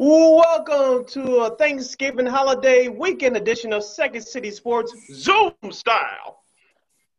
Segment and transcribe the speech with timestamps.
[0.00, 6.44] Welcome to a Thanksgiving holiday weekend edition of Second City Sports Zoom style.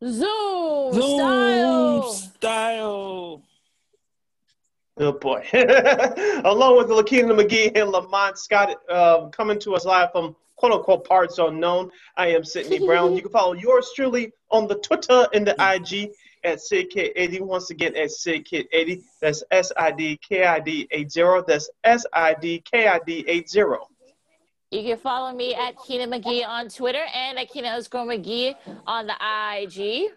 [0.01, 2.13] Zoom, Zoom style.
[2.13, 3.43] style.
[4.95, 5.45] Oh boy.
[6.45, 11.05] Along with Lakeena McGee and Lamont Scott uh, coming to us live from quote unquote
[11.05, 11.91] parts unknown.
[12.15, 13.13] I am Sydney Brown.
[13.17, 16.11] You can follow yours truly on the Twitter and the IG
[16.43, 17.41] at SidKid80.
[17.41, 19.01] Once again, at SidKid80.
[19.21, 21.43] That's S I D K I D 80.
[21.47, 23.59] That's S I D K I D 80.
[24.71, 29.07] You can follow me at Keena McGee on Twitter and at Keena underscore McGee on
[29.07, 30.11] the IG.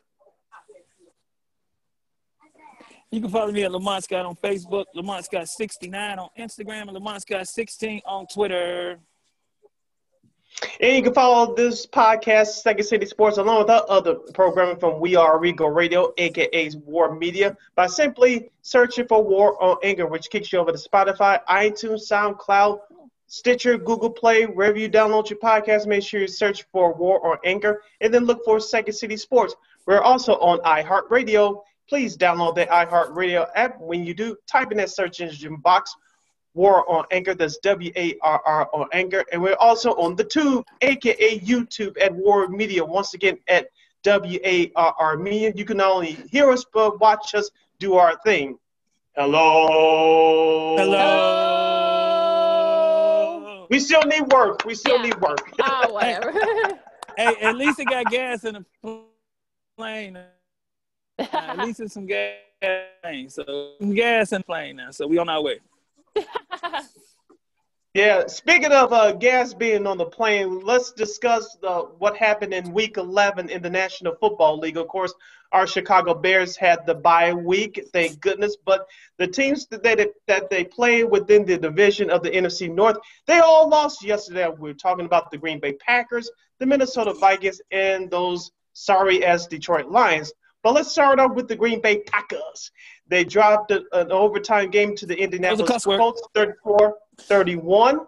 [3.10, 6.92] You can follow me at Lamont Scott on Facebook, Lamont Scott 69 on Instagram, and
[6.92, 8.98] Lamont Scott 16 on Twitter.
[10.80, 15.00] And you can follow this podcast, Second City Sports, along with our other programming from
[15.00, 20.30] We Are Regal Radio, aka War Media, by simply searching for War on Anchor, which
[20.30, 22.80] kicks you over to Spotify, iTunes, SoundCloud,
[23.26, 25.86] Stitcher, Google Play, wherever you download your podcast.
[25.86, 29.54] Make sure you search for War on Anchor and then look for Second City Sports.
[29.86, 31.62] We're also on iHeartRadio.
[31.88, 33.80] Please download the iHeartRadio app.
[33.80, 35.94] When you do, type in that search engine box
[36.54, 37.34] War on Anchor.
[37.34, 39.24] That's W A R R on Anchor.
[39.32, 42.84] And we're also on the Tube, aka YouTube, at War Media.
[42.84, 43.68] Once again, at
[44.02, 45.52] W A R R Media.
[45.56, 48.58] You can not only hear us, but watch us do our thing.
[49.16, 50.76] Hello.
[52.82, 53.66] Hello.
[53.70, 54.64] We still need work.
[54.66, 55.02] We still Yeah.
[55.04, 55.50] need work.
[55.62, 56.32] Oh, whatever.
[57.14, 58.64] Hey, at least it got gas in the
[59.76, 60.16] plane.
[61.18, 62.36] At least it's some gas.
[62.62, 63.28] in the plane.
[63.28, 64.90] So some gas in the plane now.
[64.92, 65.60] So we on our way.
[67.94, 72.72] Yeah, speaking of uh, gas being on the plane, let's discuss uh, what happened in
[72.72, 74.78] Week 11 in the National Football League.
[74.78, 75.12] Of course,
[75.52, 78.56] our Chicago Bears had the bye week, thank goodness.
[78.64, 78.86] But
[79.18, 83.40] the teams that they, that they play within the division of the NFC North, they
[83.40, 84.48] all lost yesterday.
[84.48, 89.46] We were talking about the Green Bay Packers, the Minnesota Vikings, and those sorry as
[89.46, 90.32] Detroit Lions.
[90.62, 92.70] But let's start off with the Green Bay Packers.
[93.12, 95.84] They dropped a, an overtime game to the Indianapolis.
[95.84, 98.00] Colts 34 31.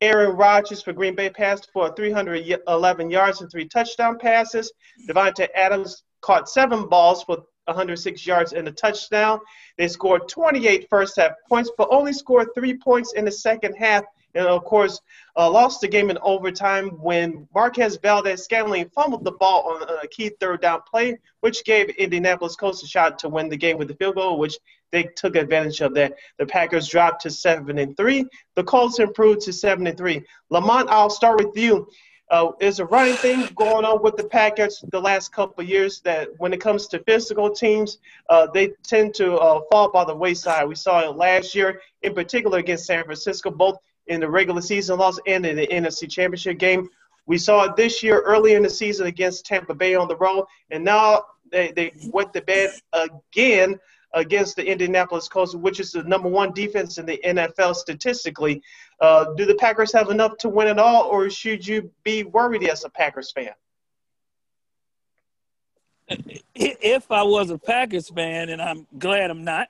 [0.00, 4.72] Aaron Rodgers for Green Bay passed for 311 yards and three touchdown passes.
[5.06, 9.38] Davante Adams caught seven balls for 106 yards and a touchdown.
[9.76, 14.04] They scored 28 first half points, but only scored three points in the second half.
[14.38, 15.00] And of course,
[15.36, 20.30] uh, lost the game in overtime when Marquez Valdes-Scantling fumbled the ball on a key
[20.38, 23.96] third down play, which gave Indianapolis Colts a shot to win the game with the
[23.96, 24.56] field goal, which
[24.92, 26.14] they took advantage of that.
[26.38, 28.26] The Packers dropped to seven and three.
[28.54, 30.22] The Colts improved to seven and three.
[30.50, 31.88] Lamont, I'll start with you.
[32.30, 36.28] Uh, is a running thing going on with the Packers the last couple years that
[36.36, 37.98] when it comes to physical teams,
[38.28, 40.68] uh, they tend to uh, fall by the wayside.
[40.68, 43.78] We saw it last year, in particular against San Francisco, both
[44.08, 46.88] in the regular season loss and in the NFC Championship game.
[47.26, 50.46] We saw it this year early in the season against Tampa Bay on the road,
[50.70, 53.78] and now they, they went to bed again
[54.14, 58.62] against the Indianapolis Colts, which is the number one defense in the NFL statistically.
[59.00, 62.66] Uh, do the Packers have enough to win it all, or should you be worried
[62.66, 63.52] as a Packers fan?
[66.54, 69.68] If I was a Packers fan, and I'm glad I'm not,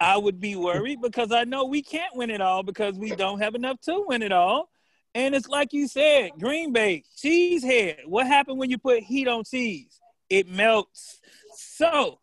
[0.00, 3.40] I would be worried because I know we can't win it all because we don't
[3.40, 4.68] have enough to win it all.
[5.14, 8.06] And it's like you said, Green Bay, cheesehead.
[8.06, 9.98] What happened when you put heat on cheese?
[10.30, 11.20] It melts.
[11.54, 12.18] So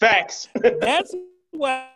[0.00, 0.48] Facts.
[0.80, 1.14] that's
[1.52, 1.88] why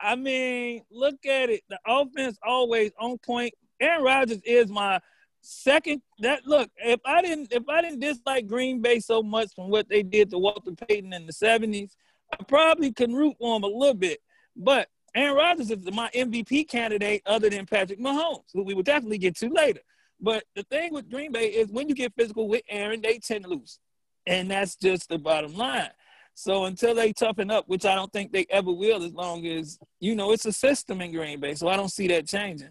[0.00, 1.62] I mean, look at it.
[1.68, 3.52] The offense always on point.
[3.80, 5.00] Aaron Rodgers is my
[5.40, 6.02] second.
[6.20, 9.88] That look, if I didn't if I didn't dislike Green Bay so much from what
[9.88, 11.96] they did to Walter Payton in the seventies,
[12.32, 14.20] I probably can root for him a little bit.
[14.56, 19.18] But Aaron Rodgers is my MVP candidate other than Patrick Mahomes, who we will definitely
[19.18, 19.80] get to later.
[20.20, 23.44] But the thing with Green Bay is when you get physical with Aaron, they tend
[23.44, 23.78] to lose.
[24.26, 25.90] And that's just the bottom line.
[26.34, 29.78] So until they toughen up, which I don't think they ever will, as long as
[29.98, 32.70] you know it's a system in Green Bay, so I don't see that changing.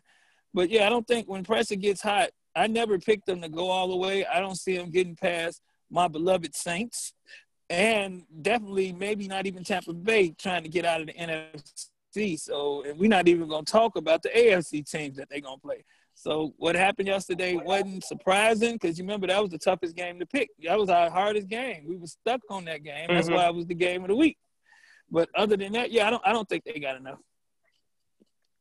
[0.54, 3.70] But yeah, I don't think when pressure gets hot, I never picked them to go
[3.70, 4.26] all the way.
[4.26, 7.14] I don't see them getting past my beloved Saints,
[7.70, 12.40] and definitely maybe not even Tampa Bay trying to get out of the NFC.
[12.40, 15.58] So, and we're not even going to talk about the AFC teams that they're going
[15.58, 15.84] to play.
[16.16, 20.26] So what happened yesterday wasn't surprising because you remember that was the toughest game to
[20.26, 20.50] pick.
[20.64, 21.86] That was our hardest game.
[21.88, 23.08] We were stuck on that game.
[23.08, 23.36] That's Mhm.
[23.36, 24.38] why it was the game of the week.
[25.12, 27.20] But other than that, yeah, I don't I don't think they got enough.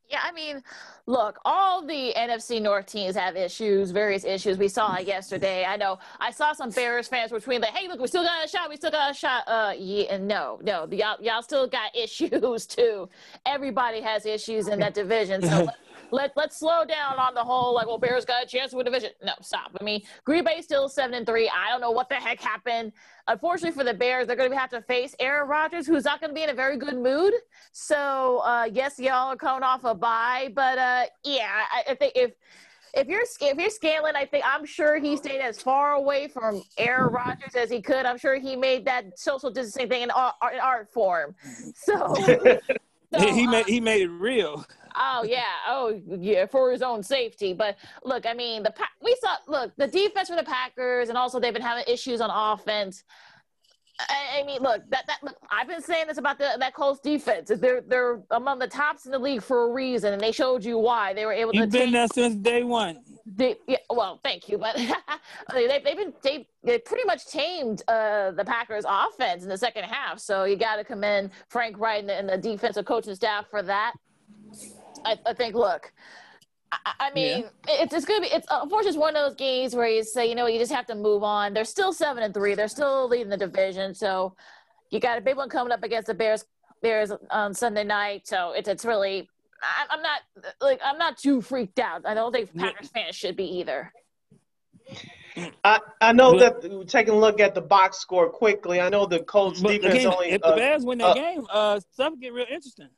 [0.09, 0.63] Yeah, I mean,
[1.07, 4.57] look, all the NFC North teams have issues, various issues.
[4.57, 5.65] We saw it yesterday.
[5.65, 8.45] I know I saw some Bears fans were tweeting like, "Hey, look, we still got
[8.45, 8.69] a shot.
[8.71, 12.67] We still got a shot." Uh, yeah, and no, no, y'all, y'all still got issues
[12.67, 13.09] too.
[13.45, 15.43] Everybody has issues in that division.
[15.43, 15.69] So
[16.11, 18.85] let let's slow down on the whole like well Bears got a chance to win
[18.85, 19.11] division.
[19.25, 19.71] No, stop.
[19.81, 21.49] I mean Green Bay still seven and three.
[21.49, 22.93] I don't know what the heck happened.
[23.29, 26.31] Unfortunately for the Bears, they're going to have to face Aaron Rodgers, who's not going
[26.31, 27.35] to be in a very good mood.
[27.73, 32.13] So uh, yes, y'all are coming off a bye, but uh, yeah, I, I think
[32.15, 32.33] if
[32.97, 36.63] if you're if you're scaling, I think I'm sure he stayed as far away from
[36.79, 38.07] Aaron Rodgers as he could.
[38.07, 41.35] I'm sure he made that social distancing thing in art, in art form.
[41.75, 44.65] So, so he made uh, he made it real.
[44.97, 47.53] Oh yeah, oh yeah, for his own safety.
[47.53, 48.73] But look, I mean, the
[49.03, 52.31] we saw look the defense for the Packers, and also they've been having issues on
[52.31, 53.05] offense.
[53.99, 57.01] I, I mean, look that that look, I've been saying this about the, that Colts
[57.01, 57.51] defense.
[57.55, 60.79] They're they're among the tops in the league for a reason, and they showed you
[60.79, 61.79] why they were able You've to.
[61.79, 62.99] been take, there since day one.
[63.27, 64.77] they, yeah, well, thank you, but
[65.53, 69.85] they, they've been they, they pretty much tamed uh, the Packers' offense in the second
[69.85, 70.21] half.
[70.21, 73.63] So you got to commend Frank Reich and the, and the defensive coaching staff for
[73.63, 73.95] that.
[75.07, 75.93] I, I think, look,
[76.73, 77.83] I, I mean, yeah.
[77.83, 78.27] it's, it's gonna be.
[78.27, 80.87] It's unfortunately it's one of those games where you say, you know, you just have
[80.87, 81.55] to move on.
[81.55, 82.55] They're still seven and three.
[82.55, 83.95] They're still leading the division.
[83.95, 84.35] So
[84.91, 86.45] you got a big one coming up against the Bears.
[86.83, 88.27] Bears on Sunday night.
[88.27, 89.29] So it's it's really.
[89.63, 90.21] I, I'm not
[90.61, 92.05] like I'm not too freaked out.
[92.05, 93.93] I don't think Packers fans should be either.
[95.65, 98.81] I, I know that taking a look at the box score quickly.
[98.81, 100.31] I know the Colts defense again, only.
[100.31, 102.89] If uh, the Bears win that uh, game, uh, stuff get real interesting.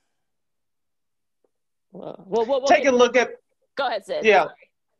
[1.92, 3.30] Well, well, well, take a look at.
[3.76, 4.24] Go ahead, Sid.
[4.24, 4.46] Yeah.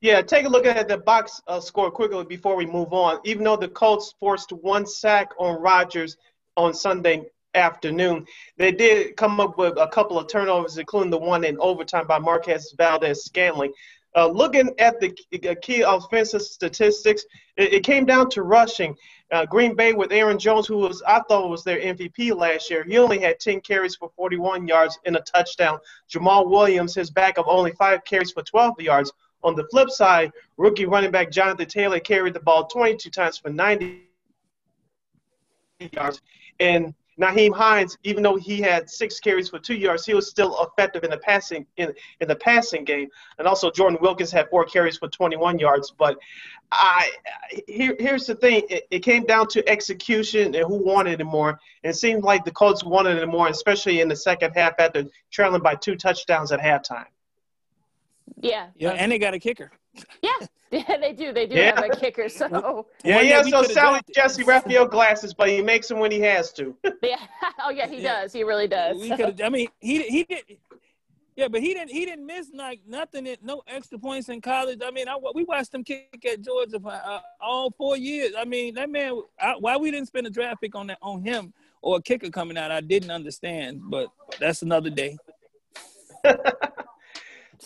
[0.00, 3.18] Yeah, take a look at the box uh, score quickly before we move on.
[3.24, 6.16] Even though the Colts forced one sack on Rodgers
[6.56, 7.24] on Sunday
[7.54, 8.24] afternoon,
[8.58, 12.18] they did come up with a couple of turnovers, including the one in overtime by
[12.20, 13.72] Marquez Valdes-Scantling.
[14.18, 15.14] Uh, looking at the
[15.62, 17.24] key offensive statistics,
[17.56, 18.96] it, it came down to rushing.
[19.30, 22.82] Uh, Green Bay with Aaron Jones, who was I thought was their MVP last year,
[22.82, 25.78] he only had 10 carries for 41 yards and a touchdown.
[26.12, 29.12] Jamaal Williams, his backup, only five carries for 12 yards.
[29.44, 33.50] On the flip side, rookie running back Jonathan Taylor carried the ball 22 times for
[33.50, 34.02] 90
[35.92, 36.20] yards.
[36.58, 40.56] And Nyheim Hines, even though he had six carries for two yards, he was still
[40.62, 43.08] effective in the passing in, in the passing game.
[43.38, 45.92] And also Jordan Wilkins had four carries for 21 yards.
[45.98, 46.16] But
[46.70, 47.10] I
[47.66, 51.58] here, here's the thing: it, it came down to execution and who wanted it more.
[51.82, 55.04] And it seemed like the Colts wanted it more, especially in the second half after
[55.30, 57.06] trailing by two touchdowns at halftime.
[58.40, 58.68] Yeah.
[58.76, 59.72] Yeah, and they got a kicker.
[60.22, 60.30] Yeah,
[60.70, 61.32] yeah, they do.
[61.32, 61.80] They do Yeah.
[61.80, 62.28] have a kicker.
[62.28, 64.14] So Yeah, One he has those could've Sally drafted.
[64.14, 66.76] Jesse Raphael glasses, but he makes them when he has to.
[67.02, 67.16] yeah.
[67.64, 68.22] Oh yeah, he Yeah.
[68.22, 68.32] does.
[68.32, 68.98] He really does.
[69.00, 69.40] We could.
[69.40, 70.44] I mean, he he did.
[71.36, 71.90] Yeah, but he didn't.
[71.90, 73.28] He didn't miss like nothing.
[73.42, 74.80] No extra points in college.
[74.84, 78.32] I mean, I, we watched him kick at Georgia for uh, all four years.
[78.36, 79.22] I mean, that man.
[79.40, 82.30] I, why we didn't spend a draft pick on that on him or a kicker
[82.30, 83.82] coming out, I didn't understand.
[83.84, 84.08] But
[84.40, 85.16] that's another day.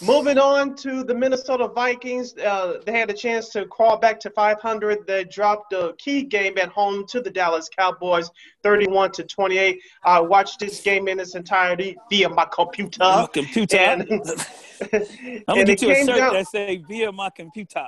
[0.00, 4.30] Moving on to the Minnesota Vikings, uh, they had a chance to crawl back to
[4.30, 5.06] 500.
[5.06, 8.30] They dropped a key game at home to the Dallas Cowboys,
[8.62, 9.80] 31 to 28.
[10.04, 13.00] I watched this game in its entirety via my computer.
[13.00, 13.76] my computer.
[13.76, 17.86] And, I'm gonna get you a shirt down, that say via my computer.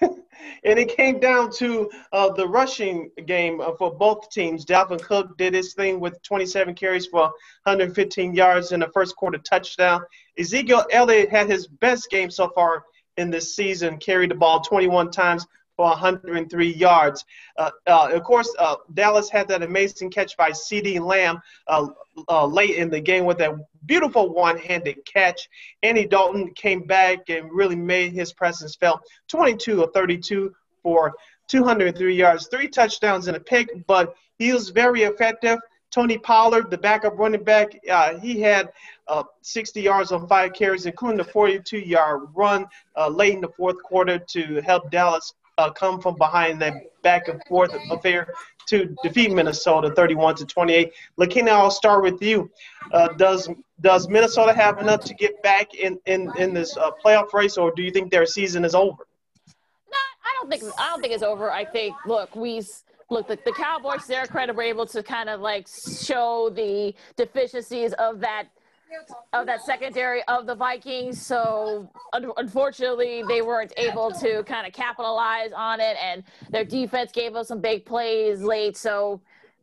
[0.00, 4.64] and it came down to uh, the rushing game uh, for both teams.
[4.64, 7.22] Dalvin Cook did his thing with 27 carries for
[7.64, 10.02] 115 yards in the first quarter touchdown.
[10.38, 12.84] Ezekiel Elliott had his best game so far
[13.16, 17.24] in this season, carried the ball 21 times for 103 yards.
[17.56, 21.86] Uh, uh, of course, uh, Dallas had that amazing catch by CeeDee Lamb uh,
[22.28, 23.54] uh, late in the game with that
[23.86, 25.48] beautiful one-handed catch.
[25.84, 29.00] Andy Dalton came back and really made his presence felt.
[29.28, 30.52] 22 of 32
[30.82, 31.14] for
[31.46, 35.58] 203 yards, three touchdowns and a pick, but he was very effective.
[35.90, 38.70] Tony Pollard, the backup running back, uh, he had
[39.06, 42.66] uh, 60 yards on five carries, including a 42-yard run
[42.96, 47.28] uh, late in the fourth quarter to help Dallas uh, come from behind that back
[47.28, 48.32] and forth affair
[48.68, 50.92] to defeat Minnesota 31 to 28.
[51.18, 52.50] Lakeena, I'll start with you.
[52.92, 53.48] Uh, does
[53.80, 57.72] does Minnesota have enough to get back in in, in this uh, playoff race, or
[57.74, 59.06] do you think their season is over?
[60.24, 61.50] I don't think I don't think it's over.
[61.50, 62.62] I think look, we
[63.10, 67.92] look the, the Cowboys their credit were able to kind of like show the deficiencies
[67.94, 68.48] of that
[69.34, 71.20] of that secondary of the Vikings.
[71.20, 77.12] So un- unfortunately, they weren't able to kind of capitalize on it, and their defense
[77.12, 78.76] gave us some big plays late.
[78.76, 79.20] So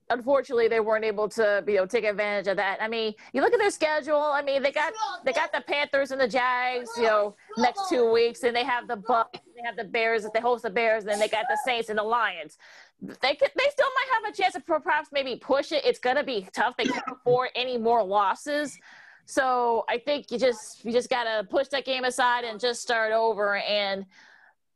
[0.09, 2.77] unfortunately they weren't able to you know take advantage of that.
[2.81, 4.19] I mean, you look at their schedule.
[4.19, 8.11] I mean, they got they got the Panthers and the Jags, you know, next two
[8.11, 11.11] weeks, and they have the Bucks, they have the Bears, they host the Bears, and
[11.11, 12.57] then they got the Saints and the Lions.
[13.01, 15.85] They could, they still might have a chance to perhaps maybe push it.
[15.85, 16.75] It's gonna be tough.
[16.77, 18.77] They can't afford any more losses.
[19.25, 23.11] So I think you just you just gotta push that game aside and just start
[23.11, 23.57] over.
[23.57, 24.05] And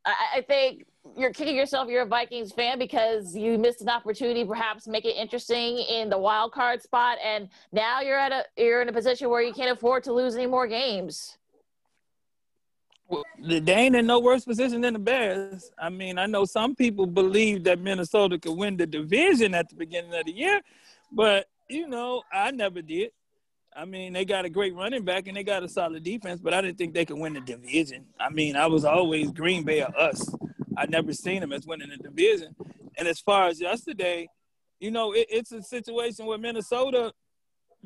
[0.06, 0.86] I, I think
[1.18, 1.90] you're kicking yourself.
[1.90, 6.18] You're a Vikings fan because you missed an opportunity, perhaps make it interesting in the
[6.18, 9.72] wild card spot, and now you're at a you're in a position where you can't
[9.72, 11.39] afford to lose any more games.
[13.10, 15.72] Well, they ain't in no worse position than the Bears.
[15.80, 19.76] I mean, I know some people believe that Minnesota could win the division at the
[19.76, 20.62] beginning of the year,
[21.12, 23.12] but you know, I never did.
[23.76, 26.54] I mean, they got a great running back and they got a solid defense, but
[26.54, 28.06] I didn't think they could win the division.
[28.20, 30.28] I mean, I was always Green Bay or us.
[30.78, 32.56] I never seen them as winning the division.
[32.98, 34.28] And as far as yesterday,
[34.80, 37.14] you know, it, it's a situation where Minnesota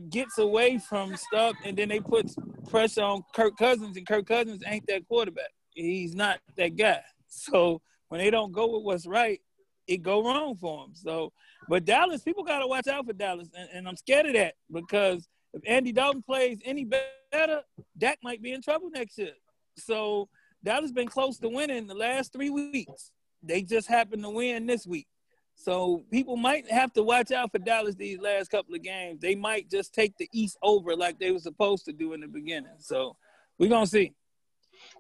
[0.10, 2.32] gets away from stuff and then they put
[2.70, 5.52] pressure on Kirk Cousins, and Kirk Cousins ain't that quarterback.
[5.74, 7.02] He's not that guy.
[7.28, 9.40] So when they don't go with what's right,
[9.88, 10.96] it go wrong for them.
[10.96, 11.34] So,
[11.68, 14.56] but Dallas, people got to watch out for Dallas, and, and I'm scared of that
[14.72, 17.62] because if Andy Dalton plays any better,
[17.98, 19.34] Dak might be in trouble next year.
[19.78, 20.30] So
[20.64, 23.12] Dallas been close to winning the last three weeks.
[23.42, 25.08] They just happened to win this week.
[25.56, 29.22] So people might have to watch out for Dallas these last couple of games.
[29.22, 32.28] They might just take the East over like they were supposed to do in the
[32.28, 32.74] beginning.
[32.80, 33.16] So
[33.58, 34.14] we're gonna see.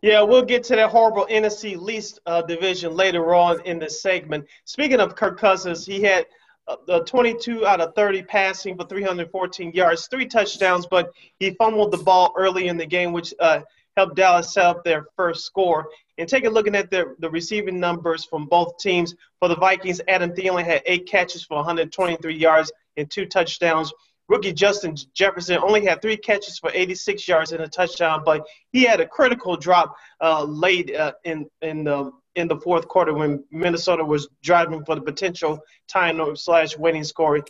[0.01, 4.45] Yeah, we'll get to that horrible NFC least uh, division later on in the segment.
[4.65, 6.25] Speaking of Kirk Cousins, he had
[6.67, 11.97] uh, 22 out of 30 passing for 314 yards, three touchdowns, but he fumbled the
[11.97, 13.61] ball early in the game, which uh,
[13.97, 15.89] helped Dallas set up their first score.
[16.19, 19.15] And take a look at the, the receiving numbers from both teams.
[19.39, 23.91] For the Vikings, Adam Thielen had eight catches for 123 yards and two touchdowns.
[24.29, 28.83] Rookie Justin Jefferson only had three catches for 86 yards and a touchdown, but he
[28.83, 33.43] had a critical drop uh, late uh, in in the in the fourth quarter when
[33.51, 37.43] Minnesota was driving for the potential tying slash winning score.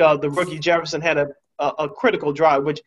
[0.00, 1.28] Uh, the rookie Jefferson had a,
[1.58, 2.80] a, a critical drive, which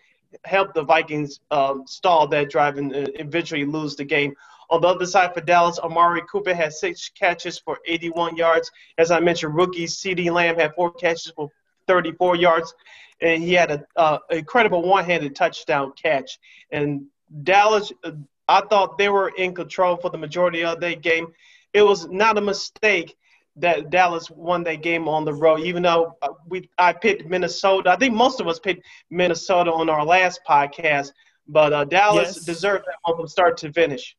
[0.46, 4.34] help the Vikings um, stall that drive and uh, eventually lose the game.
[4.70, 8.72] On the other side for Dallas, Amari Cooper had six catches for 81 yards.
[8.98, 11.50] As I mentioned, rookie CeeDee Lamb had four catches for
[11.88, 12.74] 34 yards,
[13.22, 16.38] and he had an uh, incredible one-handed touchdown catch.
[16.72, 17.08] And
[17.44, 18.12] Dallas, uh,
[18.48, 21.34] I thought they were in control for the majority of that game.
[21.74, 23.18] It was not a mistake
[23.60, 27.92] that Dallas won that game on the road, even though uh, we I picked Minnesota.
[27.92, 31.12] I think most of us picked Minnesota on our last podcast,
[31.48, 32.46] but uh, Dallas yes.
[32.46, 34.16] deserved that one from start to finish.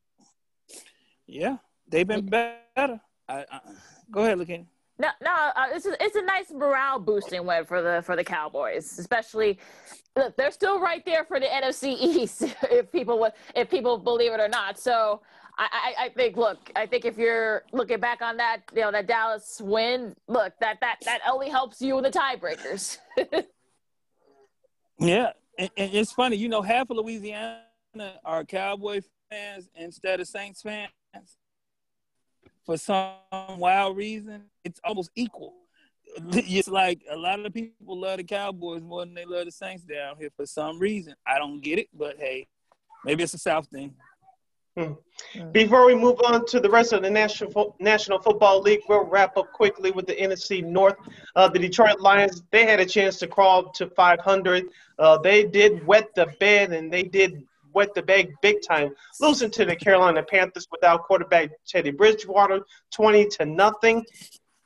[1.27, 1.57] Yeah,
[1.87, 2.61] they've been better.
[2.77, 3.59] I, I,
[4.11, 4.67] go ahead, Lakin.
[4.99, 8.23] No, no, uh, it's a, it's a nice morale boosting win for the for the
[8.23, 9.57] Cowboys, especially.
[10.15, 14.39] Look, they're still right there for the NFC East, if people if people believe it
[14.39, 14.77] or not.
[14.77, 15.21] So
[15.57, 19.07] I, I, think look, I think if you're looking back on that, you know, that
[19.07, 22.97] Dallas win, look, that that that only helps you in the tiebreakers.
[24.99, 27.61] yeah, and, it's funny, you know, half of Louisiana
[28.25, 30.89] are Cowboy fans instead of Saints fans.
[32.65, 33.13] For some
[33.57, 35.53] wild reason, it's almost equal.
[36.19, 36.39] Mm-hmm.
[36.57, 39.83] It's like a lot of people love the Cowboys more than they love the Saints
[39.83, 41.15] down here for some reason.
[41.25, 42.47] I don't get it, but hey,
[43.05, 43.95] maybe it's a South thing.
[44.77, 44.93] Hmm.
[45.51, 49.35] Before we move on to the rest of the National National Football League, we'll wrap
[49.37, 50.95] up quickly with the NFC North.
[51.35, 54.65] Uh, the Detroit Lions, they had a chance to crawl to 500.
[54.97, 59.51] Uh, they did wet the bed, and they did wet the bag big time, losing
[59.51, 62.61] to the Carolina Panthers without quarterback Teddy Bridgewater,
[62.91, 64.05] 20 to nothing.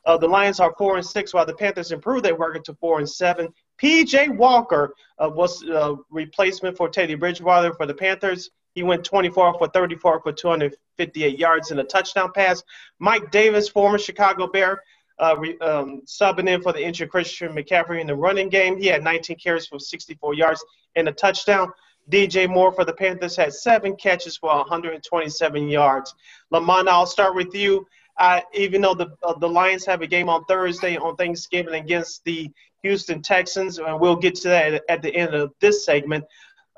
[0.05, 2.99] Uh, the Lions are four and six, while the Panthers improved their record to four
[2.99, 3.47] and seven.
[3.81, 8.51] PJ Walker uh, was a uh, replacement for Teddy Bridgewater for the Panthers.
[8.75, 12.61] He went 24 for 34 for 258 yards and a touchdown pass.
[12.99, 14.83] Mike Davis, former Chicago Bear,
[15.17, 18.77] uh, re, um, subbing in for the injured Christian McCaffrey in the running game.
[18.77, 20.63] He had 19 carries for 64 yards
[20.95, 21.71] and a touchdown.
[22.11, 26.13] DJ Moore for the Panthers had seven catches for 127 yards.
[26.51, 27.87] Lamont, I'll start with you.
[28.17, 32.23] Uh, even though the uh, the Lions have a game on Thursday on Thanksgiving against
[32.23, 32.49] the
[32.81, 36.23] Houston Texans, and we'll get to that at the end of this segment.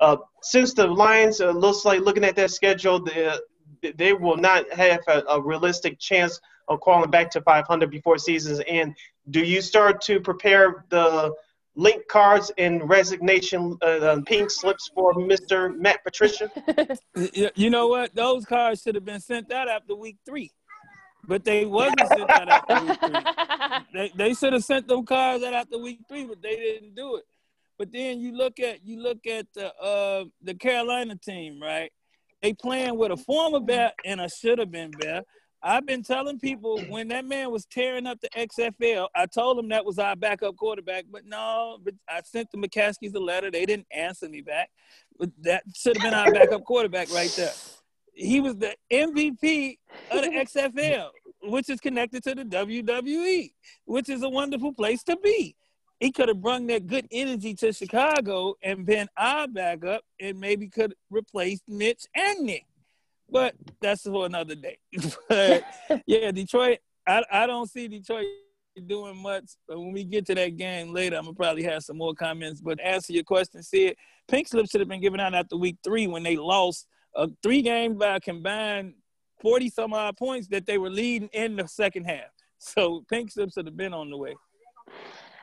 [0.00, 0.16] Uh,
[0.48, 3.36] since the Lions uh, looks like looking at their schedule, they,
[3.96, 8.62] they will not have a, a, realistic chance of calling back to 500 before season's
[8.66, 8.96] end.
[9.28, 11.34] Do you start to prepare the
[11.76, 15.76] link cards and resignation uh, pink slips for Mr.
[15.76, 16.50] Matt Patricia?
[17.54, 18.14] you know what?
[18.14, 20.50] Those cards should have been sent out after week three.
[21.26, 23.20] but they wasn't sent out after week three.
[23.94, 27.16] They, they should have sent them cards out after week three, but they didn't do
[27.16, 27.24] it.
[27.78, 31.92] But then you look at you look at the uh, the Carolina team, right?
[32.42, 35.22] They playing with a former bear and a should have been bear.
[35.62, 39.68] I've been telling people when that man was tearing up the XFL, I told him
[39.70, 43.50] that was our backup quarterback, but no, but I sent the McCaskies a letter.
[43.50, 44.70] They didn't answer me back.
[45.18, 47.52] But that should have been our backup quarterback right there.
[48.14, 49.78] He was the MVP
[50.12, 51.08] of the XFL,
[51.42, 53.52] which is connected to the WWE,
[53.84, 55.56] which is a wonderful place to be.
[56.00, 60.68] He could have brought that good energy to Chicago and been our backup and maybe
[60.68, 62.66] could replace Mitch and Nick
[63.30, 64.78] but that's for another day.
[65.28, 65.64] but
[66.06, 66.78] yeah, Detroit.
[67.06, 68.26] I I don't see Detroit
[68.86, 69.44] doing much.
[69.66, 72.60] But when we get to that game later, I'm gonna probably have some more comments.
[72.60, 73.96] But answer your question, Sid.
[74.28, 76.86] Pink slip should have been given out after week three when they lost
[77.16, 78.94] uh, a three game by combined
[79.40, 82.26] 40 some odd points that they were leading in the second half.
[82.58, 84.34] So pink slips should have been on the way.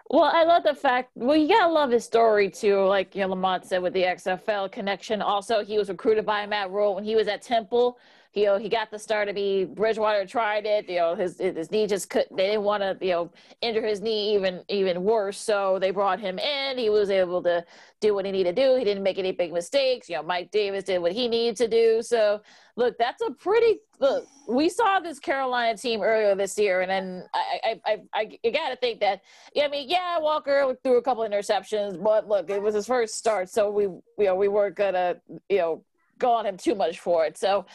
[0.09, 1.12] Well, I love the fact.
[1.15, 2.85] Well, you gotta love his story too.
[2.85, 5.21] Like you know, Lamont said with the XFL connection.
[5.21, 7.97] Also, he was recruited by Matt Rhule when he was at Temple
[8.35, 10.89] you know, he got the start to be Bridgewater tried it.
[10.89, 12.25] You know, his his knee just could.
[12.35, 15.37] They didn't want to, you know, injure his knee even even worse.
[15.37, 16.77] So they brought him in.
[16.77, 17.65] He was able to
[18.01, 18.75] do what he needed to do.
[18.75, 20.09] He didn't make any big mistakes.
[20.09, 22.01] You know, Mike Davis did what he needed to do.
[22.01, 22.41] So
[22.75, 23.79] look, that's a pretty.
[24.01, 28.49] Look, we saw this Carolina team earlier this year, and then I I I, I
[28.49, 29.21] got to think that.
[29.53, 32.85] Yeah, I mean, yeah, Walker threw a couple of interceptions, but look, it was his
[32.85, 35.85] first start, so we you know we weren't gonna you know
[36.17, 37.37] go on him too much for it.
[37.37, 37.65] So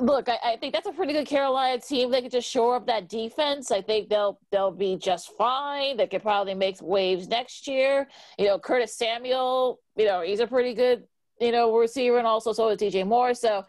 [0.00, 2.10] look, I, I, think that's a pretty good Carolina team.
[2.10, 3.70] They could just shore up that defense.
[3.70, 5.96] I think they'll they'll be just fine.
[5.96, 8.08] They could probably make waves next year.
[8.38, 11.04] You know, Curtis Samuel, you know, he's a pretty good,
[11.40, 13.34] you know, receiver, and also so is DJ Moore.
[13.34, 13.64] So,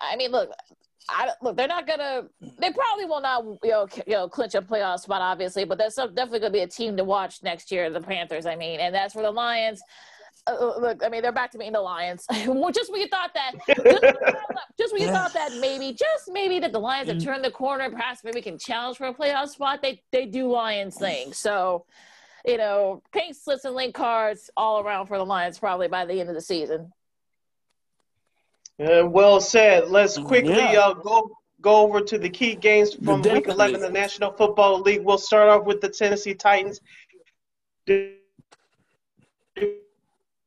[0.00, 0.50] I mean, look.
[1.10, 2.28] I, look, they're not gonna.
[2.40, 5.64] They probably will not, you know, you know, clinch a playoff spot, obviously.
[5.64, 7.90] But that's definitely gonna be a team to watch next year.
[7.90, 9.82] The Panthers, I mean, and that's for the Lions.
[10.48, 12.26] Uh, uh, look, I mean, they're back to being the Lions.
[12.32, 13.52] just when you thought that,
[14.78, 17.24] just, when you thought that maybe, just maybe that the Lions have mm.
[17.24, 19.82] turned the corner, perhaps maybe can challenge for a playoff spot.
[19.82, 21.36] They they do Lions things.
[21.36, 21.86] So,
[22.44, 26.18] you know, pink slips and link cards all around for the Lions probably by the
[26.18, 26.92] end of the season.
[28.80, 29.90] Uh, well said.
[29.90, 30.80] Let's mm, quickly yeah.
[30.80, 35.04] uh, go go over to the key games from Week 11 the National Football League.
[35.04, 36.80] We'll start off with the Tennessee Titans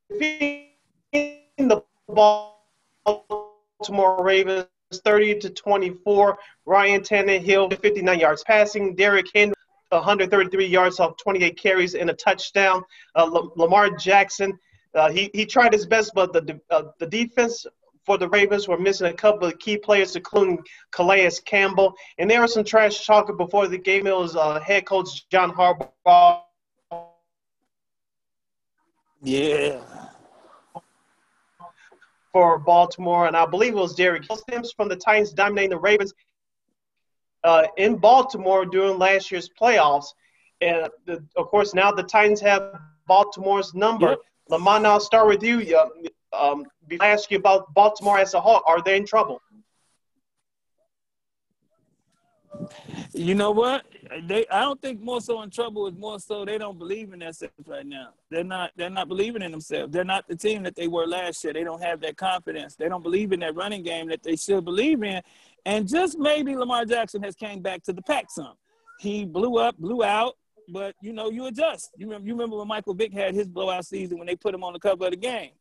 [0.10, 6.38] the Baltimore Ravens 30 to 24.
[6.66, 8.96] Ryan Tannehill 59 yards passing.
[8.96, 9.54] Derrick Henry
[9.90, 12.84] 133 yards off 28 carries and a touchdown.
[13.16, 14.58] Uh, Lamar Jackson
[14.96, 17.66] uh, he he tried his best, but the uh, the defense
[18.06, 20.60] for the Ravens were missing a couple of key players, including
[20.92, 21.94] Calais Campbell.
[22.18, 24.08] And there was some trash talking before the game.
[24.08, 26.42] It was uh, head coach John Harbaugh.
[29.26, 29.82] Yeah
[32.36, 36.14] for Baltimore, and I believe it was Derrick Sims from the Titans dominating the Ravens
[37.46, 40.08] uh, in Baltimore during last year's playoffs.
[40.60, 44.10] And the, of course, now the Titans have Baltimore's number.
[44.10, 44.20] Yep.
[44.50, 45.80] Lamont, I'll start with you.
[46.34, 46.66] Um,
[47.00, 48.62] I ask you about Baltimore as a whole.
[48.68, 49.42] Are they in trouble?
[53.14, 53.86] You know what?
[54.28, 57.20] They I don't think more so in trouble is more so they don't believe in
[57.20, 58.10] themselves right now.
[58.30, 59.92] They're not they're not believing in themselves.
[59.94, 61.54] They're not the team that they were last year.
[61.54, 62.76] They don't have that confidence.
[62.76, 65.22] They don't believe in that running game that they should believe in.
[65.66, 68.54] And just maybe Lamar Jackson has came back to the pack some.
[69.00, 70.36] He blew up, blew out,
[70.70, 71.92] but you know, you adjust.
[71.98, 74.64] You remember you remember when Michael Vick had his blowout season when they put him
[74.64, 75.52] on the cover of the game.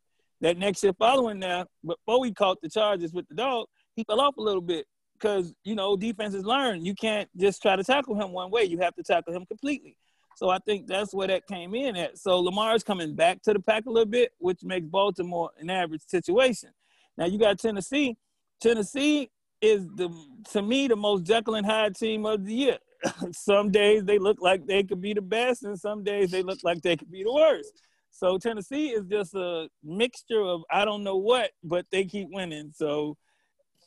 [0.41, 4.21] That next year following that, before he caught the charges with the dog, he fell
[4.21, 8.15] off a little bit because you know defenses learn you can't just try to tackle
[8.15, 8.65] him one way.
[8.65, 9.97] You have to tackle him completely.
[10.37, 12.19] So I think that's where that came in at.
[12.19, 16.03] So Lamar's coming back to the pack a little bit, which makes Baltimore an average
[16.07, 16.71] situation.
[17.17, 18.17] Now you got Tennessee.
[18.61, 20.11] Tennessee is the
[20.53, 22.79] to me the most Jekyll and Hyde team of the year.
[23.33, 26.59] some days they look like they could be the best, and some days they look
[26.63, 27.73] like they could be the worst.
[28.11, 32.73] So Tennessee is just a mixture of I don't know what, but they keep winning.
[32.75, 33.17] So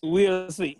[0.03, 0.79] we'll see.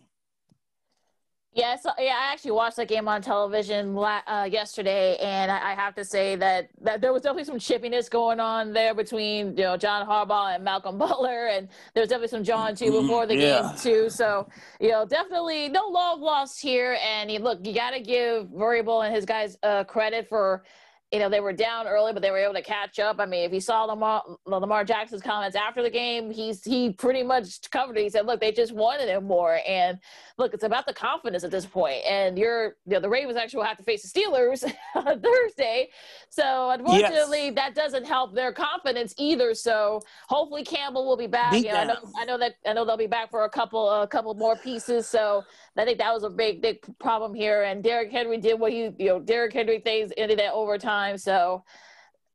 [1.54, 5.74] Yeah, so yeah, I actually watched that game on television uh, yesterday, and I, I,
[5.74, 9.64] have to say that, that there was definitely some chippiness going on there between you
[9.64, 13.08] know John Harbaugh and Malcolm Butler, and there was definitely some John too mm-hmm.
[13.08, 13.62] before the yeah.
[13.62, 14.10] game too.
[14.10, 14.48] So
[14.80, 17.00] you know, definitely no love lost here.
[17.04, 20.64] And you, look, you got to give Vrabel and his guys uh, credit for
[21.12, 23.18] you know, they were down early, but they were able to catch up.
[23.20, 27.24] I mean, if you saw Lamar, Lamar Jackson's comments after the game, he's he pretty
[27.24, 28.04] much covered it.
[28.04, 30.00] He said, "Look, they just wanted him more." And
[30.38, 32.04] look, it's about the confidence at this point.
[32.06, 35.90] And you're, you know, the Ravens actually will have to face the Steelers on Thursday,
[36.30, 37.56] so unfortunately, yes.
[37.56, 39.54] that doesn't help their confidence either.
[39.54, 41.54] So hopefully, Campbell will be back.
[41.54, 43.90] You know, I know, I know that I know they'll be back for a couple,
[43.90, 45.08] a couple more pieces.
[45.08, 45.46] So
[45.78, 47.64] I think that was a big, big problem here.
[47.64, 50.97] And Derrick Henry did what he, you know, Derrick Henry things ended at overtime.
[51.18, 51.64] So,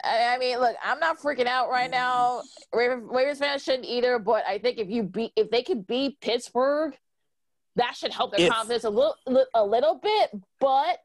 [0.04, 2.42] I mean, look, I'm not freaking out right now.
[2.72, 4.18] Ravens fans shouldn't either.
[4.18, 6.96] But I think if you beat, if they could beat Pittsburgh,
[7.76, 9.16] that should help their if, confidence a little,
[9.54, 10.30] a little bit.
[10.60, 10.98] But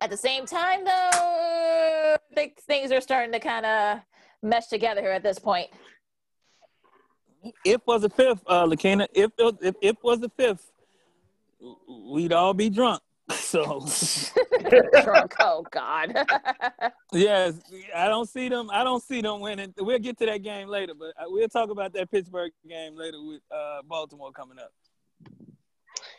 [0.00, 4.00] at the same time, though, I think things are starting to kind of
[4.42, 5.68] mesh together here at this point.
[7.64, 10.70] If was the fifth, uh, Lakeena, if if if was the fifth,
[11.88, 13.02] we'd all be drunk.
[13.30, 13.84] So
[15.02, 15.34] drunk.
[15.40, 16.14] Oh God.
[17.12, 17.54] yes,
[17.94, 18.70] I don't see them.
[18.70, 19.74] I don't see them winning.
[19.78, 23.18] We'll get to that game later, but uh, we'll talk about that Pittsburgh game later
[23.22, 24.72] with uh, Baltimore coming up.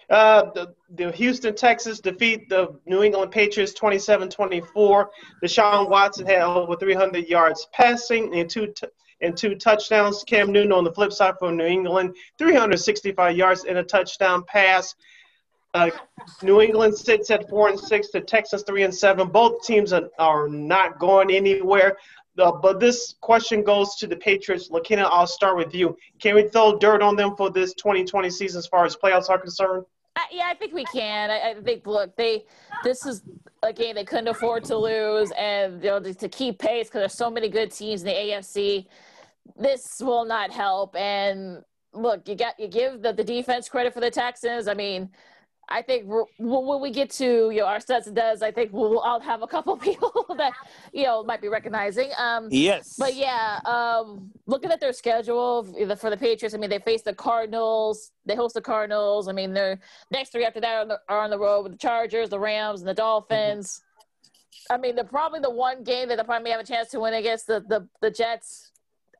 [0.09, 5.05] Uh, the, the Houston Texans defeat the New England Patriots 27-24.
[5.43, 8.87] Deshaun Watson had over 300 yards passing and two t-
[9.21, 10.23] and two touchdowns.
[10.23, 14.95] Cam Newton on the flip side for New England, 365 yards and a touchdown pass.
[15.77, 15.91] Uh,
[16.41, 18.09] New England sits at four and six.
[18.11, 19.27] The Texans three and seven.
[19.27, 21.97] Both teams are, are not going anywhere.
[22.39, 24.69] Uh, but this question goes to the Patriots.
[24.69, 25.95] Lakeena, I'll start with you.
[26.19, 29.39] Can we throw dirt on them for this 2020 season as far as playoffs are
[29.39, 29.85] concerned?
[30.15, 31.29] Uh, yeah, I think we can.
[31.29, 32.45] I, I, think look, they
[32.83, 33.21] this is
[33.61, 37.13] a game they couldn't afford to lose, and you know to keep pace because there's
[37.13, 38.87] so many good teams in the AFC.
[39.55, 40.95] This will not help.
[40.95, 41.63] And
[41.93, 44.67] look, you got you give the, the defense credit for the Texans.
[44.67, 45.09] I mean,
[45.69, 46.05] I think
[46.37, 49.41] when we get to you know our studs and duds, I think we'll all have
[49.41, 50.53] a couple people that
[50.93, 52.11] you know might be recognizing.
[52.17, 52.95] Um, yes.
[52.97, 55.63] But yeah, um, looking at their schedule
[55.97, 59.27] for the Patriots, I mean they face the Cardinals, they host the Cardinals.
[59.27, 61.73] I mean their next three after that are on the, are on the road with
[61.73, 63.81] the Chargers, the Rams, and the Dolphins.
[63.81, 64.73] Mm-hmm.
[64.73, 67.13] I mean they're probably the one game that they'll probably have a chance to win
[67.13, 68.71] against the the, the Jets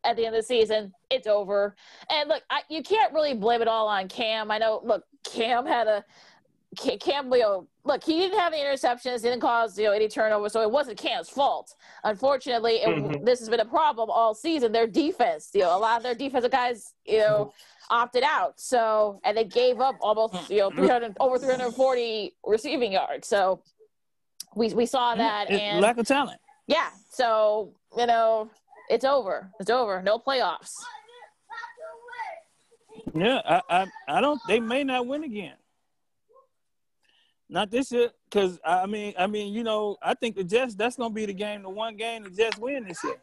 [0.04, 1.76] at the end of the season, it's over.
[2.10, 4.50] And look, I, you can't really blame it all on Cam.
[4.52, 6.06] I know, look, Cam had a
[6.76, 10.52] Cam, you know, look, he didn't have any interceptions, didn't cause you know any turnovers,
[10.52, 11.74] so it wasn't Cam's fault.
[12.04, 13.24] Unfortunately, it, mm-hmm.
[13.24, 14.72] this has been a problem all season.
[14.72, 17.96] Their defense, you know, a lot of their defensive guys, you know, mm-hmm.
[17.96, 18.60] opted out.
[18.60, 23.28] So and they gave up almost you know 300 over 340 receiving yards.
[23.28, 23.62] So
[24.56, 26.42] we we saw that and lack of talent.
[26.68, 26.90] Yeah.
[27.12, 28.50] So you know,
[28.90, 29.50] it's over.
[29.60, 30.02] It's over.
[30.02, 30.74] No playoffs.
[33.14, 34.40] Yeah, I, I, I don't.
[34.48, 35.56] They may not win again.
[37.50, 40.76] Not this year, because I mean, I mean, you know, I think the Jets.
[40.76, 43.16] That's gonna be the game, the one game the Jets win this year.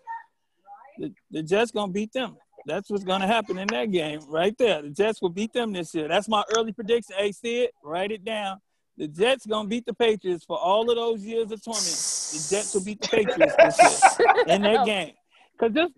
[0.98, 2.36] The, the Jets gonna beat them.
[2.66, 4.80] That's what's gonna happen in that game right there.
[4.80, 6.08] The Jets will beat them this year.
[6.08, 7.16] That's my early prediction.
[7.18, 8.60] Hey, see it, write it down.
[8.96, 11.84] The Jets gonna beat the Patriots for all of those years of torment.
[11.84, 15.12] The Jets will beat the Patriots this year in that game.
[15.60, 15.90] Cause this,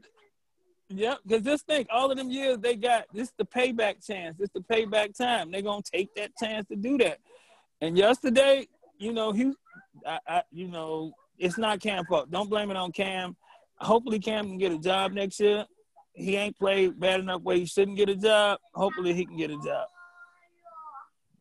[0.89, 4.37] yeah, cause this thing, all of them years they got this the payback chance.
[4.37, 5.53] This the payback time.
[5.53, 7.19] They're gonna take that chance to do that.
[7.81, 9.53] And yesterday, you know, he,
[10.07, 12.31] I, I, you know, it's not Cam fault.
[12.31, 13.37] Don't blame it on Cam.
[13.79, 15.67] Hopefully, Cam can get a job next year.
[16.15, 18.59] He ain't played bad enough where he shouldn't get a job.
[18.75, 19.87] Hopefully, he can get a job.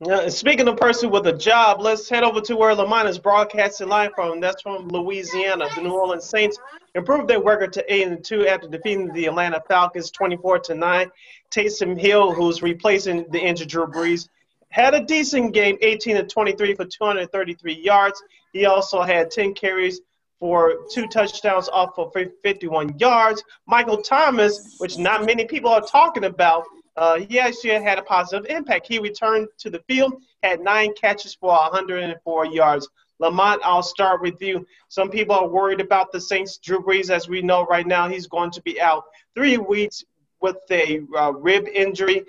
[0.05, 3.87] Yeah, speaking of person with a job, let's head over to where Lamont is broadcasting
[3.87, 4.41] live from.
[4.41, 5.69] That's from Louisiana.
[5.73, 6.59] The New Orleans Saints
[6.95, 11.09] improved their record to eight and two after defeating the Atlanta Falcons 24 to nine.
[11.49, 14.27] Taysom Hill, who's replacing the injured Drew Brees,
[14.75, 18.21] had a decent game, 18 to 23 for 233 yards.
[18.51, 20.01] He also had 10 carries
[20.37, 22.11] for two touchdowns off of
[22.43, 23.41] 51 yards.
[23.65, 26.65] Michael Thomas, which not many people are talking about,
[26.97, 28.85] uh, he actually had a positive impact.
[28.85, 32.89] He returned to the field, had nine catches for 104 yards.
[33.19, 34.67] Lamont, I'll start with you.
[34.89, 36.57] Some people are worried about the Saints.
[36.57, 39.03] Drew Brees, as we know right now, he's going to be out
[39.35, 40.03] three weeks
[40.41, 42.25] with a uh, rib injury.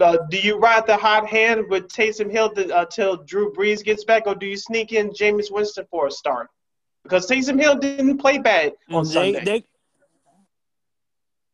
[0.00, 4.04] Uh, do you ride the hot hand with Taysom Hill until uh, Drew Brees gets
[4.04, 6.48] back, or do you sneak in Jameis Winston for a start?
[7.02, 9.44] Because Taysom Hill didn't play bad on they, Sunday.
[9.44, 9.64] They,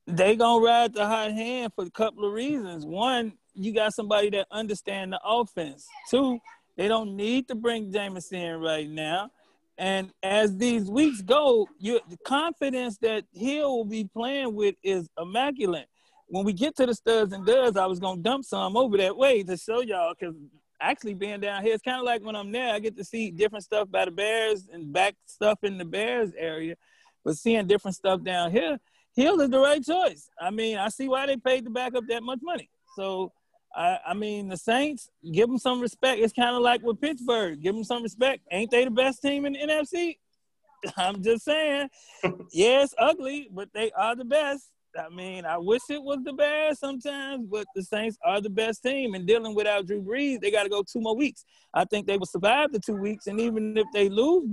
[0.06, 2.84] they gonna ride the hot hand for a couple of reasons.
[2.84, 5.86] One, you got somebody that understand the offense.
[6.10, 6.38] Two,
[6.76, 9.30] they don't need to bring Jameis in right now.
[9.78, 15.08] And as these weeks go, you the confidence that Hill will be playing with is
[15.20, 15.86] immaculate
[16.28, 19.16] when we get to the studs and duds, I was gonna dump some over that
[19.16, 20.34] way to show y'all because
[20.80, 23.30] actually being down here, it's kind of like when I'm there, I get to see
[23.30, 26.76] different stuff by the Bears and back stuff in the Bears area,
[27.24, 28.78] but seeing different stuff down here,
[29.16, 30.28] Hill is the right choice.
[30.40, 32.70] I mean, I see why they paid the backup that much money.
[32.94, 33.32] So,
[33.74, 36.20] I, I mean, the Saints give them some respect.
[36.20, 38.42] It's kind of like with Pittsburgh, give them some respect.
[38.52, 40.18] Ain't they the best team in the NFC?
[40.96, 41.88] I'm just saying.
[42.52, 44.68] yeah, it's ugly, but they are the best.
[44.98, 48.82] I mean, I wish it was the Bears sometimes, but the Saints are the best
[48.82, 49.14] team.
[49.14, 51.44] And dealing without Drew Brees, they got to go two more weeks.
[51.72, 53.26] I think they will survive the two weeks.
[53.26, 54.48] And even if they lose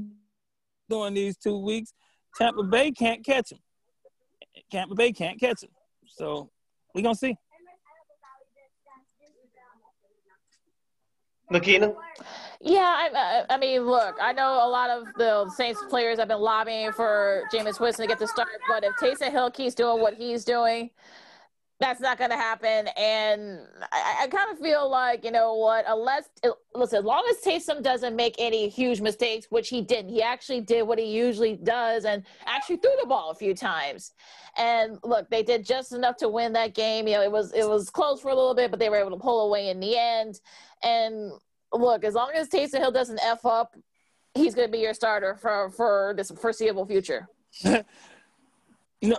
[0.89, 1.93] during these two weeks,
[2.37, 3.59] Tampa Bay can't catch them.
[4.71, 5.71] Tampa Bay can't catch them.
[6.07, 6.49] So
[6.93, 7.35] we're going to see.
[11.51, 11.95] Lakeena?
[12.61, 16.39] Yeah, I, I, mean, look, I know a lot of the Saints players have been
[16.39, 20.15] lobbying for Jameis Winston to get the start, but if Taysom Hill keeps doing what
[20.15, 20.89] he's doing,
[21.79, 22.87] that's not going to happen.
[22.97, 23.59] And
[23.91, 26.29] I, I kind of feel like, you know what, unless,
[26.73, 30.61] listen, as long as Taysom doesn't make any huge mistakes, which he didn't, he actually
[30.61, 34.13] did what he usually does and actually threw the ball a few times.
[34.57, 37.07] And look, they did just enough to win that game.
[37.07, 39.11] You know, it was, it was close for a little bit, but they were able
[39.11, 40.39] to pull away in the end.
[40.85, 41.31] And
[41.73, 43.75] look, as long as Taysom Hill doesn't f up,
[44.35, 47.27] he's going to be your starter for for this foreseeable future.
[47.63, 47.83] you
[49.01, 49.17] know,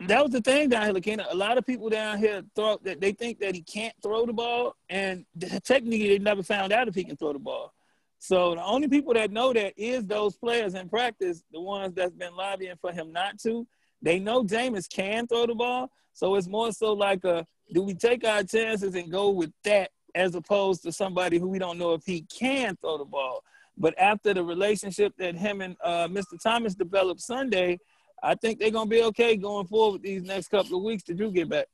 [0.00, 1.26] that was the thing down here, Lakeena.
[1.30, 4.32] A lot of people down here thought that they think that he can't throw the
[4.32, 5.26] ball, and
[5.64, 7.72] technically they never found out if he can throw the ball.
[8.18, 12.14] So the only people that know that is those players in practice, the ones that's
[12.14, 13.66] been lobbying for him not to.
[14.00, 17.94] They know Jameis can throw the ball, so it's more so like a do we
[17.94, 21.92] take our chances and go with that as opposed to somebody who we don't know
[21.92, 23.44] if he can throw the ball.
[23.78, 26.42] But after the relationship that him and uh, Mr.
[26.42, 27.78] Thomas developed Sunday,
[28.22, 31.30] I think they're gonna be okay going forward these next couple of weeks to Drew
[31.30, 31.66] get back.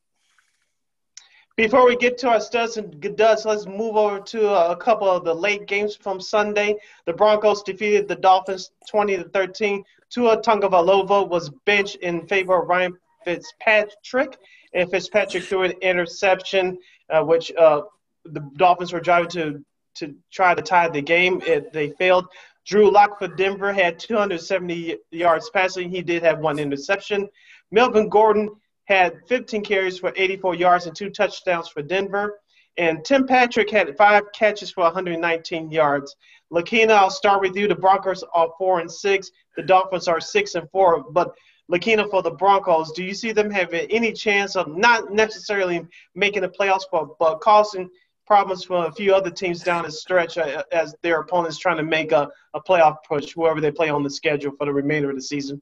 [1.56, 5.22] Before we get to our studs and duds, let's move over to a couple of
[5.24, 6.76] the late games from Sunday.
[7.06, 9.84] The Broncos defeated the Dolphins 20 to 13.
[10.10, 14.38] Tua Tagovailoa was benched in favor of Ryan Fitzpatrick,
[14.72, 16.78] and Fitzpatrick threw an interception,
[17.10, 17.82] uh, which uh,
[18.24, 21.42] the Dolphins were driving to to try to tie the game.
[21.46, 22.26] It, they failed.
[22.64, 25.90] Drew Lock for Denver had 270 yards passing.
[25.90, 27.28] He did have one interception.
[27.70, 28.50] Melvin Gordon
[28.84, 32.40] had 15 carries for 84 yards and two touchdowns for Denver.
[32.78, 36.16] And Tim Patrick had five catches for 119 yards.
[36.50, 37.68] Lakeena, I'll start with you.
[37.68, 39.30] The Broncos are four and six.
[39.56, 41.04] The Dolphins are six and four.
[41.10, 41.34] But
[41.70, 46.42] Lakeena, for the Broncos, do you see them having any chance of not necessarily making
[46.42, 47.90] the playoffs, but, but causing
[48.26, 51.82] problems for a few other teams down the stretch uh, as their opponents trying to
[51.82, 55.16] make a, a playoff push, whoever they play on the schedule for the remainder of
[55.16, 55.60] the season.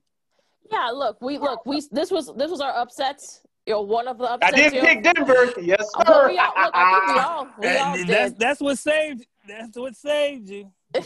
[0.71, 3.43] Yeah, look, we look, we this was this was our upsets.
[3.67, 4.53] You know, one of the upsets.
[4.53, 5.53] I did you pick Denver.
[5.61, 6.05] Yes, sir.
[6.07, 8.07] Well, we all, look, I think we all, we all did.
[8.09, 9.27] That's, that's what saved.
[9.47, 10.73] That's what saved you.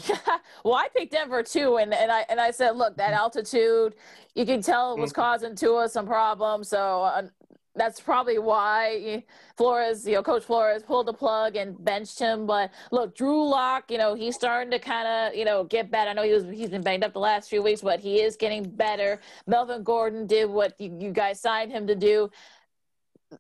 [0.65, 3.95] well, I picked Denver too, and, and I and I said, look, that altitude,
[4.35, 5.21] you can tell it was mm-hmm.
[5.21, 6.69] causing Tua some problems.
[6.69, 7.29] So uh,
[7.77, 9.25] that's probably why
[9.57, 12.47] Flores, you know, Coach Flores pulled the plug and benched him.
[12.47, 16.11] But look, Drew Lock, you know, he's starting to kind of, you know, get better.
[16.11, 18.37] I know he was he's been banged up the last few weeks, but he is
[18.37, 19.21] getting better.
[19.47, 22.31] Melvin Gordon did what you, you guys signed him to do.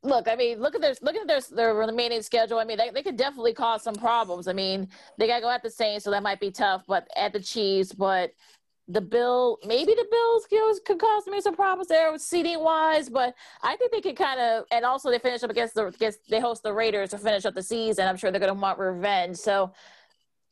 [0.02, 2.58] Look, I mean, look at their look at their their remaining schedule.
[2.58, 4.48] I mean, they, they could definitely cause some problems.
[4.48, 6.82] I mean, they got to go at the Saints, so that might be tough.
[6.88, 8.32] But at the Chiefs, but
[8.88, 12.60] the bill maybe the bills you know, could cause me some problems there with seating
[12.60, 15.86] wise but i think they could kind of and also they finish up against the
[15.86, 18.06] against they host the raiders to finish up the season.
[18.06, 19.36] I'm sure they're going to want revenge.
[19.36, 19.72] So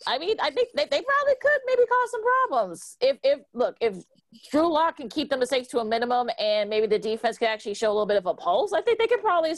[0.07, 2.97] i mean i think they, they probably could maybe cause some problems.
[3.01, 4.03] If if look if
[4.51, 7.75] drew lock can keep the mistakes to a minimum and maybe the defense can actually
[7.75, 9.53] show a little bit of a pulse i think they could probably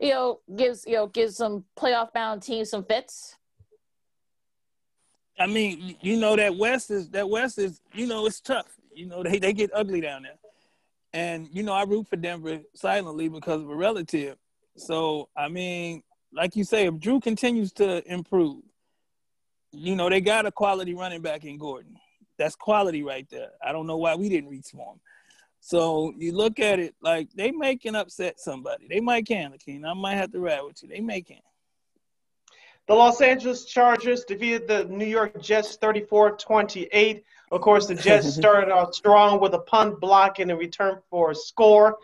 [0.00, 3.36] you know gives you know give some playoff bound teams some fits
[5.40, 8.68] I mean, you know that West is that West is you know it's tough.
[8.94, 10.38] You know they they get ugly down there,
[11.14, 14.36] and you know I root for Denver silently because of a relative.
[14.76, 18.62] So I mean, like you say, if Drew continues to improve,
[19.72, 21.96] you know they got a quality running back in Gordon.
[22.36, 23.52] That's quality right there.
[23.64, 25.00] I don't know why we didn't reach for him.
[25.60, 28.88] So you look at it like they can upset somebody.
[28.88, 29.86] They might can, Akeem.
[29.86, 30.88] I might have to ride with you.
[30.88, 31.40] They may can.
[32.90, 37.22] The Los Angeles Chargers defeated the New York Jets 34 28.
[37.52, 41.30] Of course, the Jets started out strong with a punt block and a return for
[41.30, 41.98] a score.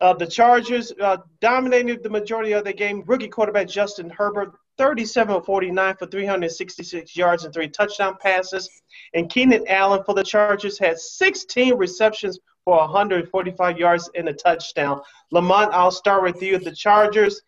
[0.00, 3.04] Uh, the Chargers uh, dominated the majority of the game.
[3.06, 8.68] Rookie quarterback Justin Herbert, 37 49 for 366 yards and three touchdown passes.
[9.14, 15.02] And Keenan Allen for the Chargers had 16 receptions for 145 yards and a touchdown.
[15.30, 16.58] Lamont, I'll start with you.
[16.58, 17.42] The Chargers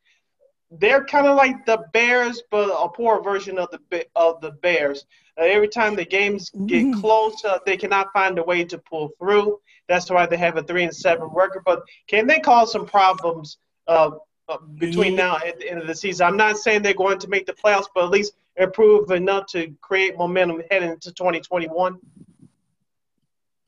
[0.71, 5.07] they're kind of like the Bears, but a poor version of the of the Bears.
[5.39, 7.01] Uh, every time the games get mm-hmm.
[7.01, 9.61] close, uh, they cannot find a way to pull through.
[9.89, 11.63] That's why they have a three and seven record.
[11.65, 14.11] But can they cause some problems uh,
[14.49, 16.27] uh between now and the end of the season?
[16.27, 19.73] I'm not saying they're going to make the playoffs, but at least improve enough to
[19.81, 21.99] create momentum heading into 2021.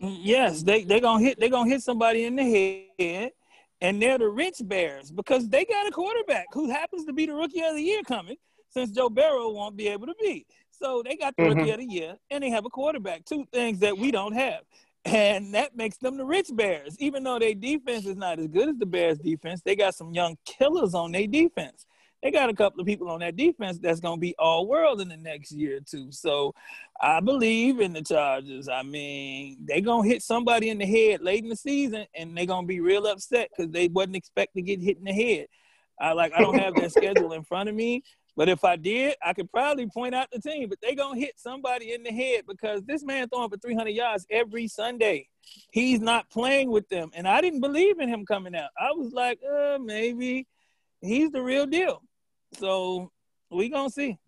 [0.01, 3.33] Yes, they they gonna hit they gonna hit somebody in the head
[3.81, 7.35] and they're the rich bears because they got a quarterback who happens to be the
[7.35, 8.37] rookie of the year coming
[8.69, 10.47] since Joe Burrow won't be able to be.
[10.71, 11.59] So they got the mm-hmm.
[11.59, 14.61] rookie of the year and they have a quarterback, two things that we don't have.
[15.05, 16.97] And that makes them the rich bears.
[16.99, 20.13] Even though their defense is not as good as the Bears defense, they got some
[20.13, 21.87] young killers on their defense
[22.23, 25.01] they got a couple of people on that defense that's going to be all world
[25.01, 26.13] in the next year or two.
[26.13, 26.55] So
[27.01, 28.69] I believe in the Chargers.
[28.69, 32.37] I mean, they're going to hit somebody in the head late in the season and
[32.37, 35.13] they're going to be real upset because they wasn't expect to get hit in the
[35.13, 35.47] head.
[36.01, 38.03] I like I don't have that schedule in front of me,
[38.37, 40.69] but if I did, I could probably point out the team.
[40.69, 44.27] But they gonna hit somebody in the head because this man throwing for 300 yards
[44.31, 45.29] every Sunday.
[45.73, 48.71] He's not playing with them, and I didn't believe in him coming out.
[48.79, 50.47] I was like, uh, maybe
[51.03, 52.03] he's the real deal.
[52.55, 53.11] So
[53.51, 54.19] we gonna see.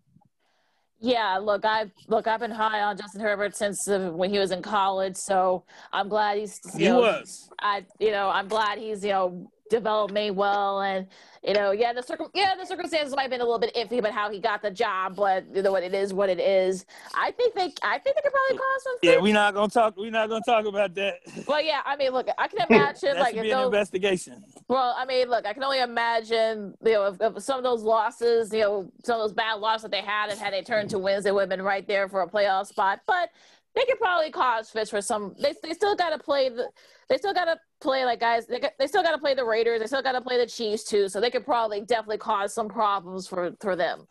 [0.99, 4.51] Yeah, look, I look, I've been high on Justin Herbert since uh, when he was
[4.51, 6.61] in college, so I'm glad he's.
[6.77, 7.49] he know, was.
[7.59, 11.07] I, you know, I'm glad he's, you know, developed me well, and
[11.43, 13.97] you know, yeah, the circum, yeah, the circumstances might have been a little bit iffy
[13.97, 16.85] about how he got the job, but you know what it is, what it is.
[17.15, 18.95] I think they, I think they could probably cause some.
[19.01, 19.97] Yeah, we're not gonna talk.
[19.97, 21.15] We're not gonna talk about that.
[21.47, 24.43] Well, yeah, I mean, look, I can imagine like be an those, investigation.
[24.67, 27.81] Well, I mean, look, I can only imagine, you know, if, if, some of those
[27.81, 30.91] losses, you know, some of those bad losses that they had, and had they turned
[30.91, 33.01] to wins, they would have been right there for a playoff spot.
[33.07, 33.31] But
[33.75, 35.35] they could probably cause fits for some.
[35.39, 36.69] They they still got to play the.
[37.09, 38.47] They still got to play like guys.
[38.47, 39.81] They, they still got to play the Raiders.
[39.81, 41.09] They still got to play the Chiefs too.
[41.09, 44.07] So they could probably definitely cause some problems for for them.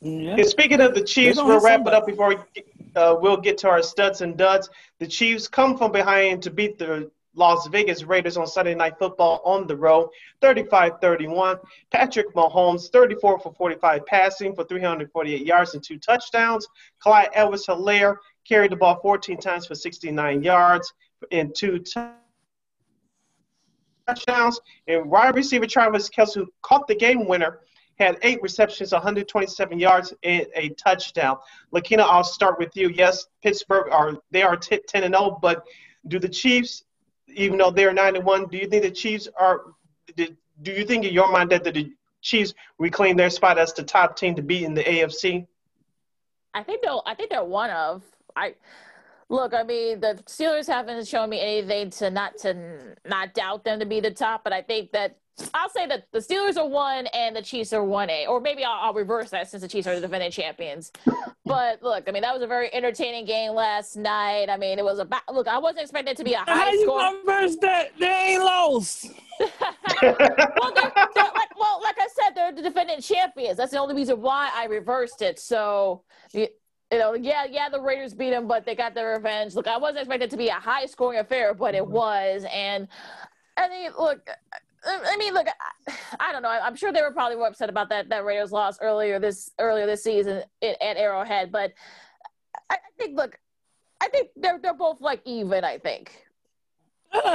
[0.00, 0.36] Yeah.
[0.36, 1.96] And speaking of the Chiefs, we'll wrap somebody.
[1.96, 2.36] it up before we,
[2.94, 4.70] uh, we'll get to our studs and duds.
[4.98, 9.40] The Chiefs come from behind to beat the Las Vegas Raiders on Sunday Night Football
[9.44, 10.08] on the road,
[10.42, 11.60] 35-31.
[11.90, 16.66] Patrick Mahomes, 34 for 45 passing for 348 yards and two touchdowns.
[16.98, 20.92] Clyde Edwards-Helaire carried the ball 14 times for 69 yards
[21.30, 21.84] and two
[24.08, 24.60] touchdowns.
[24.88, 27.60] And wide receiver Travis Kelce, who caught the game winner,
[27.98, 31.38] had eight receptions, 127 yards, and a touchdown.
[31.72, 32.88] Lakeena, I'll start with you.
[32.90, 35.64] Yes, Pittsburgh are they are 10 and 0, but
[36.08, 36.84] do the Chiefs
[37.28, 39.62] even though they're nine and one, do you think the Chiefs are?
[40.14, 44.16] Do you think in your mind that the Chiefs reclaim their spot as the top
[44.16, 45.46] team to beat in the AFC?
[46.54, 47.02] I think they'll.
[47.06, 48.02] I think they're one of.
[48.34, 48.54] I
[49.28, 49.52] look.
[49.52, 53.86] I mean, the Steelers haven't shown me anything to not to not doubt them to
[53.86, 55.16] be the top, but I think that
[55.52, 58.64] I'll say that the Steelers are one and the Chiefs are one A, or maybe
[58.64, 60.92] I'll, I'll, reverse that since the Chiefs are the defending champions.
[61.44, 64.48] But look, I mean that was a very entertaining game last night.
[64.48, 65.46] I mean it was a ba- look.
[65.46, 67.00] I wasn't expecting it to be a high How score.
[67.00, 67.98] How you reverse that?
[67.98, 69.10] They ain't lost.
[69.40, 69.50] well,
[70.00, 73.58] they're, they're like, well, like I said, they're the defending champions.
[73.58, 75.38] That's the only reason why I reversed it.
[75.38, 76.02] So.
[76.32, 76.48] You,
[76.92, 79.56] you know, yeah, yeah, the Raiders beat them, but they got their revenge.
[79.56, 82.46] Look, I wasn't expecting it to be a high scoring affair, but it was.
[82.52, 82.86] And
[83.56, 84.28] I mean, look,
[84.86, 86.48] I mean, look, I, I don't know.
[86.48, 89.86] I'm sure they were probably more upset about that that Raiders loss earlier this earlier
[89.86, 91.72] this season at, at Arrowhead, but
[92.70, 93.38] I, I, think, look,
[94.00, 95.64] I think they're they're both like even.
[95.64, 96.12] I think.
[97.12, 97.30] hey,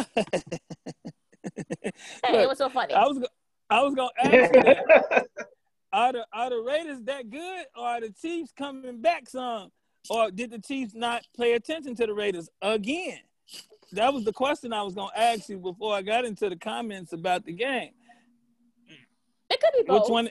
[2.30, 2.94] look, it was so funny.
[2.94, 3.26] I was
[3.70, 5.28] I was gonna ask you that.
[5.94, 9.72] are the are the Raiders that good, or are the Chiefs coming back some,
[10.10, 13.20] or did the Chiefs not pay attention to the Raiders again?
[13.92, 17.14] That was the question I was gonna ask you before I got into the comments
[17.14, 17.92] about the game.
[19.50, 20.04] It could be both.
[20.04, 20.30] Which one?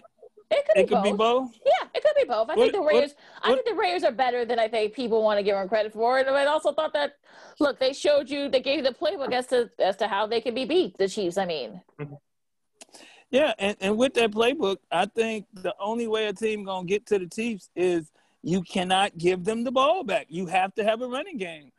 [0.52, 1.04] It could, it be, could both.
[1.04, 1.50] be both.
[1.64, 2.50] Yeah, it could be both.
[2.50, 3.14] I what, think the Raiders.
[3.14, 5.54] What, what, I think the Raiders are better than I think people want to give
[5.54, 6.18] them credit for.
[6.18, 7.18] And I also thought that,
[7.60, 10.40] look, they showed you, they gave you the playbook as to as to how they
[10.40, 10.98] can be beat.
[10.98, 11.38] The Chiefs.
[11.38, 11.80] I mean.
[12.00, 12.14] Mm-hmm.
[13.30, 17.06] Yeah, and, and with that playbook, I think the only way a team gonna get
[17.06, 18.10] to the Chiefs is
[18.42, 20.26] you cannot give them the ball back.
[20.28, 21.70] You have to have a running game.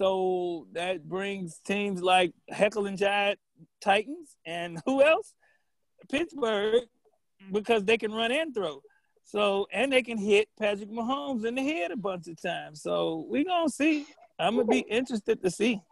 [0.00, 3.38] So that brings teams like Heckle and Giant
[3.82, 5.34] Titans and who else?
[6.10, 6.84] Pittsburgh,
[7.52, 8.80] because they can run and throw.
[9.24, 12.80] So and they can hit Patrick Mahomes in the head a bunch of times.
[12.80, 14.06] So we gonna see.
[14.38, 15.82] I'm gonna be interested to see.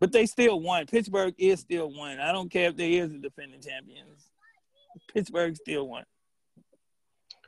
[0.00, 0.86] But they still won.
[0.86, 2.20] Pittsburgh is still one.
[2.20, 4.30] I don't care if they is the defending champions.
[5.12, 6.04] Pittsburgh still won.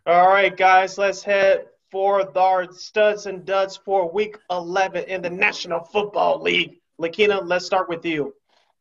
[0.05, 5.31] All right, guys, let's head for our studs and duds for week 11 in the
[5.31, 6.81] National Football League.
[7.01, 8.35] Lakeena, let's start with you.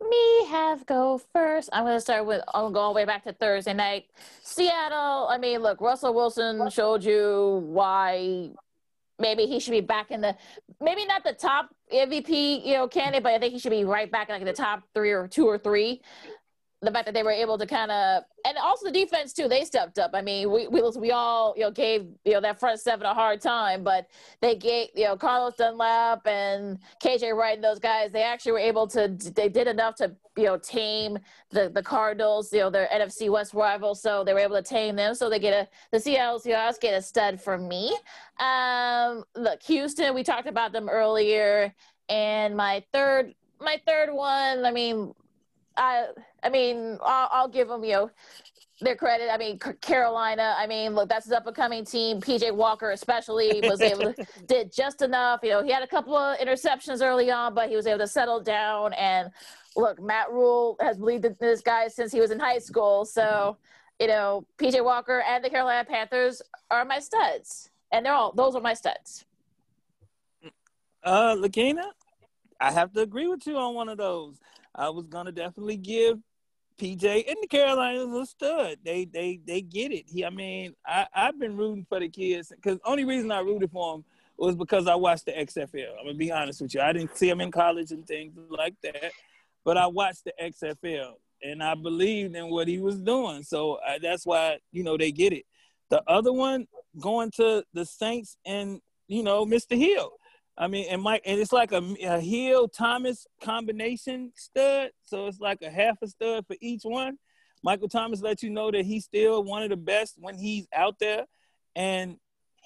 [0.10, 1.70] me have go first.
[1.74, 4.06] I'm going to start with, I'm going way back to Thursday night.
[4.44, 8.50] Seattle, I mean, look, Russell Wilson showed you why
[9.20, 10.36] maybe he should be back in the,
[10.82, 14.12] maybe not the top MVP, you know, candidate, but I think he should be right
[14.12, 16.02] back in like the top three or two or three
[16.86, 19.66] the fact that they were able to kind of and also the defense too they
[19.66, 20.12] stepped up.
[20.14, 23.14] I mean we, we we all you know gave you know that front seven a
[23.14, 24.08] hard time but
[24.42, 28.60] they gave you know carlos dunlap and kj wright and those guys they actually were
[28.60, 31.18] able to they did enough to you know tame
[31.52, 34.96] the the cardinals you know their nfc west rivals so they were able to tame
[34.96, 35.16] them.
[35.16, 37.98] So they get a the seattle seahawks get a stud from me.
[38.40, 41.74] Um look houston we talked about them earlier.
[42.10, 45.14] And my third my third one i mean
[45.78, 46.08] I
[46.46, 48.12] I mean, I'll, I'll give them, you know,
[48.82, 49.30] their credit.
[49.32, 50.56] I mean, Carolina.
[50.58, 52.22] I mean, look, that's his up and coming team.
[52.22, 55.40] PJ Walker, especially, was able to did just enough.
[55.44, 58.08] You know, he had a couple of interceptions early on, but he was able to
[58.08, 58.94] settle down.
[58.94, 59.32] And
[59.76, 63.06] look, Matt Rhule has believed in this guy since he was in high school.
[63.06, 63.58] So,
[64.00, 68.56] you know, PJ Walker and the Carolina Panthers are my studs, and they're all those
[68.56, 69.26] are my studs.
[71.04, 71.84] Uh, Lakeena,
[72.60, 74.38] I have to agree with you on one of those.
[74.74, 76.20] I was gonna definitely give
[76.80, 78.78] PJ and the Carolinas a stud.
[78.84, 80.06] They they they get it.
[80.08, 83.72] He, I mean, I I've been rooting for the kids because only reason I rooted
[83.72, 84.06] for him
[84.38, 85.98] was because I watched the XFL.
[86.00, 86.82] I'm gonna be honest with you.
[86.82, 89.12] I didn't see him in college and things like that,
[89.64, 91.14] but I watched the XFL
[91.44, 93.44] and I believed in what he was doing.
[93.44, 95.46] So I, that's why you know they get it.
[95.90, 96.68] The other one
[97.00, 99.78] going to the Saints and you know Mr.
[99.78, 100.12] Hill.
[100.58, 104.92] I mean, and Mike, and it's like a, a Hill Thomas combination stud.
[105.04, 107.18] So it's like a half a stud for each one.
[107.62, 110.96] Michael Thomas lets you know that he's still one of the best when he's out
[111.00, 111.26] there,
[111.76, 112.18] and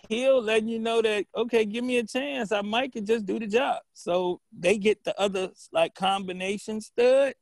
[0.08, 3.40] Hill letting you know that okay, give me a chance, I might could just do
[3.40, 3.80] the job.
[3.94, 7.34] So they get the other like combination stud,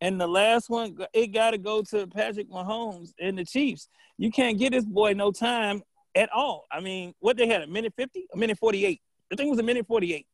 [0.00, 3.88] and the last one it got to go to Patrick Mahomes and the Chiefs.
[4.16, 5.82] You can't get this boy no time
[6.14, 6.66] at all.
[6.70, 9.00] I mean, what they had a minute fifty, a minute forty eight
[9.30, 10.26] the thing was a minute 48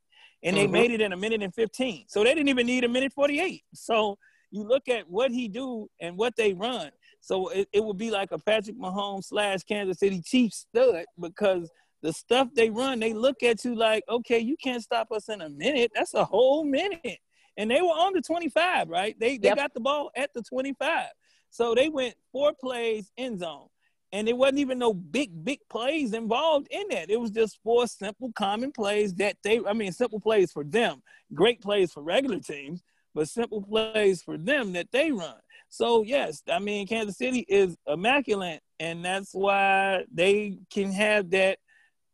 [0.42, 0.72] and they mm-hmm.
[0.72, 3.62] made it in a minute and 15 so they didn't even need a minute 48
[3.72, 4.18] so
[4.55, 6.90] you look at what he do and what they run.
[7.20, 11.68] So it, it would be like a patrick mahomes slash kansas city chiefs stud because
[12.03, 15.40] the stuff they run they look at you like okay you can't stop us in
[15.40, 15.90] a minute.
[15.95, 17.18] That's a whole minute.
[17.57, 19.18] And they were on the 25 right?
[19.18, 19.57] They, they yep.
[19.57, 21.09] got the ball at the 25
[21.51, 23.66] so they went four plays in zone
[24.14, 27.10] and there wasn't even no big, big plays involved in that.
[27.10, 31.02] It was just four simple, common plays that they, I mean, simple plays for them,
[31.34, 35.34] great plays for regular teams, but simple plays for them that they run.
[35.68, 41.58] So, yes, I mean, Kansas City is immaculate, and that's why they can have that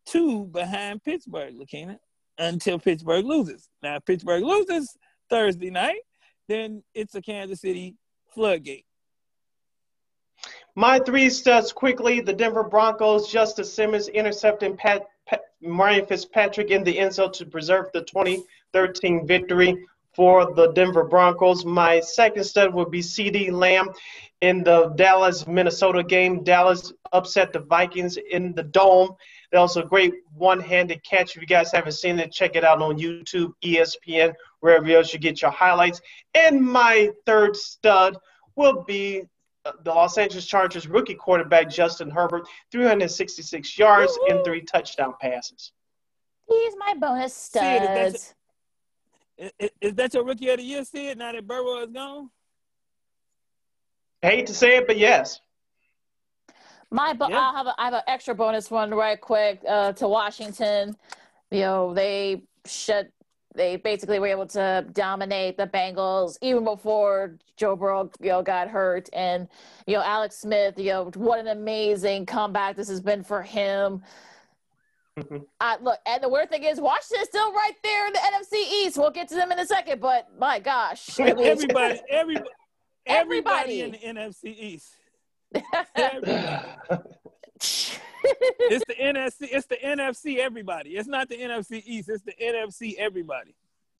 [0.07, 1.99] two behind Pittsburgh, Lakeena,
[2.39, 3.69] until Pittsburgh loses.
[3.83, 4.97] Now, if Pittsburgh loses
[5.29, 6.01] Thursday night,
[6.47, 7.95] then it's a Kansas City
[8.33, 8.85] floodgate.
[10.75, 12.21] My three studs quickly.
[12.21, 15.41] The Denver Broncos, Justice Simmons intercepting Pat, Pat,
[16.07, 21.65] Fitzpatrick in the end zone to preserve the 2013 victory for the Denver Broncos.
[21.65, 23.89] My second stud would be CeeDee Lamb
[24.41, 26.43] in the Dallas Minnesota game.
[26.43, 29.15] Dallas upset the Vikings in the dome.
[29.51, 31.35] That was a great one handed catch.
[31.35, 35.19] If you guys haven't seen it, check it out on YouTube, ESPN, wherever else you
[35.19, 35.99] get your highlights.
[36.33, 38.17] And my third stud
[38.55, 39.23] will be
[39.63, 44.35] the Los Angeles Chargers rookie quarterback Justin Herbert, 366 yards Woo-hoo.
[44.35, 45.71] and three touchdown passes.
[46.47, 48.15] He's my bonus stud.
[49.37, 52.29] Is, is that your rookie of the year, Sid, now that Burrow is gone?
[54.23, 55.39] I hate to say it, but yes.
[56.91, 57.39] My, bo- yeah.
[57.39, 60.95] I have a, I have an extra bonus one right quick uh, to Washington.
[61.49, 63.09] You know, they shut
[63.55, 68.69] they basically were able to dominate the Bengals even before Joe Burrow, you know, got
[68.69, 69.09] hurt.
[69.13, 69.47] And,
[69.87, 74.03] you know, Alex Smith, you know, what an amazing comeback this has been for him.
[75.59, 78.97] Uh, look, and the weird thing is, Washington's still right there in the NFC East.
[78.97, 82.49] We'll get to them in a second, but my gosh, everybody, everybody,
[83.05, 84.95] everybody in the NFC East.
[88.23, 89.49] It's the NFC.
[89.51, 90.37] It's the NFC.
[90.37, 90.91] Everybody.
[90.91, 92.09] It's not the NFC East.
[92.09, 92.95] It's the NFC.
[92.97, 93.55] Everybody.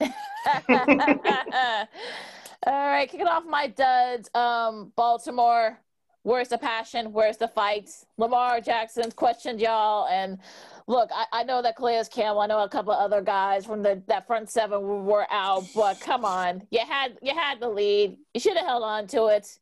[2.64, 4.30] All right, kicking off my duds.
[4.34, 5.78] Um, Baltimore.
[6.24, 7.12] Where's the passion?
[7.12, 8.06] Where's the fights?
[8.16, 10.38] Lamar Jackson's questioned y'all, and
[10.86, 12.42] look, I, I know that Calais Campbell.
[12.42, 15.98] I know a couple of other guys from the that front seven were out, but
[16.00, 18.16] come on, you had you had the lead.
[18.34, 19.58] You should have held on to it.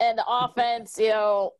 [0.00, 1.52] And the offense, you know,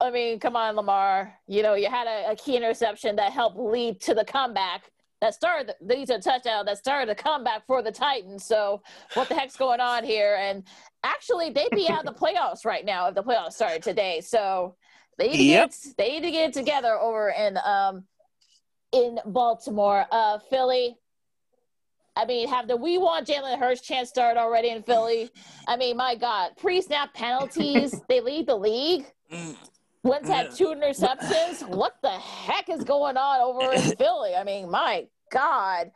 [0.00, 1.34] I mean, come on, Lamar.
[1.46, 4.90] You know, you had a, a, key interception that helped lead to the comeback
[5.22, 8.44] that started these are touchdown that started a comeback for the Titans.
[8.44, 8.82] So
[9.14, 10.36] what the heck's going on here?
[10.38, 10.64] And
[11.04, 14.20] actually, they'd be out of the playoffs right now if the playoffs started today.
[14.20, 14.74] So
[15.18, 15.70] they need to yep.
[15.70, 18.04] get they need to get together over in um
[18.92, 20.06] in Baltimore.
[20.10, 20.96] Uh, Philly.
[22.14, 25.30] I mean, have the we want Jalen Hurts chance start already in Philly?
[25.66, 29.06] I mean, my God, pre-snap penalties, they lead the league.
[30.02, 31.66] Wentz had two interceptions.
[31.76, 34.34] what the heck is going on over in Philly?
[34.34, 35.90] I mean, my God.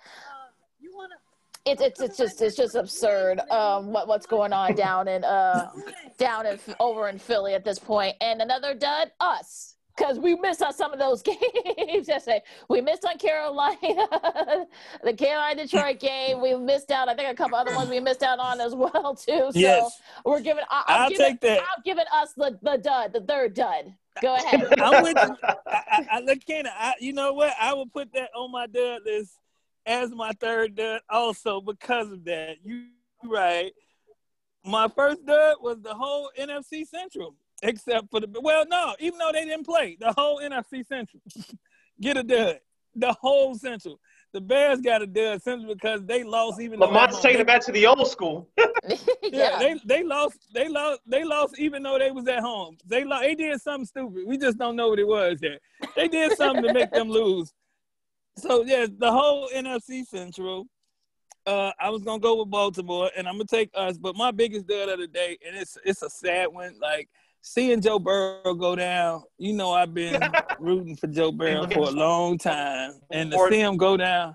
[1.65, 5.69] It's, it's it's just it's just absurd um what what's going on down in uh
[6.19, 7.89] down in over in Philly at this point.
[7.89, 11.23] point and another dud us because we missed on some of those
[11.77, 12.43] games yesterday.
[12.45, 12.65] Eh.
[12.69, 13.77] We missed on Carolina,
[15.05, 16.41] the Carolina Detroit game.
[16.41, 17.09] We missed out.
[17.09, 19.51] I think a couple other ones we missed out on as well too.
[19.53, 20.01] So yes.
[20.25, 20.65] we're giving.
[20.71, 21.61] I, will take that.
[21.61, 23.95] I'm giving us the, the dud, the third dud.
[24.23, 24.81] Go ahead.
[24.81, 25.37] I'm with you.
[25.43, 26.71] I, I, I look, Kenna.
[26.75, 27.53] I, you know what?
[27.61, 29.33] I will put that on my dud list
[29.85, 32.57] as my third dud also because of that.
[32.65, 32.87] You
[33.25, 33.73] right.
[34.65, 39.33] My first dud was the whole NFC Central except for the well, no, even though
[39.33, 41.23] they didn't play, the whole NFC Central
[42.01, 42.61] get a dud.
[42.99, 44.01] The whole Central.
[44.33, 46.81] The Bears got a dud simply because they lost even.
[46.81, 48.49] Lamont's taking it back to the old school.
[48.59, 50.39] yeah, yeah, they they lost.
[50.53, 51.01] They lost.
[51.07, 52.77] They lost even though they was at home.
[52.87, 53.23] They lost.
[53.23, 54.25] They did something stupid.
[54.27, 55.39] We just don't know what it was.
[55.41, 55.59] There,
[55.95, 57.53] they did something to make them lose.
[58.39, 60.67] So yeah, the whole NFC Central.
[61.47, 63.99] Uh, I was gonna go with Baltimore, and I'm gonna take us.
[63.99, 66.79] But my biggest dud of the day, and it's it's a sad one.
[66.81, 67.09] Like
[67.47, 70.21] seeing Joe Burrow go down, you know I've been
[70.59, 74.35] rooting for Joe Burrow for a long time, and to see him go down.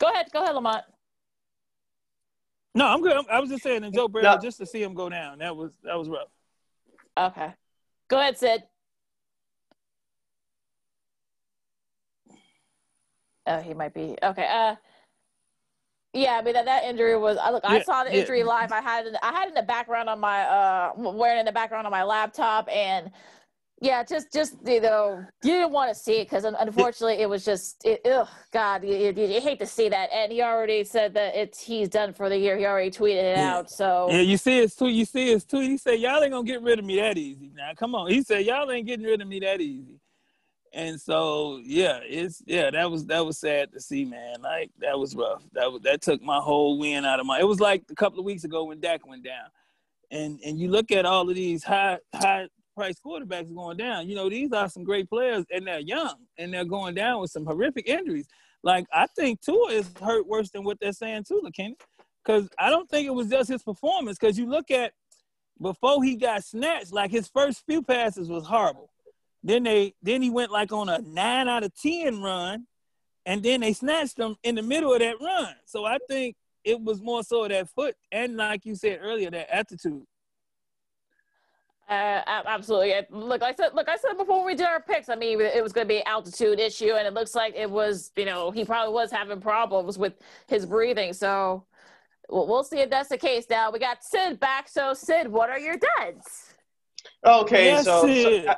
[0.00, 0.84] Go ahead, go ahead, Lamont.
[2.74, 3.24] No, I'm good.
[3.30, 4.38] I was just saying, and Joe Burrow, no.
[4.38, 6.28] just to see him go down, that was that was rough.
[7.16, 7.52] Okay,
[8.08, 8.62] go ahead, Sid.
[13.46, 14.46] Oh, he might be okay.
[14.48, 14.76] Uh,
[16.12, 17.38] yeah, I mean that, that injury was.
[17.38, 18.46] I look, yeah, I saw the injury yeah.
[18.46, 18.72] live.
[18.72, 21.52] I had it, I had it in the background on my uh wearing in the
[21.52, 23.10] background on my laptop, and
[23.80, 27.44] yeah, just just you know you didn't want to see it because unfortunately it was
[27.44, 31.14] just it, ugh God you, you, you, hate to see that, and he already said
[31.14, 32.58] that it's he's done for the year.
[32.58, 33.56] He already tweeted it yeah.
[33.56, 33.70] out.
[33.70, 34.94] So yeah, you see his tweet.
[34.94, 35.70] You see his tweet.
[35.70, 37.50] He said y'all ain't gonna get rid of me that easy.
[37.56, 39.98] Now come on, he said y'all ain't getting rid of me that easy.
[40.74, 44.40] And so yeah, it's yeah, that was that was sad to see, man.
[44.42, 45.42] Like that was rough.
[45.52, 47.40] That was that took my whole win out of my.
[47.40, 49.50] It was like a couple of weeks ago when Dak went down,
[50.10, 54.08] and and you look at all of these high high price quarterbacks going down.
[54.08, 57.30] You know, these are some great players, and they're young, and they're going down with
[57.30, 58.26] some horrific injuries.
[58.62, 61.74] Like I think Tua is hurt worse than what they're saying too, McKinney,
[62.24, 64.16] because I don't think it was just his performance.
[64.18, 64.92] Because you look at
[65.60, 68.91] before he got snatched, like his first few passes was horrible.
[69.42, 72.66] Then they then he went like on a nine out of ten run,
[73.26, 75.54] and then they snatched him in the middle of that run.
[75.64, 79.54] So I think it was more so that foot and like you said earlier, that
[79.54, 80.04] attitude.
[81.88, 82.94] Uh, absolutely.
[83.10, 85.10] Look, I said, look, I said before we did our picks.
[85.10, 87.70] I mean, it was going to be an altitude issue, and it looks like it
[87.70, 88.12] was.
[88.16, 90.14] You know, he probably was having problems with
[90.46, 91.12] his breathing.
[91.12, 91.66] So
[92.30, 93.44] we'll see if that's the case.
[93.50, 94.68] Now we got Sid back.
[94.68, 96.54] So Sid, what are your duds?
[97.26, 98.54] Okay, yes, so, so uh,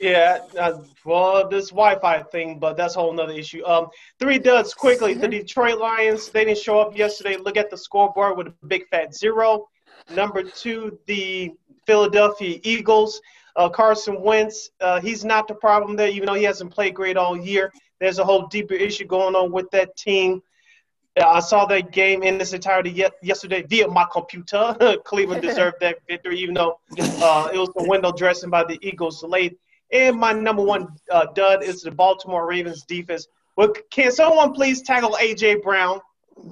[0.00, 3.64] yeah, uh, well, this Wi-Fi thing, but that's a whole nother issue.
[3.66, 3.88] Um,
[4.18, 5.12] three duds quickly.
[5.12, 7.36] The Detroit Lions, they didn't show up yesterday.
[7.36, 9.68] Look at the scoreboard with a big fat zero.
[10.14, 11.52] Number two, the
[11.86, 13.20] Philadelphia Eagles.
[13.56, 17.16] Uh, Carson Wentz, uh, he's not the problem there, even though he hasn't played great
[17.16, 17.70] all year.
[17.98, 20.42] There's a whole deeper issue going on with that team.
[21.20, 24.98] I saw that game in its entirety yesterday via my computer.
[25.04, 29.22] Cleveland deserved that victory, even though uh, it was the window dressing by the Eagles
[29.22, 29.58] late.
[29.92, 33.26] And my number one uh, dud is the Baltimore Ravens defense.
[33.56, 36.00] Well, can someone please tackle AJ Brown?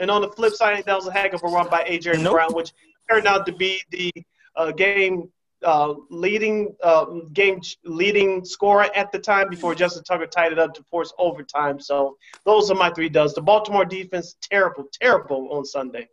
[0.00, 2.34] And on the flip side, that was a heck of a run by AJ nope.
[2.34, 2.72] Brown, which
[3.08, 4.12] turned out to be the
[4.56, 5.30] uh, game
[5.64, 10.74] uh, leading uh, game leading scorer at the time before Justin Tucker tied it up
[10.74, 11.80] to force overtime.
[11.80, 13.34] So those are my three duds.
[13.34, 16.08] The Baltimore defense terrible, terrible on Sunday.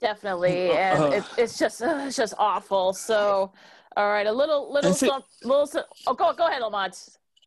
[0.00, 2.92] Definitely, and uh, it's, it's just uh, it's just awful.
[2.92, 3.52] So
[3.98, 5.66] all right, a little, little, some, little.
[5.66, 6.96] Some, oh, go, go ahead, Lamont.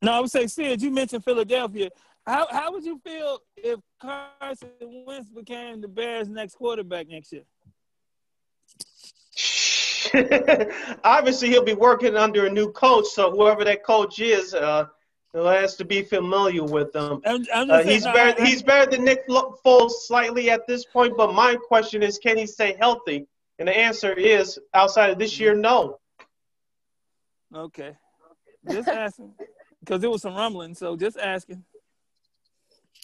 [0.02, 1.90] No, I would say, Sid, you mentioned Philadelphia.
[2.28, 4.70] How how would you feel if Carson
[5.08, 7.44] Wentz became the Bears' next quarterback next year?
[11.06, 14.88] Obviously, he'll be working under a new coach, so whoever that coach is, uh,
[15.32, 17.22] he'll has to be familiar with them.
[17.26, 18.42] I'm, I'm uh, he's better.
[18.42, 22.38] I, he's better than Nick Foles slightly at this point, but my question is, can
[22.38, 23.26] he stay healthy?
[23.58, 26.01] And the answer is, outside of this year, no.
[27.56, 27.96] Okay.
[28.70, 29.34] Just asking.
[29.80, 31.64] Because there was some rumbling, so just asking.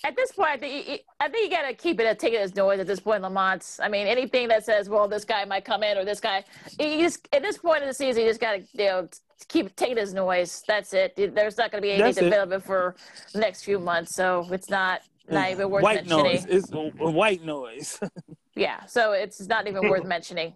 [0.03, 2.33] At this point, I think you, I think you got to keep it a take
[2.33, 3.79] it as noise at this point, Lamont.
[3.81, 6.43] I mean, anything that says, "Well, this guy might come in" or "This guy,"
[6.79, 9.09] you just at this point in the season, you just got to you know
[9.47, 10.63] keep take it as noise.
[10.67, 11.15] That's it.
[11.15, 12.95] There's not going to be anything development for
[13.33, 16.23] the next few months, so it's not not even worth white mentioning.
[16.25, 16.45] noise.
[16.47, 17.99] It's white noise.
[18.55, 20.55] yeah, so it's not even worth mentioning.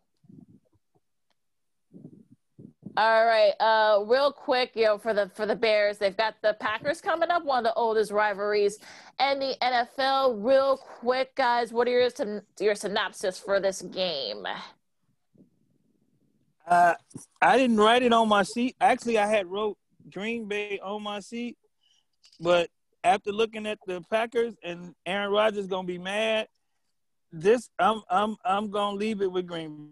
[2.98, 6.58] All right, uh, real quick, you know, for the for the Bears, they've got the
[6.60, 8.80] Packers coming up, one of the oldest rivalries
[9.18, 10.46] in the NFL.
[10.46, 12.10] Real quick, guys, what are your
[12.60, 14.46] your synopsis for this game?
[16.68, 16.96] Uh,
[17.42, 18.76] I didn't write it on my seat.
[18.82, 19.78] Actually, I had wrote
[20.12, 21.58] Green Bay on my seat,
[22.42, 22.70] but
[23.06, 26.50] after looking at the Packers and Aaron Rodgers gonna be mad,
[27.32, 29.92] this I'm I'm I'm gonna leave it with Green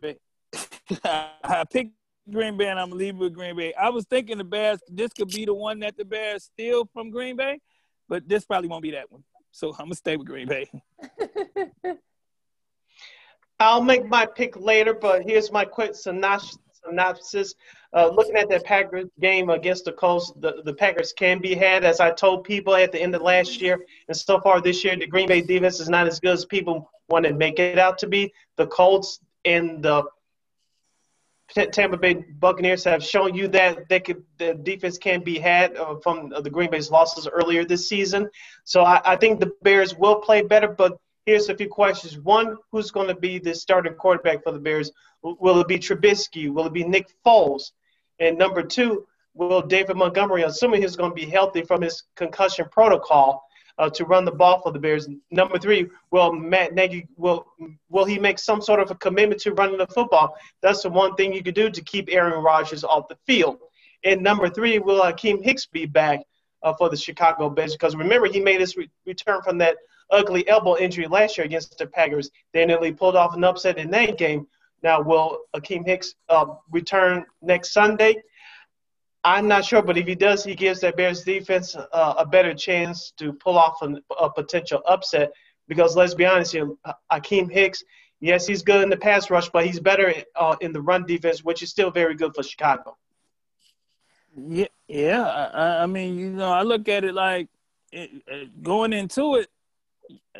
[0.00, 0.18] Bay.
[1.04, 1.97] I picked
[2.30, 3.74] Green Bay, and I'm gonna leave with Green Bay.
[3.74, 4.80] I was thinking the Bears.
[4.88, 7.60] This could be the one that the Bears steal from Green Bay,
[8.08, 9.24] but this probably won't be that one.
[9.50, 10.70] So I'm gonna stay with Green Bay.
[13.60, 17.54] I'll make my pick later, but here's my quick synopsis.
[17.92, 21.82] Uh, looking at that Packers game against the Colts, the, the Packers can be had.
[21.84, 24.94] As I told people at the end of last year, and so far this year,
[24.96, 27.98] the Green Bay defense is not as good as people want to make it out
[27.98, 28.32] to be.
[28.56, 30.04] The Colts and the
[31.48, 35.96] Tampa Bay Buccaneers have shown you that they could, the defense can be had uh,
[36.02, 38.28] from the Green Bay's losses earlier this season.
[38.64, 40.68] So I, I, think the Bears will play better.
[40.68, 44.58] But here's a few questions: One, who's going to be the starting quarterback for the
[44.58, 44.92] Bears?
[45.22, 46.52] Will it be Trubisky?
[46.52, 47.72] Will it be Nick Foles?
[48.20, 52.66] And number two, will David Montgomery, assuming he's going to be healthy from his concussion
[52.70, 53.47] protocol,
[53.78, 55.08] uh, to run the ball for the Bears.
[55.30, 57.46] Number three, will Matt Nagy will
[57.88, 60.36] will he make some sort of a commitment to running the football?
[60.62, 63.58] That's the one thing you could do to keep Aaron Rodgers off the field.
[64.04, 66.20] And number three, will Akiem Hicks be back
[66.62, 67.72] uh, for the Chicago Bears?
[67.72, 69.76] Because remember, he made his re- return from that
[70.10, 72.30] ugly elbow injury last year against the Packers.
[72.52, 74.46] They nearly pulled off an upset in that game.
[74.82, 78.22] Now, will Akiem Hicks uh, return next Sunday?
[79.24, 82.54] I'm not sure, but if he does, he gives that Bears defense uh, a better
[82.54, 85.32] chance to pull off an, a potential upset.
[85.66, 86.70] Because let's be honest here,
[87.12, 87.84] Akiem Hicks,
[88.20, 91.44] yes, he's good in the pass rush, but he's better uh, in the run defense,
[91.44, 92.96] which is still very good for Chicago.
[94.36, 95.22] Yeah, yeah.
[95.52, 97.48] I, I mean, you know, I look at it like
[97.92, 99.48] it, it, going into it,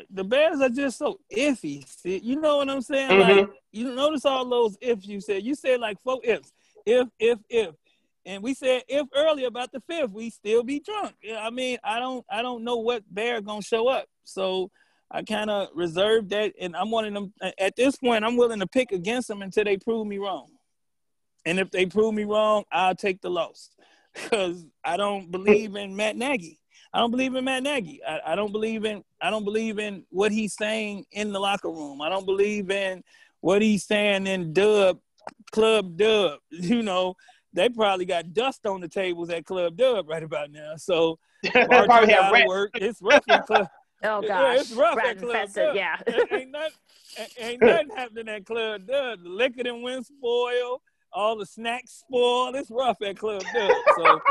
[0.09, 1.87] the Bears are just so iffy.
[1.87, 3.11] See, you know what I'm saying?
[3.11, 3.39] Mm-hmm.
[3.39, 5.43] Like, you notice all those ifs you said.
[5.43, 6.51] You said like four ifs.
[6.85, 7.75] If, if, if.
[8.29, 11.15] And we said if earlier about the fifth, we still be drunk.
[11.35, 14.05] I mean, I don't I don't know what bear gonna show up.
[14.23, 14.69] So
[15.09, 18.23] I kind of reserved that, and I'm wanting them at this point.
[18.23, 20.51] I'm willing to pick against them until they prove me wrong.
[21.43, 23.71] And if they prove me wrong, I'll take the loss
[24.13, 26.59] because I don't believe in Matt Nagy.
[26.93, 27.99] I don't believe in Matt Nagy.
[28.07, 31.69] I, I don't believe in I don't believe in what he's saying in the locker
[31.69, 31.99] room.
[31.99, 33.03] I don't believe in
[33.41, 34.99] what he's saying in Dub
[35.51, 36.41] Club Dub.
[36.51, 37.15] You know,
[37.53, 40.75] they probably got dust on the tables at Club Dub right about now.
[40.77, 41.19] So
[41.51, 42.71] probably have work.
[42.75, 43.67] It's rough at Club.
[44.01, 45.75] Oh gosh, yeah, it's rough Rat at Club infested, Dub.
[45.75, 45.97] Yeah,
[46.31, 46.71] ain't nothing,
[47.37, 49.21] ain't nothing happening at Club Dub.
[49.21, 50.81] The liquor and went spoil.
[51.11, 52.55] All the snacks spoil.
[52.55, 53.71] It's rough at Club Dub.
[53.97, 54.21] So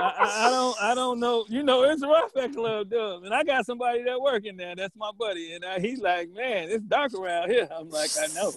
[0.00, 1.44] I, I, don't, I don't know.
[1.48, 4.74] You know, it's rough at Club Dub, and I got somebody that working there.
[4.74, 8.28] That's my buddy, and I, he's like, "Man, it's dark around here." I'm like, "I
[8.28, 8.52] know."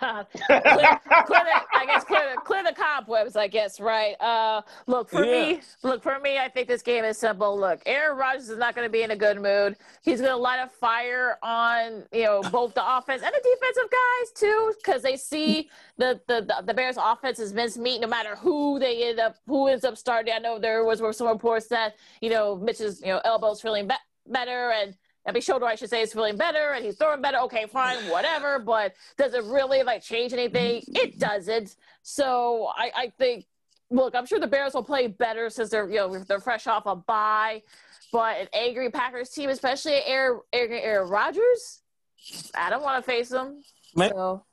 [0.00, 0.26] Clear,
[0.58, 3.36] clear the, I guess clear the, clear the cobwebs.
[3.36, 4.14] I guess right.
[4.20, 5.54] Uh, look for yeah.
[5.54, 5.60] me.
[5.82, 6.38] Look for me.
[6.38, 7.58] I think this game is simple.
[7.58, 9.76] Look, Aaron Rodgers is not going to be in a good mood.
[10.02, 13.90] He's going to light a fire on you know both the offense and the defensive
[13.90, 18.00] guys too, because they see the, the the Bears' offense is mincemeat.
[18.00, 20.34] No matter who they end up, who ends up starting.
[20.34, 23.94] I know there was some reports that you know Mitch's you know elbows feeling be-
[24.26, 24.96] better and
[25.26, 27.38] every shoulder, I should say, is feeling better and he's throwing better.
[27.38, 28.58] Okay, fine, whatever.
[28.58, 30.82] But does it really like change anything?
[30.88, 31.76] It doesn't.
[32.02, 33.46] So I, I think,
[33.90, 36.86] look, I'm sure the Bears will play better since they're you know they're fresh off
[36.86, 37.62] a bye.
[38.12, 41.82] But an angry Packers team, especially Aaron, Aaron, Aaron Rodgers,
[42.56, 43.62] I don't want to face them.
[43.96, 44.44] Maybe, so.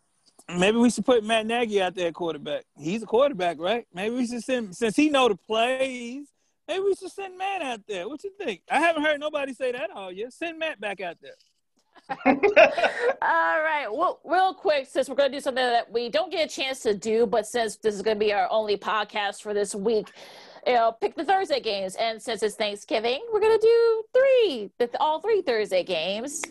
[0.57, 2.65] maybe we should put Matt Nagy out there quarterback.
[2.77, 3.85] He's a quarterback, right?
[3.93, 6.32] Maybe we should send since he know the plays
[6.67, 8.07] Maybe we should send Matt out there.
[8.07, 8.61] What you think?
[8.69, 10.29] I haven't heard nobody say that all year.
[10.31, 11.35] Send Matt back out there.
[12.25, 13.87] all right.
[13.89, 16.79] Well, real quick, since we're going to do something that we don't get a chance
[16.81, 20.11] to do, but since this is going to be our only podcast for this week,
[20.65, 21.95] you know, pick the Thursday games.
[21.95, 26.41] And since it's Thanksgiving, we're going to do three, all three Thursday games.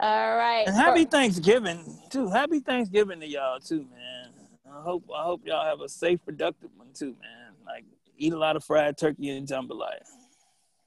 [0.00, 0.64] All right.
[0.66, 2.28] And happy for- Thanksgiving too.
[2.28, 4.30] Happy Thanksgiving to y'all too, man.
[4.70, 7.54] I hope I hope y'all have a safe, productive one too, man.
[7.64, 7.84] Like
[8.18, 10.00] eat a lot of fried turkey and jambalaya.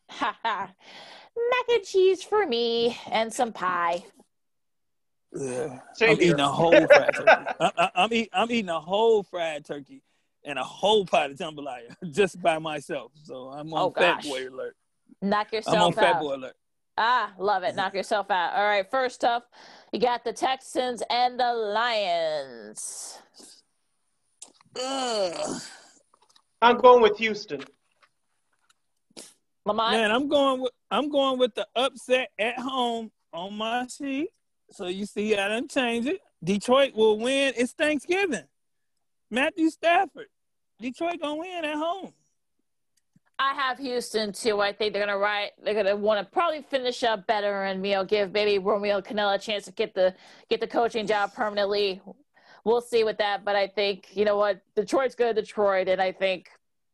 [0.10, 0.70] Ha ha.
[1.36, 4.04] mac and cheese for me and some pie.
[5.32, 5.80] Yeah.
[6.02, 6.18] I'm here.
[6.22, 7.30] eating a whole fried turkey.
[7.60, 10.02] I, I, I'm, eat, I'm eating a whole fried turkey
[10.44, 13.12] and a whole pot of jambalaya just by myself.
[13.24, 14.28] So I'm on Oh, fat gosh.
[14.28, 14.76] boy alert.
[15.22, 16.56] Knock yourself I'm on yourself fat boy alert.
[16.98, 17.76] Ah, love it.
[17.76, 18.54] Knock yourself out.
[18.56, 19.54] All right, first up,
[19.94, 23.20] you got the Texans and the Lions.
[24.82, 25.62] Ugh.
[26.62, 27.62] I'm going with Houston.
[29.66, 34.30] Lamont, Man, I'm going with I'm going with the upset at home on my sheet.
[34.72, 36.22] So you see, I didn't change it.
[36.44, 37.54] Detroit will win.
[37.58, 38.46] It's Thanksgiving.
[39.30, 40.28] Matthew Stafford.
[40.80, 42.14] Detroit gonna win at home.
[43.38, 44.60] I have Houston too.
[44.60, 45.52] I think they're gonna ride.
[45.64, 49.36] They're gonna want to probably finish up better and you know give maybe Romeo Crennel
[49.36, 50.14] a chance to get the
[50.50, 52.02] get the coaching job permanently.
[52.64, 55.36] We'll see with that, but I think you know what Detroit's good.
[55.36, 56.50] Detroit, and I think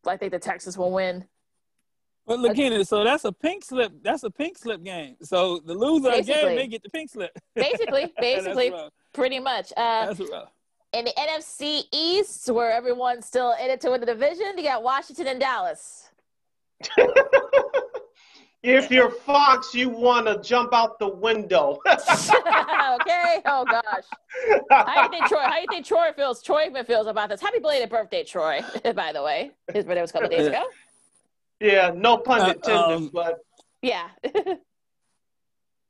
[0.06, 1.26] I think the Texas will win.
[2.28, 2.88] But look at it.
[2.88, 3.92] So that's a pink slip.
[4.02, 5.16] That's a pink slip game.
[5.22, 7.38] So the loser of the game, they get the pink slip.
[7.56, 8.74] Basically, basically,
[9.14, 9.72] pretty much.
[9.78, 10.52] Uh, That's rough.
[10.94, 14.82] in the NFC East, where everyone's still in it to win the division, you got
[14.82, 16.10] Washington and Dallas.
[18.68, 21.78] If you're Fox, you want to jump out the window.
[21.88, 22.02] okay.
[23.46, 24.04] Oh gosh.
[24.72, 25.42] How do you think Troy?
[25.44, 26.42] How do you think Troy feels?
[26.42, 27.40] Troy even feels about this.
[27.42, 28.62] Happy belated birthday, Troy.
[28.96, 30.64] By the way, his birthday was a couple days ago.
[31.60, 33.38] yeah, no pun Uh, intended, um, but
[33.84, 34.08] Yeah.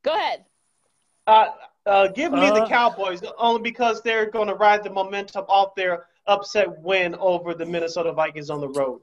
[0.03, 0.43] Go ahead.
[1.27, 1.45] uh,
[1.85, 5.75] uh, give me the Uh, Cowboys only because they're going to ride the momentum off
[5.75, 8.99] their upset win over the Minnesota Vikings on the road.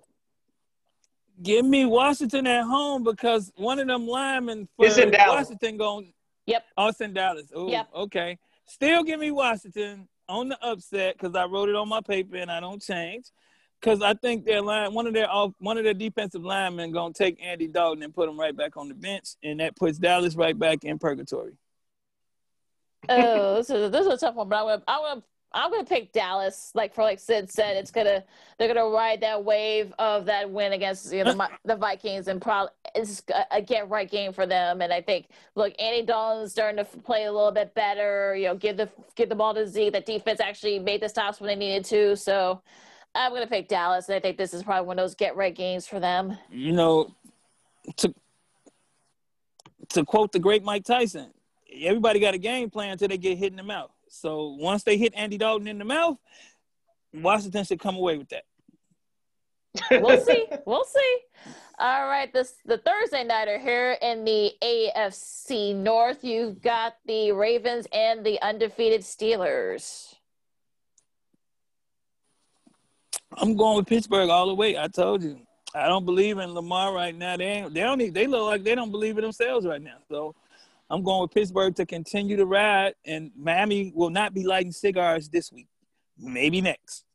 [1.42, 6.12] Give me Washington at home because one of them linemen for It's in Washington going.
[6.46, 6.64] Yep.
[6.76, 7.50] Oh, it's in Dallas.
[7.54, 7.88] Oh, Yep.
[7.94, 8.38] okay.
[8.66, 12.50] Still give me Washington on the upset because I wrote it on my paper and
[12.50, 13.26] I don't change.
[13.80, 17.12] Because I think their line, one of their off, one of their defensive linemen gonna
[17.12, 20.36] take Andy Dalton and put him right back on the bench, and that puts Dallas
[20.36, 21.54] right back in purgatory.
[23.08, 25.22] Oh, this is this is a tough one, but I'm gonna I'm gonna
[25.54, 26.72] I'm gonna pick Dallas.
[26.74, 28.24] Like for like Sid said, it's gonna
[28.58, 32.40] they're gonna ride that wave of that win against you know the, the Vikings and
[32.40, 34.80] probably it's a, a get right game for them.
[34.80, 38.34] And I think look, Andy Dalton's starting to play a little bit better.
[38.34, 39.92] You know, give the give the ball to Zeke.
[39.92, 42.16] The defense actually made the stops when they needed to.
[42.16, 42.62] So
[43.14, 45.54] I'm gonna pick Dallas, and I think this is probably one of those get right
[45.54, 46.36] games for them.
[46.50, 47.14] You know,
[47.96, 48.14] to
[49.90, 51.30] to quote the great Mike Tyson,
[51.80, 53.90] everybody got a game plan until they get hit in the mouth.
[54.12, 56.18] So once they hit Andy Dalton in the mouth,
[57.14, 58.44] Washington should come away with that.
[60.02, 60.46] we'll see.
[60.66, 61.18] We'll see.
[61.78, 66.22] All right, this the Thursday nighter here in the AFC North.
[66.22, 70.14] You've got the Ravens and the undefeated Steelers.
[73.38, 74.78] I'm going with Pittsburgh all the way.
[74.78, 75.40] I told you.
[75.74, 77.38] I don't believe in Lamar right now.
[77.38, 79.96] They ain't, they don't need, they look like they don't believe in themselves right now.
[80.06, 80.34] So
[80.92, 85.30] I'm going with Pittsburgh to continue to ride, and Miami will not be lighting cigars
[85.30, 85.68] this week.
[86.18, 87.06] Maybe next.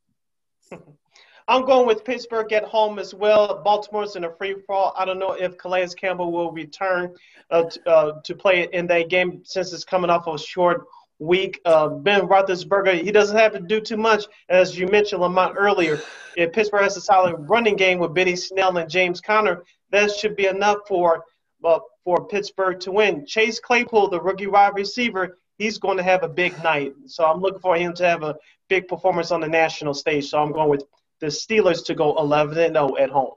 [1.47, 3.61] I'm going with Pittsburgh at home as well.
[3.63, 4.95] Baltimore's in a free fall.
[4.97, 7.13] I don't know if Calais Campbell will return
[7.51, 10.87] uh, t- uh, to play in that game since it's coming off a short
[11.19, 11.61] week.
[11.63, 16.01] Uh, ben Roethlisberger, he doesn't have to do too much, as you mentioned, Lamont earlier.
[16.35, 20.35] If Pittsburgh has a solid running game with Benny Snell and James Conner, that should
[20.35, 21.23] be enough for
[21.63, 23.25] uh, for Pittsburgh to win.
[23.25, 26.93] Chase Claypool, the rookie wide receiver, he's going to have a big night.
[27.05, 28.35] So I'm looking for him to have a
[28.69, 30.29] big performance on the national stage.
[30.29, 30.83] So I'm going with
[31.19, 33.33] the Steelers to go 11 and 0 at home.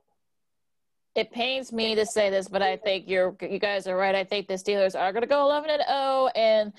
[1.14, 4.14] It pains me to say this, but I think you're you guys are right.
[4.14, 6.72] I think the Steelers are going to go 11 and 0, and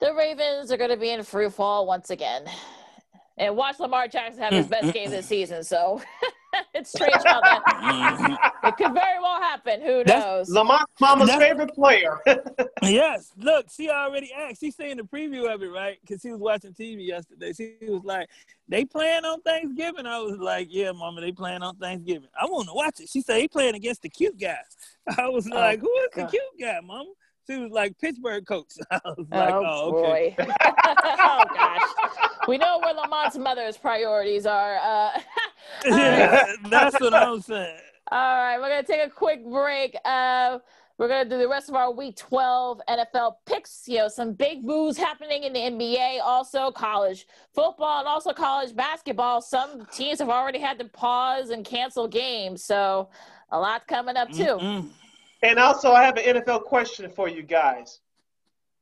[0.00, 2.44] the Ravens are going to be in free fall once again.
[3.36, 5.64] And watch Lamar Jackson have his best game this season.
[5.64, 6.00] So
[6.74, 8.66] it's strange how that mm-hmm.
[8.68, 9.80] it could very well happen.
[9.80, 10.50] Who That's- knows?
[10.50, 12.18] Lamar Mama's That's- favorite player.
[12.80, 14.60] Yes, look, she already asked.
[14.60, 15.98] She seen the preview of it, right?
[16.00, 17.52] Because she was watching TV yesterday.
[17.52, 18.28] She was like,
[18.68, 22.68] "They playing on Thanksgiving." I was like, "Yeah, Mama, they playing on Thanksgiving." I want
[22.68, 23.08] to watch it.
[23.08, 24.58] She said, "He playing against the cute guy."
[25.18, 27.10] I was oh, like, "Who is the cute guy, Mama?"
[27.48, 30.46] She was like, "Pittsburgh coach." I was like, oh, "Oh, okay." boy.
[30.94, 31.82] oh gosh.
[32.46, 34.76] We know where Lamont's mother's priorities are.
[34.76, 35.10] Uh,
[35.84, 37.78] Yeah, that's what I'm saying.
[38.10, 39.96] all right, we're gonna take a quick break.
[40.04, 40.58] Uh,
[40.98, 43.84] we're gonna do the rest of our Week 12 NFL picks.
[43.86, 48.74] You know, some big moves happening in the NBA, also college football, and also college
[48.74, 49.40] basketball.
[49.40, 53.10] Some teams have already had to pause and cancel games, so
[53.50, 54.56] a lot coming up too.
[54.56, 54.88] Mm-mm.
[55.42, 58.00] And also, I have an NFL question for you guys.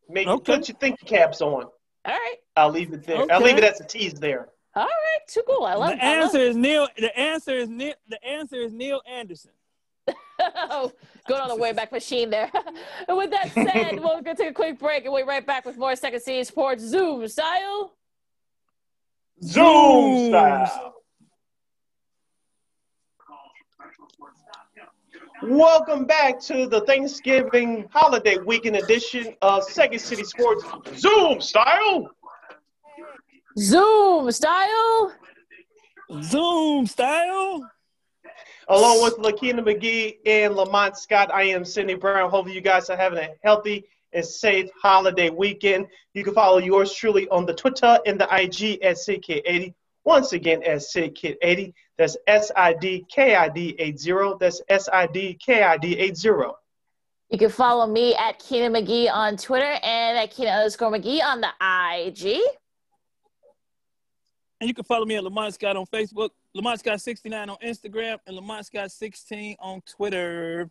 [0.08, 0.56] Make Okay.
[0.56, 1.64] put your thinking caps on.
[1.64, 1.70] All
[2.06, 3.26] right, I'll leave it there.
[3.30, 3.72] I'll leave it Okay.
[3.72, 4.48] as a tease there.
[4.74, 5.64] all right, too cool.
[5.64, 5.96] I love it.
[5.98, 6.88] The I love- answer is Neal.
[6.96, 7.94] The answer is Neal.
[8.08, 9.50] The answer is Neal Anderson.
[10.38, 10.92] oh,
[11.26, 12.50] Going on the way back machine there.
[13.08, 15.64] and with that said, we'll go take a quick break and we'll be right back
[15.64, 17.92] with more Second City Sports Zoom style.
[19.42, 20.94] Zoom style.
[25.42, 30.64] Welcome back to the Thanksgiving holiday weekend edition of Second City Sports
[30.96, 32.10] Zoom style.
[33.58, 35.12] Zoom style.
[36.22, 37.70] Zoom style.
[38.68, 42.30] Along with Lakeena McGee and Lamont Scott, I am Cindy Brown.
[42.30, 43.84] Hopefully, you guys are having a healthy
[44.14, 45.86] and safe holiday weekend.
[46.14, 49.74] You can follow yours truly on the Twitter and the IG at SidKid80.
[50.06, 51.74] Once again, at SidKid80.
[51.98, 54.34] That's S I D K I D 80.
[54.38, 56.28] That's S I D K I D 80.
[57.30, 61.40] You can follow me at Keena McGee on Twitter and at Keena underscore McGee on
[61.40, 62.40] the IG.
[64.60, 68.18] And you can follow me at Lamont Scott on Facebook, Lamont Scott 69 on Instagram,
[68.28, 70.70] and Lamont Scott 16 on Twitter.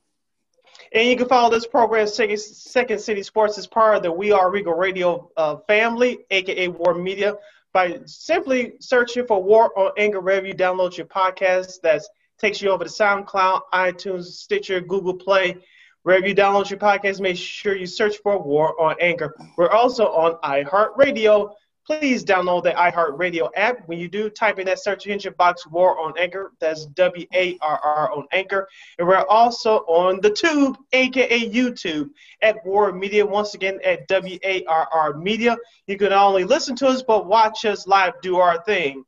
[0.94, 4.32] And you can follow this program, Second, Second City Sports, as part of the We
[4.32, 7.36] Are Regal Radio uh, family, aka War Media,
[7.76, 9.92] by simply searching for War on
[10.24, 11.82] wherever you download your podcast.
[11.82, 12.04] That
[12.40, 15.58] takes you over to SoundCloud, iTunes, Stitcher, Google Play.
[16.04, 19.36] Wherever you download your podcast, make sure you search for War on Anchor.
[19.58, 21.50] We're also on iHeartRadio
[21.86, 23.88] please download the iHeartRadio app.
[23.88, 26.54] When you do, type in that search engine box War on Anchor.
[26.60, 28.68] That's W A R R on Anchor.
[28.98, 32.10] And we're also on the Tube, aka YouTube,
[32.42, 33.26] at War Media.
[33.26, 35.58] Once again, at W A R R Media.
[35.88, 39.04] You can not only listen to us, but watch us live do our thing.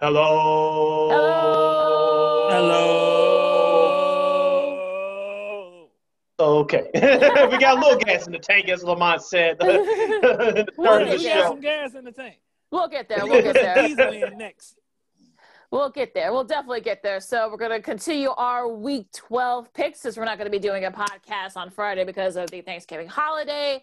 [0.00, 1.08] Hello.
[1.08, 2.48] Hello.
[2.50, 2.95] Hello.
[6.38, 6.90] Okay.
[6.94, 9.58] we got a little gas in the tank, as Lamont said.
[9.60, 12.40] the We'll start of the get We got some gas in the tank.
[12.70, 13.20] We'll get there.
[13.22, 13.86] We'll get there.
[13.86, 14.78] Diesel next.
[15.70, 16.32] We'll get there.
[16.32, 17.20] We'll definitely get there.
[17.20, 20.58] So we're going to continue our week 12 picks since we're not going to be
[20.58, 23.82] doing a podcast on Friday because of the Thanksgiving holiday.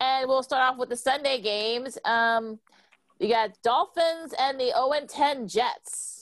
[0.00, 1.98] And we'll start off with the Sunday games.
[2.04, 2.58] Um,
[3.20, 6.19] you got Dolphins and the 0 10 Jets.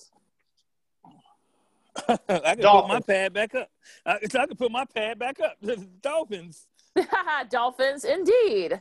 [2.29, 3.71] I can put my pad back up.
[4.05, 5.57] I, I can put my pad back up.
[6.01, 6.67] Dolphins.
[7.51, 8.81] Dolphins, indeed.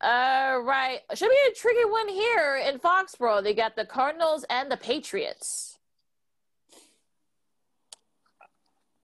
[0.00, 1.00] All right.
[1.14, 3.42] Should be a tricky one here in Foxborough.
[3.42, 5.78] They got the Cardinals and the Patriots.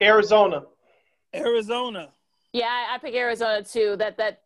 [0.02, 0.64] Arizona.
[1.34, 2.08] Arizona.
[2.52, 3.96] Yeah, I, I pick Arizona too.
[3.96, 4.42] That that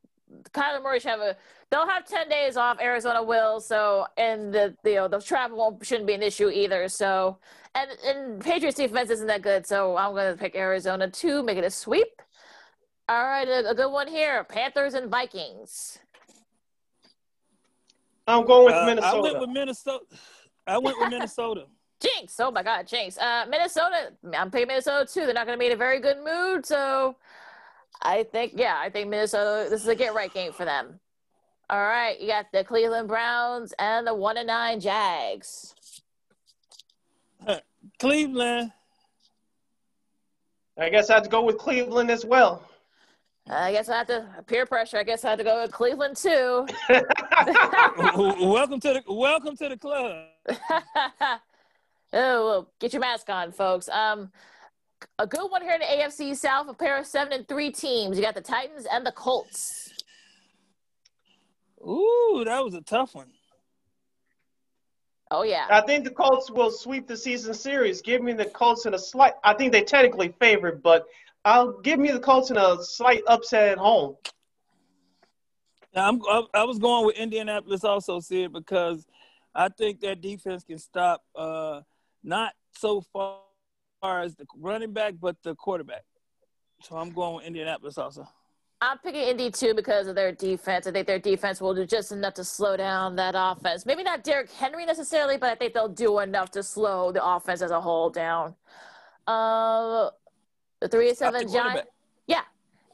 [0.52, 1.36] Kyler Murray should have a.
[1.70, 2.78] They'll have ten days off.
[2.80, 3.58] Arizona will.
[3.58, 6.88] So and the the, you know, the travel won't, shouldn't be an issue either.
[6.88, 7.38] So
[7.76, 9.66] and and Patriots defense isn't that good.
[9.66, 11.42] So I'm gonna pick Arizona too.
[11.42, 12.22] Make it a sweep.
[13.08, 14.42] All right, a, a good one here.
[14.44, 15.98] Panthers and Vikings.
[18.26, 19.16] I'm going with Uh, Minnesota.
[19.16, 20.04] I went with Minnesota.
[20.66, 21.64] I went with Minnesota.
[22.00, 22.38] Jinx.
[22.40, 23.16] Oh my God, Jinx.
[23.18, 24.12] Uh, Minnesota.
[24.36, 25.24] I'm picking Minnesota too.
[25.24, 26.66] They're not going to be in a very good mood.
[26.66, 27.16] So
[28.02, 31.00] I think, yeah, I think Minnesota, this is a get right game for them.
[31.70, 32.20] All right.
[32.20, 35.74] You got the Cleveland Browns and the one and nine Jags.
[37.98, 38.72] Cleveland.
[40.78, 42.68] I guess I have to go with Cleveland as well.
[43.48, 44.98] I guess I have to peer pressure.
[44.98, 46.66] I guess I have to go with Cleveland too.
[48.44, 50.26] welcome to the welcome to the club.
[50.50, 51.40] oh,
[52.12, 53.88] well, get your mask on, folks.
[53.88, 54.32] Um,
[55.18, 58.18] a good one here in the AFC South, a pair of seven and three teams.
[58.18, 59.92] You got the Titans and the Colts.
[61.86, 63.28] Ooh, that was a tough one.
[65.30, 65.66] Oh yeah.
[65.70, 68.00] I think the Colts will sweep the season series.
[68.00, 69.34] Give me the Colts in a slight.
[69.42, 71.06] I think they technically favored, but
[71.44, 74.16] I'll give me the Colts in a slight upset at home.
[75.94, 79.06] Now, I'm, I, I was going with Indianapolis also, Sid, because
[79.54, 81.80] I think that defense can stop uh,
[82.22, 83.40] not so far
[84.02, 86.04] as the running back, but the quarterback.
[86.82, 88.28] So I'm going with Indianapolis also.
[88.86, 90.86] I'm picking Indy too because of their defense.
[90.86, 93.84] I think their defense will do just enough to slow down that offense.
[93.84, 97.62] Maybe not Derrick Henry necessarily, but I think they'll do enough to slow the offense
[97.62, 98.54] as a whole down.
[99.26, 100.10] Uh,
[100.80, 101.90] the three and seven Giants.
[102.28, 102.42] Yeah.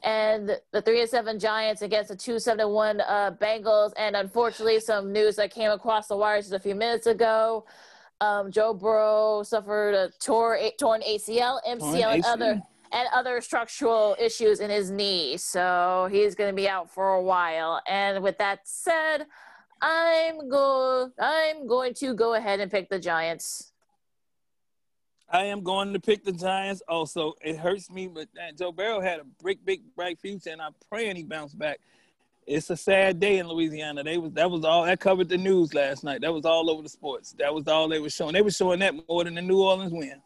[0.03, 4.15] And the three and seven Giants against the two seven and one uh, Bengals, and
[4.15, 7.65] unfortunately, some news that came across the wires just a few minutes ago.
[8.19, 12.25] Um, Joe Burrow suffered a tore, torn ACL, MCL, and ACL.
[12.25, 12.61] other
[12.93, 17.21] and other structural issues in his knee, so he's going to be out for a
[17.21, 17.81] while.
[17.87, 19.25] And with that said,
[19.81, 23.73] I'm go I'm going to go ahead and pick the Giants.
[25.29, 27.33] I am going to pick the Giants also.
[27.41, 28.27] It hurts me, but
[28.57, 31.79] Joe Burrow had a big, big, bright future, and I'm praying he bounced back.
[32.45, 34.03] It's a sad day in Louisiana.
[34.03, 36.21] They was that was all that covered the news last night.
[36.21, 37.33] That was all over the sports.
[37.39, 38.33] That was all they were showing.
[38.33, 40.21] They were showing that more than the New Orleans win.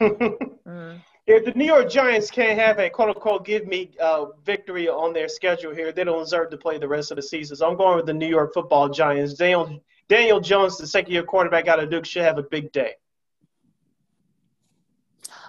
[0.68, 1.00] Mm.
[1.28, 5.12] If the New York Giants can't have a quote unquote give me uh, victory on
[5.12, 7.56] their schedule here, they don't deserve to play the rest of the season.
[7.56, 9.34] So I'm going with the New York Football Giants.
[9.34, 12.94] Daniel Daniel Jones, the second year quarterback out of Duke, should have a big day.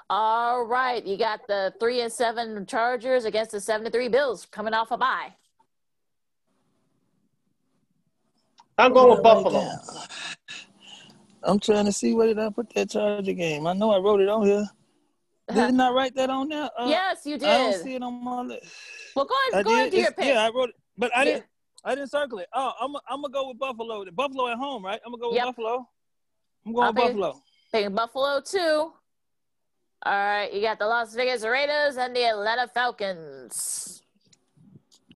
[0.09, 4.47] All right, you got the three and seven Chargers against the seven to three Bills
[4.51, 5.33] coming off a bye.
[8.77, 9.69] I'm going with Buffalo.
[11.43, 13.65] I'm trying to see where did I put that Charger game.
[13.65, 14.65] I know I wrote it on here.
[15.53, 16.69] Didn't I write that on there?
[16.77, 17.49] Uh, yes, you did.
[17.49, 18.71] I don't see it on my list.
[19.15, 19.65] Well, go ahead.
[19.65, 19.91] go ahead.
[19.91, 20.25] Do your pick.
[20.25, 21.25] Yeah, I wrote it, but I yeah.
[21.25, 21.45] didn't.
[21.83, 22.47] I didn't circle it.
[22.53, 24.05] Oh, I'm I'm gonna go with Buffalo.
[24.11, 24.99] Buffalo at home, right?
[25.05, 25.45] I'm gonna go with yep.
[25.45, 25.87] Buffalo.
[26.65, 27.41] I'm going with Buffalo.
[27.71, 28.93] Taking Buffalo too.
[30.05, 34.01] All right, you got the Las Vegas Raiders and the Atlanta Falcons.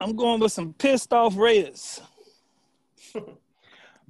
[0.00, 2.02] I'm going with some pissed off Raiders.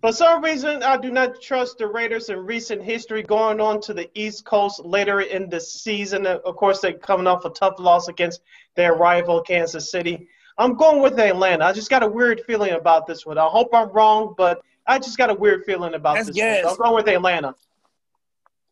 [0.04, 3.94] For some reason, I do not trust the Raiders in recent history going on to
[3.94, 6.26] the East Coast later in the season.
[6.26, 8.42] Of course, they're coming off a tough loss against
[8.74, 10.28] their rival, Kansas City.
[10.58, 11.64] I'm going with Atlanta.
[11.64, 13.38] I just got a weird feeling about this one.
[13.38, 16.64] I hope I'm wrong, but I just got a weird feeling about That's this gas.
[16.64, 16.72] one.
[16.72, 17.54] I'm going with Atlanta.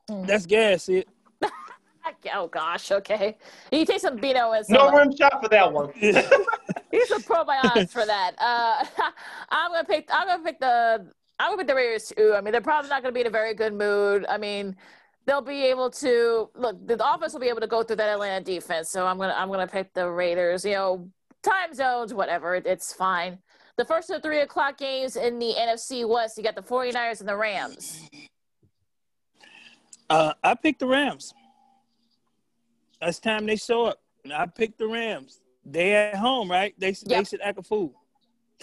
[0.09, 0.91] That's gas.
[0.91, 1.09] It.
[2.35, 3.39] oh gosh, okay.
[3.71, 4.75] You take some Beano and some.
[4.75, 5.93] No rim shot for that one.
[6.93, 8.33] Use some probiotics for that.
[8.39, 8.85] Uh,
[9.49, 10.11] I'm gonna pick.
[10.13, 11.07] I'm gonna pick the.
[11.43, 12.35] I'm gonna the Raiders too.
[12.37, 14.25] I mean, they're probably not gonna be in a very good mood.
[14.29, 14.77] I mean,
[15.27, 16.87] they'll be able to look.
[16.87, 18.89] The offense will be able to go through that Atlanta defense.
[18.89, 19.35] So I'm gonna.
[19.37, 20.65] I'm gonna pick the Raiders.
[20.65, 21.11] You know,
[21.43, 22.55] time zones, whatever.
[22.55, 23.39] It's fine.
[23.77, 27.21] The first of the three o'clock games in the NFC West, you got the 49ers
[27.21, 28.09] and the Rams.
[30.11, 31.33] Uh, I picked the Rams.
[33.01, 34.01] That's time they show up.
[34.33, 35.41] I picked the Rams.
[35.65, 36.75] They at home, right?
[36.79, 37.05] They yep.
[37.05, 38.02] they should act a fool.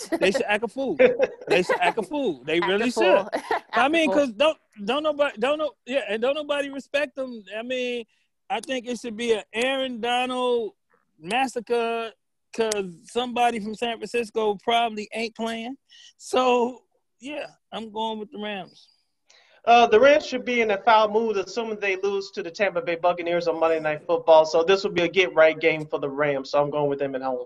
[0.08, 0.98] They should act a fool.
[1.48, 2.44] They should act a fool.
[2.44, 3.28] They act really should.
[3.74, 7.44] I mean, because don't don't nobody don't know yeah, and don't nobody respect them.
[7.58, 8.06] I mean,
[8.50, 10.74] I think it should be an Aaron Donald
[11.20, 12.12] massacre
[12.52, 15.76] because somebody from San Francisco probably ain't playing.
[16.18, 16.82] So
[17.20, 18.90] yeah, I'm going with the Rams.
[19.66, 22.82] Uh, the Rams should be in a foul mood, assuming they lose to the Tampa
[22.82, 24.46] Bay Buccaneers on Monday Night Football.
[24.46, 26.52] So this will be a get right game for the Rams.
[26.52, 27.46] So I'm going with them at home.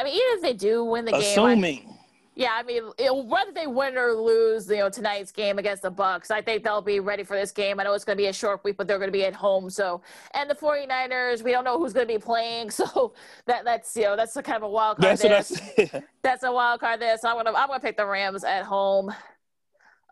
[0.00, 1.60] I mean, even if they do win the assuming.
[1.60, 1.98] game, assuming.
[2.34, 5.90] Yeah, I mean, it, whether they win or lose, you know, tonight's game against the
[5.90, 7.78] Bucks, I think they'll be ready for this game.
[7.78, 9.34] I know it's going to be a short week, but they're going to be at
[9.34, 9.68] home.
[9.68, 10.00] So,
[10.32, 13.12] and the 49ers, we don't know who's going to be playing, so
[13.44, 15.18] that that's you know that's a kind of a wild card.
[15.18, 16.02] That's there.
[16.22, 17.18] that's a wild card there.
[17.18, 19.12] So I'm gonna I'm gonna pick the Rams at home.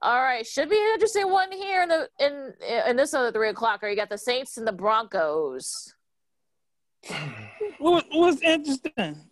[0.03, 2.53] All right, should be an interesting one here in the in
[2.91, 3.83] in this other three o'clock.
[3.83, 5.95] Or you got the Saints and the Broncos.
[7.79, 9.28] What what's interesting?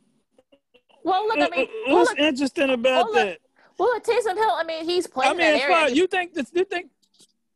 [1.07, 3.39] Well, look, I mean, what's look, interesting about well, that?
[3.79, 4.51] Well, Taysom Hill.
[4.51, 5.33] I mean, he's playing.
[5.33, 6.91] I mean, as far you think this, you think?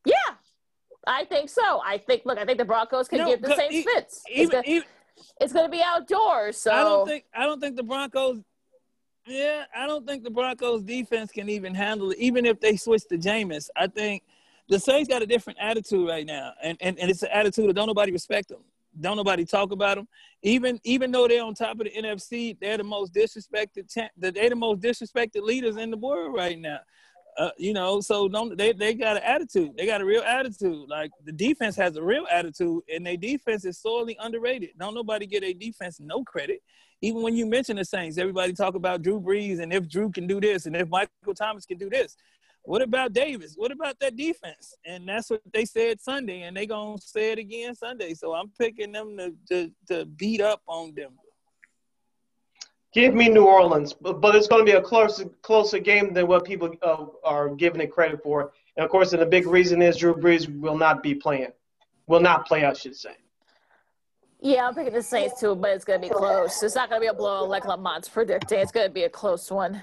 [0.05, 0.13] Yeah,
[1.05, 1.81] I think so.
[1.85, 2.21] I think.
[2.25, 4.23] Look, I think the Broncos can no, give the Saints fits.
[4.33, 4.63] Even,
[5.41, 6.57] it's going to be outdoors.
[6.57, 7.25] So I don't think.
[7.33, 8.39] I don't think the Broncos
[9.27, 13.03] yeah, I don't think the Broncos defense can even handle it, even if they switch
[13.09, 13.69] to Jameis.
[13.75, 14.23] I think
[14.67, 17.73] the Saints got a different attitude right now, and, and, and it's an attitude that
[17.73, 18.61] don't nobody respect them.
[18.99, 20.07] Don't nobody talk about them.
[20.43, 23.91] Even even though they're on top of the NFC, they're the most disrespected.
[24.17, 26.79] They're the most disrespected leaders in the world right now.
[27.37, 28.73] Uh, you know, so don't they?
[28.73, 29.71] They got an attitude.
[29.77, 30.89] They got a real attitude.
[30.89, 34.71] Like the defense has a real attitude, and their defense is sorely underrated.
[34.77, 36.61] Don't nobody get a defense no credit
[37.01, 40.27] even when you mention the Saints, everybody talk about Drew Brees and if Drew can
[40.27, 42.15] do this and if Michael Thomas can do this.
[42.63, 43.55] What about Davis?
[43.55, 44.75] What about that defense?
[44.85, 48.13] And that's what they said Sunday, and they gonna say it again Sunday.
[48.13, 51.15] So I'm picking them to to, to beat up on Denver.
[52.93, 56.27] Give me New Orleans, but, but it's going to be a closer closer game than
[56.27, 58.51] what people uh, are giving it credit for.
[58.75, 61.53] And of course, and the big reason is Drew Brees will not be playing,
[62.07, 63.15] will not play, I should say.
[64.41, 66.61] Yeah, I'm picking the Saints too, but it's going to be close.
[66.63, 68.59] It's not going to be a blowout like Lamont's predicting.
[68.59, 69.81] It's going to be a close one.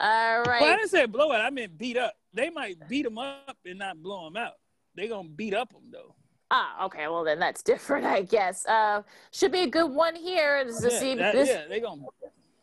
[0.00, 0.60] All right.
[0.60, 1.40] Well, I didn't say blowout.
[1.40, 2.14] I meant beat up.
[2.32, 4.54] They might beat them up and not blow them out.
[4.94, 6.14] They're going to beat up them, though.
[6.50, 7.08] Ah, okay.
[7.08, 8.66] Well, then that's different, I guess.
[8.66, 10.64] Uh, should be a good one here.
[10.64, 12.02] This is, yeah, C- that, this, yeah, they gonna...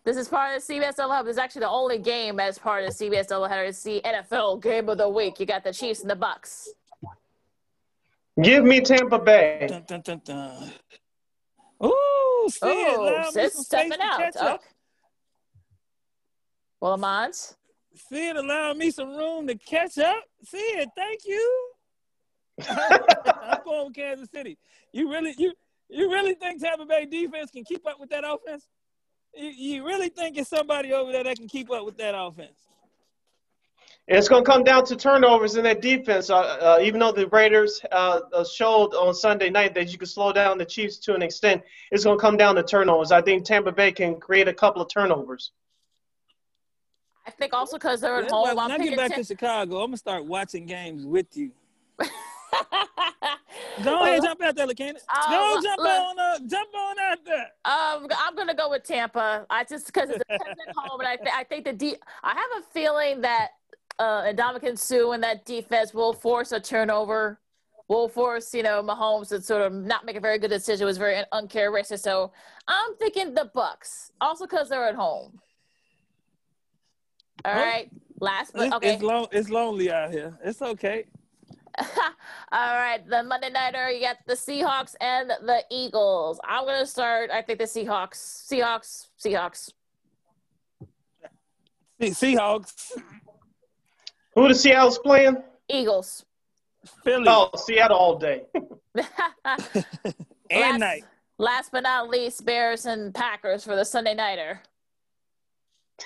[0.04, 1.28] this is part of the CBS Hub.
[1.28, 3.68] It's actually the only game as part of the CBS doubleheader.
[3.68, 5.40] It's the NFL game of the week.
[5.40, 6.70] You got the Chiefs and the Bucks.
[8.42, 9.68] Give me Tampa Bay.
[9.70, 10.72] Dun, dun, dun, dun.
[11.84, 13.54] Ooh, see oh, it.
[13.54, 14.36] stepping out.
[14.36, 14.58] Okay.
[16.82, 17.36] Well, Lamont.
[17.96, 20.24] See it allowing me some room to catch up.
[20.44, 20.90] See it.
[20.96, 21.72] Thank you.
[22.70, 24.58] I'm going with Kansas City.
[24.92, 25.54] You really, you,
[25.90, 28.68] you really think Tampa Bay defense can keep up with that offense?
[29.36, 32.58] You, you really think it's somebody over there that can keep up with that offense?
[34.08, 36.30] And it's going to come down to turnovers in that defense.
[36.30, 40.08] Uh, uh, even though the Raiders uh, uh, showed on Sunday night that you can
[40.08, 41.62] slow down the Chiefs to an extent,
[41.92, 43.12] it's going to come down to turnovers.
[43.12, 45.52] I think Tampa Bay can create a couple of turnovers.
[47.28, 48.44] I think also because they're at That's home.
[48.44, 51.52] why when I get back Tam- to Chicago, I'm gonna start watching games with you.
[53.84, 55.00] Go ahead, jump out there, Lakeena.
[55.30, 57.48] Go Um, jump look- on, uh, jump on out there.
[57.66, 59.46] Um, I'm gonna go with Tampa.
[59.50, 62.30] I just because it's a at home, and I, th- I think the de- I
[62.34, 63.50] have a feeling that
[64.00, 67.40] uh, Ndamukong Suh and that defense will force a turnover.
[67.88, 70.84] Will force you know Mahomes to sort of not make a very good decision.
[70.84, 72.00] It was very uncharacteristic.
[72.00, 72.32] So
[72.68, 75.40] I'm thinking the Bucks, also because they're at home.
[77.46, 78.94] All right, last but okay.
[78.94, 80.38] it's, long, it's lonely out here.
[80.44, 81.06] It's okay.
[81.80, 81.88] All
[82.52, 86.40] right, the Monday nighter, you got the Seahawks and the Eagles.
[86.44, 87.30] I'm gonna start.
[87.32, 88.16] I think the Seahawks,
[88.50, 89.72] Seahawks, Seahawks.
[92.02, 92.92] Seahawks,
[94.34, 95.38] Who the Seattle's playing?
[95.70, 96.26] Eagles.
[97.04, 98.44] Philly, Oh, Seattle all day.
[98.96, 99.06] and
[100.52, 101.04] last, night.
[101.38, 104.62] last but not least, Bears and Packers for the Sunday nighter.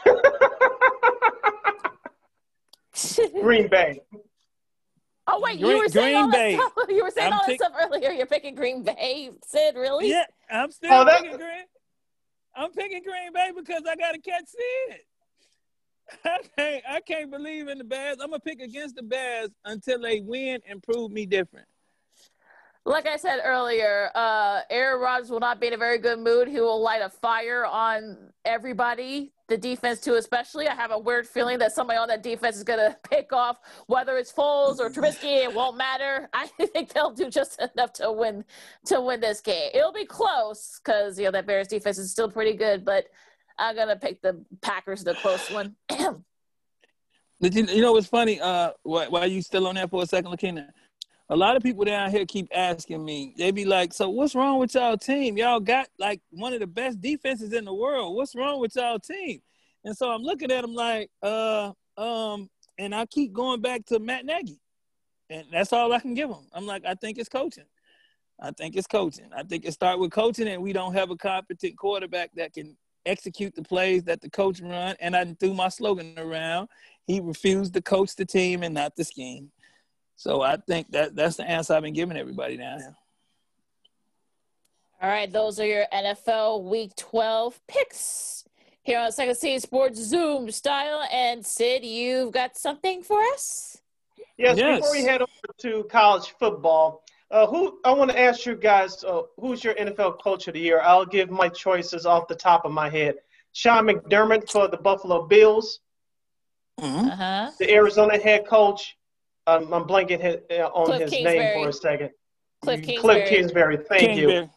[3.41, 3.99] Green Bay.
[5.27, 6.75] oh wait, you Green- were saying all Green that stuff.
[6.89, 8.11] You were saying I'm all that pick- stuff earlier.
[8.11, 9.29] You're picking Green Bay.
[9.45, 10.09] Sid, really?
[10.09, 11.65] Yeah, I'm still Oh, that- picking Green.
[12.55, 14.99] I'm picking Green Bay because I got to catch Sid.
[16.23, 18.17] I can't, I can't believe in the Bears.
[18.21, 21.67] I'm gonna pick against the Bears until they win and prove me different.
[22.87, 26.47] Like I said earlier, uh, Aaron Rodgers will not be in a very good mood.
[26.47, 30.67] He will light a fire on everybody, the defense too, especially.
[30.67, 33.57] I have a weird feeling that somebody on that defense is going to pick off,
[33.87, 35.43] whether it's Foles or Trubisky.
[35.43, 36.29] It won't matter.
[36.33, 38.45] I think they'll do just enough to win
[38.85, 39.71] to win this game.
[39.73, 43.05] It'll be close because you know that Bears defense is still pretty good, but
[43.57, 45.75] I'm gonna pick the Packers, the close one.
[47.41, 48.39] Did you, you know what's funny?
[48.39, 50.69] Uh, why, why you still on there for a second, Lakeena?
[51.29, 53.33] A lot of people down here keep asking me.
[53.37, 55.37] They be like, "So what's wrong with y'all team?
[55.37, 58.15] Y'all got like one of the best defenses in the world.
[58.15, 59.41] What's wrong with y'all team?"
[59.83, 63.99] And so I'm looking at them like, "Uh, um," and I keep going back to
[63.99, 64.59] Matt Nagy,
[65.29, 66.47] and that's all I can give them.
[66.53, 67.65] I'm like, I think it's coaching.
[68.39, 69.29] I think it's coaching.
[69.35, 72.77] I think it start with coaching, and we don't have a competent quarterback that can
[73.05, 74.95] execute the plays that the coach run.
[74.99, 76.69] And I threw my slogan around.
[77.07, 79.51] He refused to coach the team and not the scheme.
[80.15, 82.95] So I think that that's the answer I've been giving everybody down here.
[85.01, 88.45] All right, those are your NFL Week 12 picks
[88.81, 91.05] here on Second City Sports Zoom style.
[91.11, 93.77] And Sid, you've got something for us?
[94.37, 94.79] Yes, Yes.
[94.79, 99.03] before we head over to college football, uh, who I want to ask you guys,
[99.03, 100.81] uh, who's your NFL coach of the year?
[100.81, 103.15] I'll give my choices off the top of my head.
[103.51, 105.79] Sean McDermott for the Buffalo Bills,
[106.79, 107.07] Mm-hmm.
[107.09, 107.51] Uh huh.
[107.57, 108.97] the Arizona head coach.
[109.47, 111.37] Um, I'm blanking his, uh, on Cliff his Kingsbury.
[111.39, 112.09] name for a second.
[112.63, 112.97] Cliff Kingsbury.
[113.01, 113.77] Cliff Kingsbury.
[113.77, 113.99] Kingsbury.
[113.99, 114.27] Thank you.
[114.27, 114.49] Kingsbury.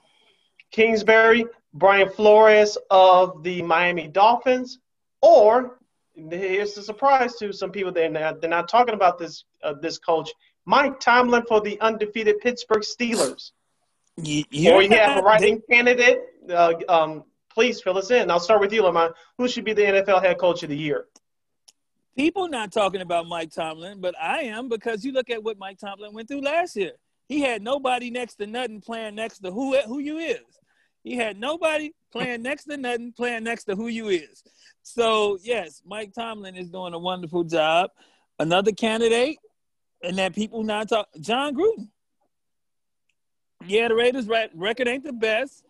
[0.71, 4.79] Kingsbury, Brian Flores of the Miami Dolphins,
[5.23, 5.79] or
[6.15, 9.99] here's the surprise to some people they're not, they're not talking about this uh, this
[9.99, 10.31] coach,
[10.67, 13.53] Mike Tomlin for the undefeated Pittsburgh Steelers.
[14.17, 16.21] Y- or you have a writing candidate.
[16.51, 18.31] Uh, um, please fill us in.
[18.31, 19.15] I'll start with you, Lamont.
[19.39, 21.07] Who should be the NFL head coach of the year?
[22.19, 25.79] People not talking about Mike Tomlin, but I am because you look at what Mike
[25.79, 26.95] Tomlin went through last year.
[27.29, 30.41] He had nobody next to nothing playing next to who who you is.
[31.05, 34.43] He had nobody playing next to nothing playing next to who you is.
[34.83, 37.91] So yes, Mike Tomlin is doing a wonderful job.
[38.41, 39.39] Another candidate,
[40.03, 41.89] and that people not talk Jon Gruden.
[43.65, 45.63] Yeah, the Raiders re- record ain't the best,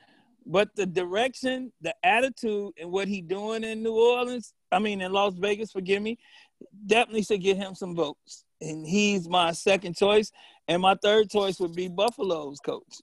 [0.46, 5.12] but the direction, the attitude, and what he doing in New Orleans, I mean in
[5.12, 6.18] Las Vegas, forgive me,
[6.86, 8.44] definitely should get him some votes.
[8.60, 10.32] And he's my second choice.
[10.66, 13.00] And my third choice would be Buffalo's coach.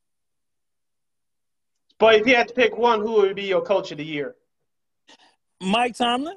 [1.98, 4.36] But if you had to pick one, who would be your coach of the year?
[5.62, 6.36] Mike Tomlin,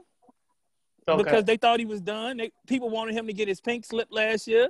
[1.08, 1.22] Okay.
[1.22, 2.36] because they thought he was done.
[2.36, 4.68] They, people wanted him to get his pink slip last year,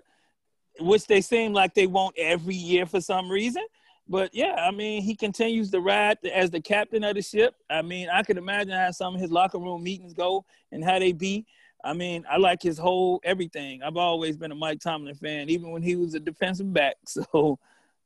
[0.80, 3.62] which they seem like they want every year for some reason.
[4.08, 7.54] But yeah, I mean, he continues to ride as the captain of the ship.
[7.68, 10.98] I mean, I could imagine how some of his locker room meetings go and how
[10.98, 11.44] they be.
[11.84, 13.82] I mean, I like his whole everything.
[13.82, 16.96] I've always been a Mike Tomlin fan, even when he was a defensive back.
[17.06, 17.58] So,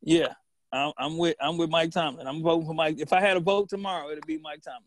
[0.03, 0.35] yeah,
[0.73, 2.27] I'm with I'm with Mike Tomlin.
[2.27, 2.99] I'm voting for Mike.
[2.99, 4.83] If I had a vote tomorrow, it'd be Mike Tomlin.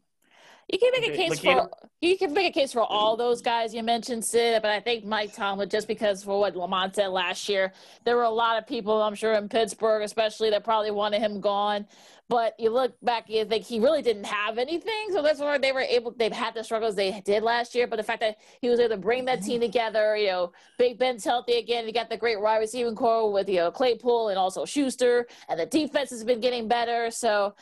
[0.67, 1.69] You can make a case for
[2.01, 4.61] you can make a case for all those guys you mentioned, Sid.
[4.61, 7.71] But I think Mike Tomlin, just because for what Lamont said last year,
[8.03, 11.39] there were a lot of people, I'm sure in Pittsburgh, especially that probably wanted him
[11.39, 11.87] gone.
[12.27, 15.09] But you look back, you think he really didn't have anything.
[15.11, 16.11] So that's why they were able.
[16.11, 18.95] They've had the struggles they did last year, but the fact that he was able
[18.95, 21.85] to bring that team together, you know, Big Ben's healthy again.
[21.85, 25.59] You got the great wide receiving corps with you know Claypool and also Schuster, and
[25.59, 27.11] the defense has been getting better.
[27.11, 27.53] So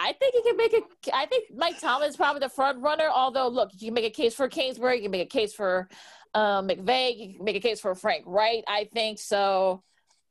[0.00, 1.16] I think he can make a.
[1.16, 3.08] I think Mike Thomas is probably the front runner.
[3.12, 5.88] Although, look, you can make a case for Kingsbury, you can make a case for
[6.34, 8.62] um, McVay, you can make a case for Frank Reich.
[8.68, 9.82] I think so.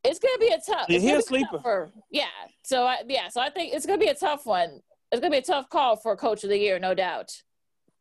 [0.06, 0.86] It's gonna be a tough.
[0.88, 1.58] It's he's a sleeper.
[1.58, 1.92] Tougher.
[2.10, 2.26] Yeah.
[2.64, 3.28] So I, yeah.
[3.28, 4.80] So I think it's gonna be a tough one.
[5.12, 7.34] It's gonna be a tough call for Coach of the Year, no doubt.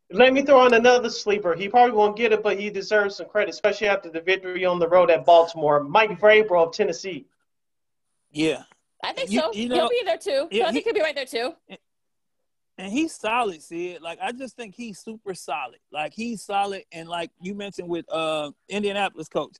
[0.09, 1.53] Let me throw in another sleeper.
[1.53, 4.79] He probably won't get it, but he deserves some credit, especially after the victory on
[4.79, 5.83] the road at Baltimore.
[5.83, 7.25] Mike Vrabel of Tennessee.
[8.31, 8.63] Yeah,
[9.03, 9.53] I think you, so.
[9.53, 10.47] You know, he'll be there too.
[10.51, 11.53] Yeah, I think he, will be right there too.
[12.77, 14.01] And he's solid, Sid.
[14.01, 15.79] Like I just think he's super solid.
[15.91, 19.55] Like he's solid, and like you mentioned with uh Indianapolis coach,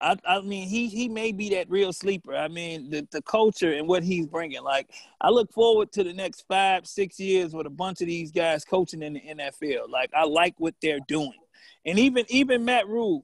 [0.00, 2.34] I, I mean he he may be that real sleeper.
[2.34, 4.62] I mean the the culture and what he's bringing.
[4.62, 4.90] Like
[5.20, 8.64] I look forward to the next five six years with a bunch of these guys
[8.64, 9.90] coaching in the NFL.
[9.90, 11.40] Like I like what they're doing,
[11.84, 13.22] and even even Matt Rhule,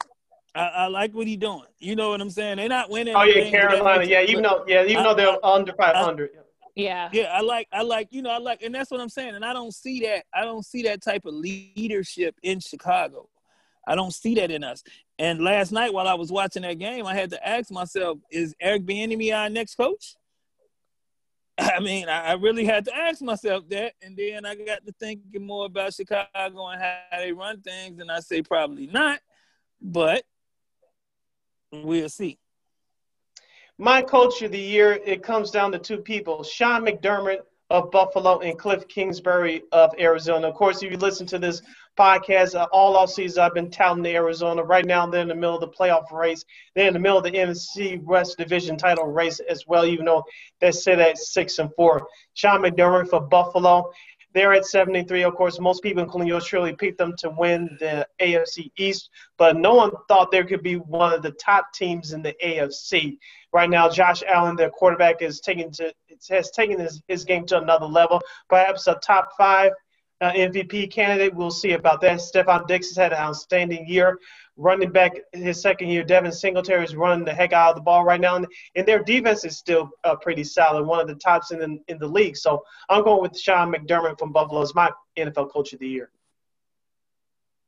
[0.54, 1.62] I, I, like what he's doing.
[1.78, 2.56] You know what I'm saying?
[2.56, 3.14] They're not winning.
[3.14, 4.04] Oh yeah, Carolina.
[4.04, 6.30] Yeah, even though yeah, even though they're I, under 500.
[6.74, 7.08] yeah.
[7.12, 9.34] Yeah, I like I like you know I like and that's what I'm saying.
[9.34, 13.28] And I don't see that I don't see that type of leadership in Chicago.
[13.86, 14.82] I don't see that in us.
[15.18, 18.54] And last night while I was watching that game, I had to ask myself, is
[18.60, 20.14] Eric Bieniemy our next coach?
[21.58, 25.44] I mean, I really had to ask myself that, and then I got to thinking
[25.44, 29.18] more about Chicago and how they run things, and I say probably not,
[29.80, 30.22] but
[31.72, 32.38] We'll see.
[33.78, 38.38] My coach of the year, it comes down to two people Sean McDermott of Buffalo
[38.40, 40.48] and Cliff Kingsbury of Arizona.
[40.48, 41.60] Of course, if you listen to this
[41.98, 44.62] podcast uh, all off season, I've been touting Arizona.
[44.62, 46.44] Right now, they're in the middle of the playoff race.
[46.74, 50.24] They're in the middle of the NFC West Division title race as well, even though
[50.60, 52.06] they sit at six and four.
[52.34, 53.90] Sean McDermott for Buffalo.
[54.34, 55.22] They're at 73.
[55.22, 59.56] Of course, most people, including yours truly, picked them to win the AFC East, but
[59.56, 63.18] no one thought there could be one of the top teams in the AFC.
[63.52, 65.92] Right now, Josh Allen, their quarterback, is taking to
[66.28, 68.20] has taken his, his game to another level.
[68.48, 69.72] Perhaps a top five
[70.20, 71.34] uh, MVP candidate.
[71.34, 72.18] We'll see about that.
[72.18, 74.18] Stefon Diggs has had an outstanding year
[74.58, 76.02] running back his second year.
[76.02, 79.02] Devin Singletary is running the heck out of the ball right now, and, and their
[79.02, 82.36] defense is still uh, pretty solid, one of the tops in the, in the league.
[82.36, 86.10] So I'm going with Sean McDermott from Buffalo as my NFL Coach of the Year.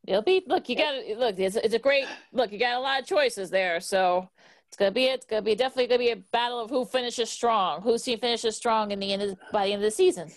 [0.06, 0.68] It'll be look.
[0.68, 1.38] You got look.
[1.38, 2.50] It's, it's a great look.
[2.50, 4.28] You got a lot of choices there, so
[4.68, 7.82] it's gonna be it's gonna be definitely gonna be a battle of who finishes strong,
[7.82, 10.32] whose team finishes strong in the end of, by the end of the season.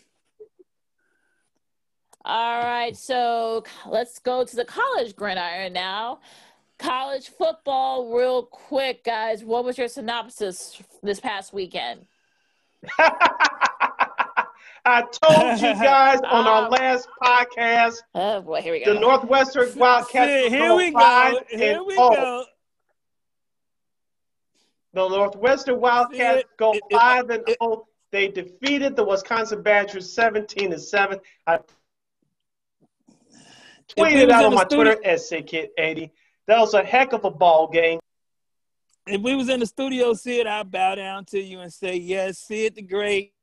[2.26, 6.20] All right, so let's go to the college gridiron now.
[6.80, 9.44] College football, real quick, guys.
[9.44, 12.06] What was your synopsis this past weekend?
[14.86, 18.02] I told you guys on our um, last podcast.
[18.16, 18.94] Oh boy, here we go.
[18.94, 20.50] The Northwestern Wildcats.
[20.50, 21.40] here we go.
[21.50, 22.46] Here we go.
[24.94, 27.88] The Northwestern Wildcats go five and zero.
[28.12, 31.20] They defeated the Wisconsin Badgers seventeen to seven.
[31.48, 31.60] I
[33.98, 36.12] tweeted out on my studio, Twitter at SayKit80.
[36.48, 38.00] That was a heck of a ball game.
[39.08, 42.40] If we was in the studio, Sid, I'd bow down to you and say, yes,
[42.40, 43.34] Sid the Great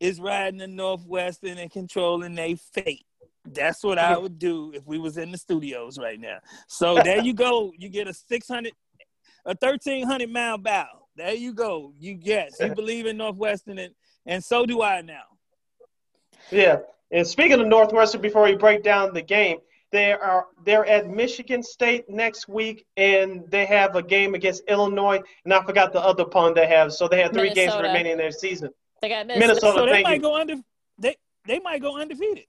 [0.00, 3.04] is riding the Northwestern and controlling their fate.
[3.44, 6.38] That's what I would do if we was in the studios right now.
[6.66, 7.72] So there you go.
[7.76, 8.72] You get a 600,
[9.46, 10.86] a 1,300 mile bow.
[11.16, 11.92] There you go.
[11.98, 13.94] You yes, you believe in Northwestern, and,
[14.26, 15.22] and so do I now.
[16.50, 16.78] Yeah.
[17.10, 19.58] And speaking of Northwestern, before we break down the game,
[19.90, 25.20] they are they're at Michigan State next week, and they have a game against Illinois.
[25.44, 26.92] And I forgot the other opponent they have.
[26.92, 27.70] So they have three Minnesota.
[27.70, 28.70] games remaining in their season.
[29.00, 29.78] They got Minnesota.
[29.78, 30.20] So they might you.
[30.20, 30.56] go under.
[30.98, 31.16] They
[31.46, 32.44] they might go undefeated.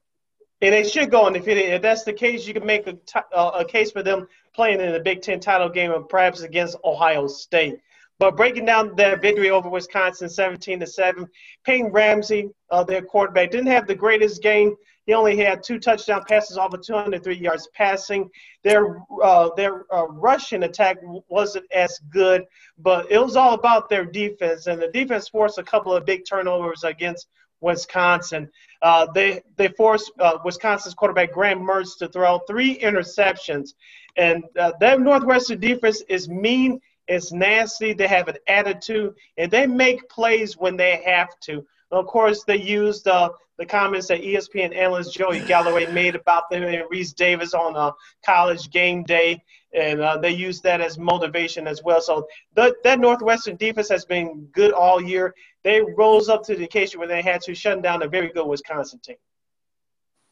[0.62, 1.70] And they should go undefeated.
[1.70, 4.80] If that's the case, you can make a, t- uh, a case for them playing
[4.80, 7.78] in the Big Ten title game and perhaps against Ohio State.
[8.20, 11.26] But breaking down their victory over Wisconsin, 17 to seven,
[11.64, 14.76] Peyton Ramsey, uh, their quarterback, didn't have the greatest game.
[15.06, 18.28] He only had two touchdown passes off of 203 yards passing.
[18.62, 20.98] Their uh, their uh, rushing attack
[21.28, 22.44] wasn't as good,
[22.78, 26.26] but it was all about their defense, and the defense forced a couple of big
[26.28, 27.26] turnovers against
[27.62, 28.50] Wisconsin.
[28.82, 33.70] Uh, they they forced uh, Wisconsin's quarterback Graham Mertz to throw three interceptions,
[34.18, 37.92] and uh, that Northwestern defense is mean It's nasty.
[37.92, 41.66] They have an attitude, and they make plays when they have to.
[41.90, 46.62] Of course, they used uh, the comments that ESPN analyst Joey Galloway made about them
[46.62, 47.92] and Rece Davis on a
[48.24, 49.42] college game day,
[49.74, 52.00] and uh, they used that as motivation as well.
[52.00, 55.34] So the, that Northwestern defense has been good all year.
[55.64, 58.46] They rose up to the occasion when they had to shut down a very good
[58.46, 59.16] Wisconsin team.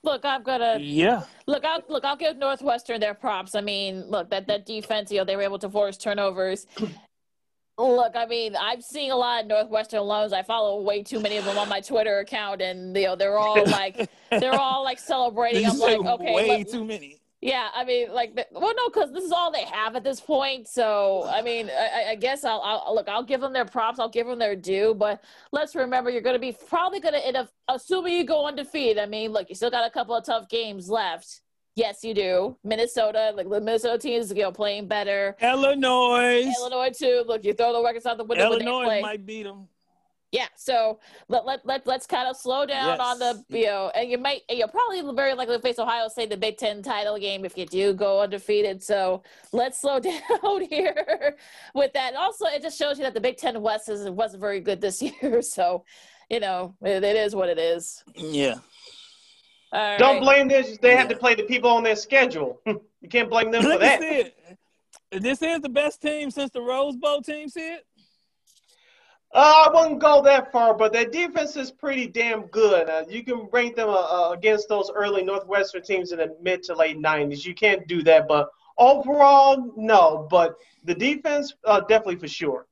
[0.05, 0.79] Look, I'm gonna.
[0.81, 1.25] Yeah.
[1.47, 2.05] Look, I'll look.
[2.05, 3.55] I'll give Northwestern their props.
[3.55, 5.11] I mean, look that that defense.
[5.11, 6.67] You know, they were able to force turnovers.
[7.79, 10.33] Look, I mean, I'm seeing a lot of Northwestern loans.
[10.33, 13.39] I follow way too many of them on my Twitter account, and you know, they're
[13.39, 15.65] all like, they're all like celebrating.
[15.65, 17.21] I'm like, okay, way let, too many.
[17.41, 20.67] Yeah, I mean, like, well, no, because this is all they have at this point.
[20.67, 23.09] So, I mean, I, I guess I'll, I'll, look.
[23.09, 24.01] I'll give them their props.
[24.01, 24.93] I'll give them their due.
[24.93, 28.47] But let's remember, you're going to be probably going to end up assuming you go
[28.47, 28.99] undefeated.
[28.99, 31.43] I mean, look, you still got a couple of tough games left.
[31.77, 32.57] Yes, you do.
[32.65, 35.37] Minnesota, like the Minnesota team is you know, playing better.
[35.41, 37.23] Illinois, Illinois too.
[37.25, 38.47] Look, you throw the records out the window.
[38.47, 39.69] Illinois might beat them.
[40.31, 43.01] Yeah, so let let let let's kind of slow down yes.
[43.01, 46.37] on the you know, and you might you'll probably very likely face Ohio State the
[46.37, 48.83] Big Ten title game if you do go undefeated.
[48.83, 49.23] So
[49.53, 51.35] let's slow down here
[51.75, 52.09] with that.
[52.09, 54.83] And also, it just shows you that the Big Ten West is wasn't very good
[54.83, 55.41] this year.
[55.41, 55.85] So
[56.29, 58.05] you know, it, it is what it is.
[58.15, 58.57] Yeah.
[59.73, 60.77] Don't blame this.
[60.79, 60.99] They yeah.
[60.99, 62.61] have to play the people on their schedule.
[62.67, 64.33] you can't blame them for that.
[65.11, 67.81] This is the best team since the Rose Bowl team, Sid?
[69.33, 72.89] Uh, I wouldn't go that far, but their defense is pretty damn good.
[72.89, 76.63] Uh, you can rank them uh, uh against those early Northwestern teams in the mid
[76.65, 77.45] to late 90s.
[77.45, 78.49] You can't do that, but
[78.79, 80.27] overall, no.
[80.31, 82.67] But the defense, uh, definitely for sure.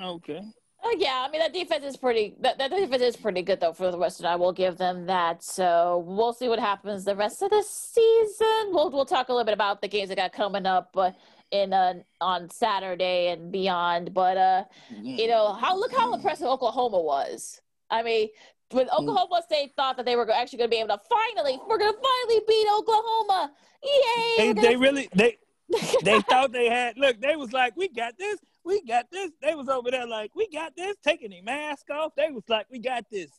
[0.00, 0.42] Okay.
[0.84, 2.34] Uh, yeah, I mean that defense is pretty.
[2.40, 4.26] That, that defense is pretty good though for the Western.
[4.26, 5.44] I will give them that.
[5.44, 8.72] So we'll see what happens the rest of the season.
[8.72, 11.14] We'll we'll talk a little bit about the games that got coming up, but
[11.52, 14.12] in uh, on Saturday and beyond.
[14.12, 14.64] But uh,
[15.02, 17.60] you know how look how impressive Oklahoma was.
[17.90, 18.28] I mean,
[18.70, 18.98] when mm.
[18.98, 21.92] Oklahoma State thought that they were actually going to be able to finally, we're going
[21.92, 23.52] to finally beat Oklahoma.
[23.84, 24.52] Yay!
[24.52, 25.38] They, they really they
[26.02, 26.96] they thought they had.
[26.96, 29.30] Look, they was like, we got this we got this.
[29.40, 32.12] They was over there like, we got this, taking their mask off.
[32.16, 33.30] They was like, we got this.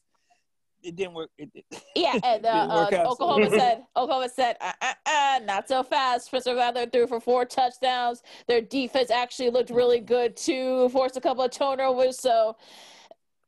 [0.84, 1.30] It didn't work.
[1.38, 1.66] It, it,
[1.96, 6.26] yeah, and uh, uh, Oklahoma said, Oklahoma said, uh, uh, uh, not so fast.
[6.26, 8.22] Spencer Rattler threw for four touchdowns.
[8.48, 10.90] Their defense actually looked really good too.
[10.90, 12.20] Forced a couple of turnovers.
[12.20, 12.58] So,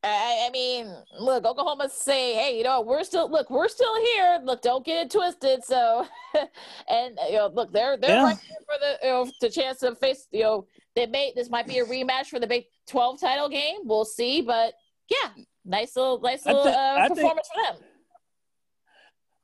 [0.01, 4.39] I, I mean, look, Oklahoma say, hey, you know, we're still look, we're still here.
[4.43, 5.63] Look, don't get it twisted.
[5.63, 6.07] So,
[6.89, 8.23] and you know, look, they're they're yeah.
[8.23, 11.67] right for the you know, the chance to face you know they may this might
[11.67, 13.79] be a rematch for the Big Twelve title game.
[13.83, 14.73] We'll see, but
[15.09, 17.83] yeah, nice little nice little th- uh, performance think, for them.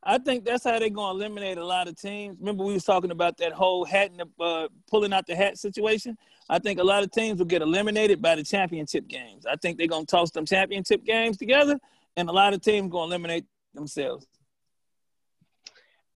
[0.04, 2.38] I think that's how they're gonna eliminate a lot of teams.
[2.40, 5.58] Remember we was talking about that whole hat and the, uh, pulling out the hat
[5.58, 6.18] situation.
[6.50, 9.46] I think a lot of teams will get eliminated by the championship games.
[9.46, 11.80] I think they're gonna toss them championship games together,
[12.18, 14.28] and a lot of teams gonna eliminate themselves.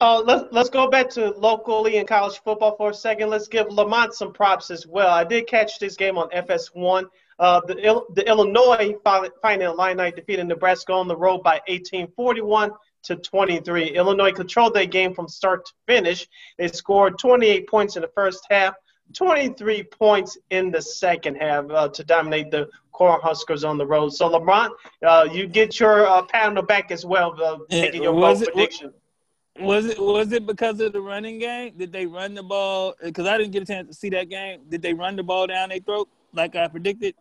[0.02, 3.30] Uh, let's let's go back to locally in college football for a second.
[3.30, 5.10] Let's give Lamont some props as well.
[5.10, 7.06] I did catch this game on FS1.
[7.38, 12.72] Uh, the the Illinois Fighting Illini defeated Nebraska on the road by 1841
[13.04, 13.90] to 23.
[13.90, 16.28] Illinois controlled that game from start to finish.
[16.58, 18.74] They scored 28 points in the first half,
[19.14, 24.14] 23 points in the second half uh, to dominate the Cornhuskers on the road.
[24.14, 24.74] So Lamont,
[25.06, 28.44] uh, you get your uh, pat on the back as well, uh, making your bold
[28.44, 28.94] prediction.
[29.60, 31.74] Was it was it because of the running game?
[31.78, 32.94] Did they run the ball?
[33.02, 34.62] Because I didn't get a chance to see that game.
[34.68, 37.16] Did they run the ball down their throat like I predicted?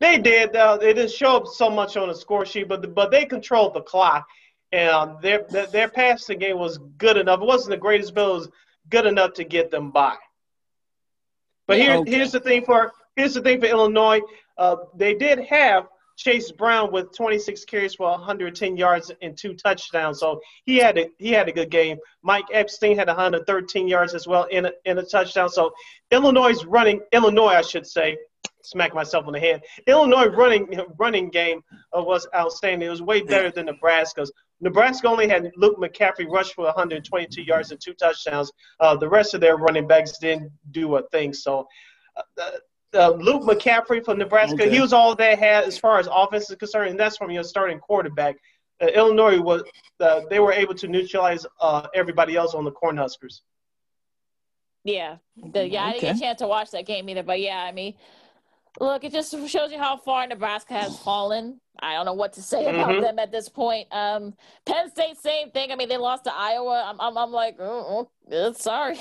[0.00, 0.54] They did.
[0.54, 3.24] Uh, it didn't show up so much on the score sheet, but the, but they
[3.24, 4.26] controlled the clock,
[4.72, 7.40] and their, their their passing game was good enough.
[7.40, 8.48] It wasn't the greatest, but it was
[8.90, 10.14] good enough to get them by.
[11.66, 12.10] But here, okay.
[12.10, 14.20] here's the thing for here's the thing for Illinois.
[14.56, 15.88] Uh, they did have
[16.18, 20.18] Chase Brown with 26 carries for 110 yards and two touchdowns.
[20.18, 21.98] So he had a he had a good game.
[22.22, 25.48] Mike Epstein had 113 yards as well in a, in a touchdown.
[25.48, 25.72] So
[26.10, 28.18] Illinois running Illinois, I should say,
[28.62, 29.62] smack myself on the head.
[29.86, 30.68] Illinois running
[30.98, 31.60] running game
[31.96, 32.86] uh, was outstanding.
[32.86, 34.32] It was way better than Nebraska's.
[34.60, 38.50] Nebraska only had Luke McCaffrey rush for 122 yards and two touchdowns.
[38.80, 41.32] Uh, the rest of their running backs didn't do a thing.
[41.32, 41.66] So.
[42.16, 42.50] Uh,
[42.94, 44.54] uh, Luke McCaffrey from Nebraska.
[44.54, 44.70] Okay.
[44.70, 47.44] He was all they had as far as offense is concerned, and that's from your
[47.44, 48.36] starting quarterback.
[48.80, 49.62] Uh, Illinois was
[50.00, 53.40] uh, they were able to neutralize uh, everybody else on the Cornhuskers.
[54.84, 55.88] Yeah, the, yeah, okay.
[55.88, 57.94] I didn't get a chance to watch that game either, but yeah, I mean,
[58.80, 61.60] look, it just shows you how far Nebraska has fallen.
[61.80, 63.02] I don't know what to say about mm-hmm.
[63.02, 63.86] them at this point.
[63.92, 64.34] Um,
[64.66, 65.70] Penn State, same thing.
[65.70, 66.84] I mean, they lost to Iowa.
[66.88, 68.98] I'm, I'm, I'm like, oh, oh sorry.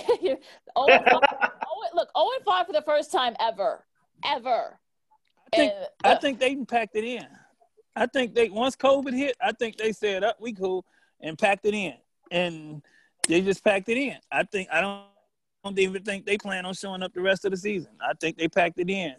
[0.76, 3.84] oh, oh, look, 0 and 5 for the first time ever.
[4.23, 4.80] Ever.
[5.53, 7.26] I think And, I uh, think they packed it in.
[7.95, 10.85] I think they once COVID hit, I think they said, "Up, we cool,"
[11.19, 11.95] and packed it in,
[12.30, 12.84] and
[13.27, 14.18] they just packed it in.
[14.31, 17.44] I think I don't, I don't even think they plan on showing up the rest
[17.45, 17.91] of the season.
[17.99, 19.15] I think they packed it in.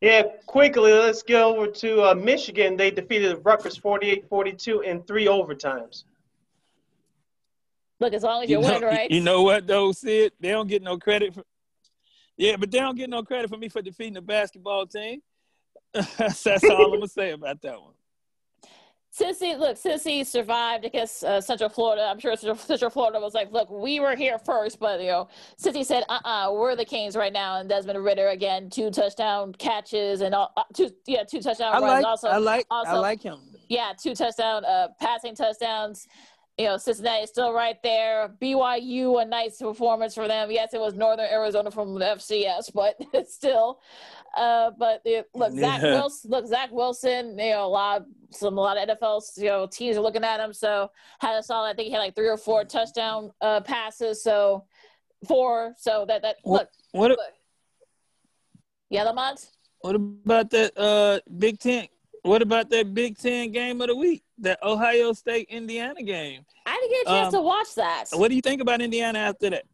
[0.00, 2.76] Yeah, quickly, let's go over to uh, Michigan.
[2.76, 6.04] They defeated the Rutgers 48-42 in three overtimes.
[7.98, 9.10] look, as long as You you're know, winning, right?
[9.10, 10.32] you know what though, Sid?
[10.38, 11.42] They don't get no credit for.
[12.36, 15.20] Yeah, but they don't get no credit for me for defeating the basketball team.
[15.92, 17.94] That's all I'm gonna say about that one.
[19.16, 22.02] Cincy, look, Cincy survived against uh, Central Florida.
[22.02, 25.28] I'm sure Central, Florida was like, look, we were here first, but, you know,
[25.60, 27.58] Cincy said, uh-uh, we're the Kings right now.
[27.58, 31.80] And Desmond Ridder, again, two touchdown catches and all, uh, two, yeah, two touchdown I
[31.80, 31.92] runs.
[32.02, 33.40] like, also, I like, I also- like him.
[33.68, 36.06] yeah, two touchdown uh, passing touchdowns.
[36.58, 38.30] You know, Cincinnati is still right there.
[38.42, 40.50] BYU, a nice performance for them.
[40.50, 43.80] Yes, it was Northern Arizona from the FCS, but it's still.
[44.36, 45.92] Uh, but uh, look, Zach Yeah.
[45.94, 46.30] Wilson.
[46.32, 47.38] Look, Zach Wilson.
[47.38, 50.40] You know, a lot, some a lot of NFL you know teams are looking at
[50.40, 50.52] him.
[50.52, 50.90] So
[51.20, 51.68] had a solid.
[51.70, 54.22] I think he had like three or four touchdown uh, passes.
[54.24, 54.64] So
[55.28, 55.74] four.
[55.78, 57.18] So that that What- look, What look.
[58.90, 59.46] Yeah, Lamont.
[59.80, 61.86] What about that uh Big Ten?
[62.22, 64.22] What about that Big Ten game of the week?
[64.38, 66.44] That Ohio State Indiana game.
[66.66, 68.04] I didn't get a chance Um, to watch that.
[68.12, 69.64] What do you think about Indiana after that?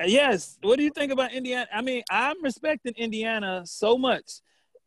[0.00, 0.58] Uh, Yes.
[0.62, 1.66] What do you think about Indiana?
[1.72, 4.40] I mean, I'm respecting Indiana so much.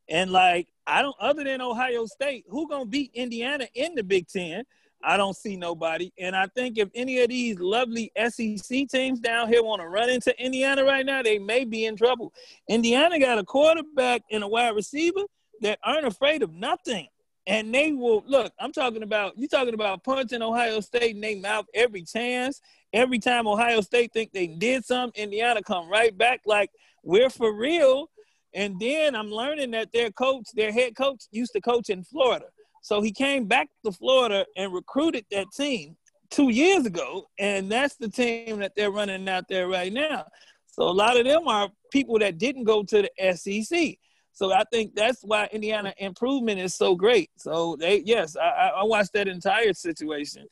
[0.10, 4.28] And like, I don't other than Ohio State, who gonna beat Indiana in the Big
[4.28, 4.64] Ten?
[5.04, 6.12] I don't see nobody.
[6.18, 10.10] And I think if any of these lovely SEC teams down here want to run
[10.10, 12.34] into Indiana right now, they may be in trouble.
[12.68, 15.22] Indiana got a quarterback and a wide receiver
[15.62, 17.08] that aren't afraid of nothing.
[17.46, 21.38] And they will look, I'm talking about you talking about punching Ohio State in their
[21.38, 22.60] mouth every chance.
[22.94, 26.70] Every time Ohio State think they did something, Indiana come right back like
[27.04, 28.10] we're for real.
[28.54, 32.46] And then I'm learning that their coach, their head coach, used to coach in Florida.
[32.82, 35.96] So he came back to Florida and recruited that team
[36.30, 37.28] two years ago.
[37.38, 40.26] And that's the team that they're running out there right now.
[40.68, 43.98] So a lot of them are people that didn't go to the SEC.
[44.38, 47.32] So I think that's why Indiana improvement is so great.
[47.38, 50.46] So they, yes, I, I watched that entire situation,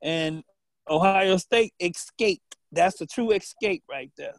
[0.00, 0.44] and
[0.88, 2.54] Ohio State escaped.
[2.70, 4.34] That's a true escape right there.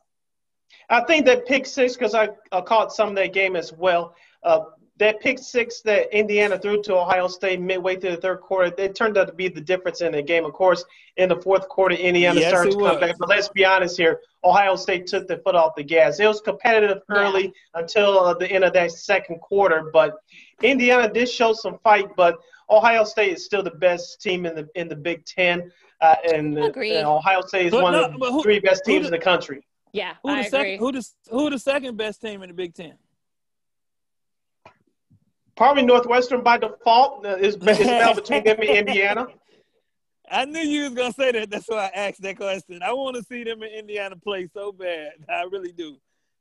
[0.90, 4.16] I think that pick six, because I, I caught some of that game as well.
[4.44, 4.62] Uh,
[5.00, 8.96] that pick six that Indiana threw to Ohio State midway through the third quarter, it
[8.96, 10.44] turned out to be the difference in the game.
[10.46, 10.84] Of course,
[11.16, 13.00] in the fourth quarter, Indiana Yes, started it to come was.
[13.00, 13.16] back.
[13.18, 16.20] But let's be honest here, Ohio State took the foot off the gas.
[16.20, 17.16] It was competitive Yeah.
[17.18, 20.16] early until uh, the end of that second quarter, but
[20.62, 22.08] Indiana did show some fight.
[22.18, 22.38] But
[22.70, 25.72] Ohio State is still the best team in the in the Big Ten,
[26.02, 28.84] uh, and, uh, and Ohio State is But one no, of the who- three best
[28.84, 29.66] teams the- in the country.
[29.94, 30.50] Yeah, Who I the agree.
[30.50, 30.80] second?
[30.80, 32.96] Who the who the second best team in the Big Ten?
[35.60, 39.28] Probably Northwestern by default is, is now between them and Indiana.
[40.32, 41.50] I knew you was gonna say that.
[41.50, 42.82] That's why I asked that question.
[42.82, 45.12] I want to see them in Indiana play so bad.
[45.30, 45.98] I really do.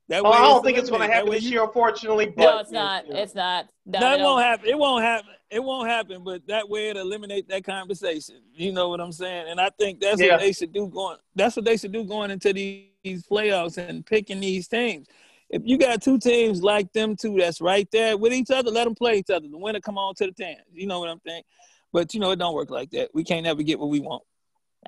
[0.07, 2.27] That Well, I don't think it's going to happen this you- year, unfortunately.
[2.27, 3.07] But, no, it's not.
[3.07, 3.19] you know.
[3.19, 3.67] It's not.
[3.85, 4.69] No, No, it won't happen.
[4.69, 5.29] It won't happen.
[5.51, 6.23] It won't happen.
[6.23, 8.37] But that way it'll eliminate that conversation.
[8.53, 9.47] You know what I'm saying?
[9.49, 10.31] And I think that's Yeah.
[10.31, 11.17] what they should do going.
[11.35, 15.07] That's what they should do going into these, these playoffs and picking these teams.
[15.49, 18.83] If you got two teams like them two that's right there with each other, let
[18.85, 19.47] them play each other.
[19.47, 20.57] The winner come on to the ten.
[20.73, 21.43] You know what I'm saying?
[21.91, 23.09] But you know it don't work like that.
[23.13, 24.23] We can't ever get what we want.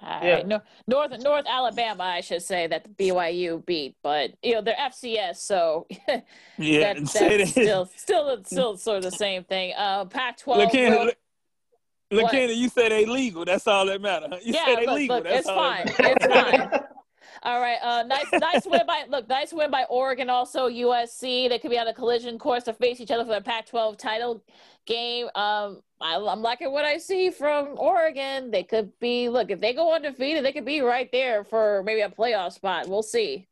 [0.02, 0.36] All Yeah.
[0.36, 0.48] right.
[0.48, 4.76] No, North North Alabama, I should say that the BYU beat, but you know they're
[4.76, 7.48] FCS, so Yeah, that, that's that.
[7.48, 9.74] still still still sort of the same thing.
[9.76, 10.58] Uh, Pac-12.
[10.58, 11.16] Look, Kenny, well, look,
[12.12, 12.32] look, What?
[12.32, 13.46] Kenny, you say they legal.
[13.46, 14.28] That's all that matter.
[14.44, 15.16] You yeah, say they look, legal.
[15.18, 15.86] look, That's it's all fine.
[15.88, 16.70] It's fine.
[17.44, 17.78] All right.
[17.82, 20.30] Uh, nice, nice win by look, nice win by Oregon.
[20.30, 21.50] Also USC.
[21.50, 24.44] They could be on a collision course to face each other for the Pac-12 title
[24.86, 25.26] game.
[25.36, 28.52] Um, I, I'm liking what I see from Oregon.
[28.52, 32.02] They could be look if they go undefeated, they could be right there for maybe
[32.02, 32.88] a playoff spot.
[32.88, 33.48] We'll see.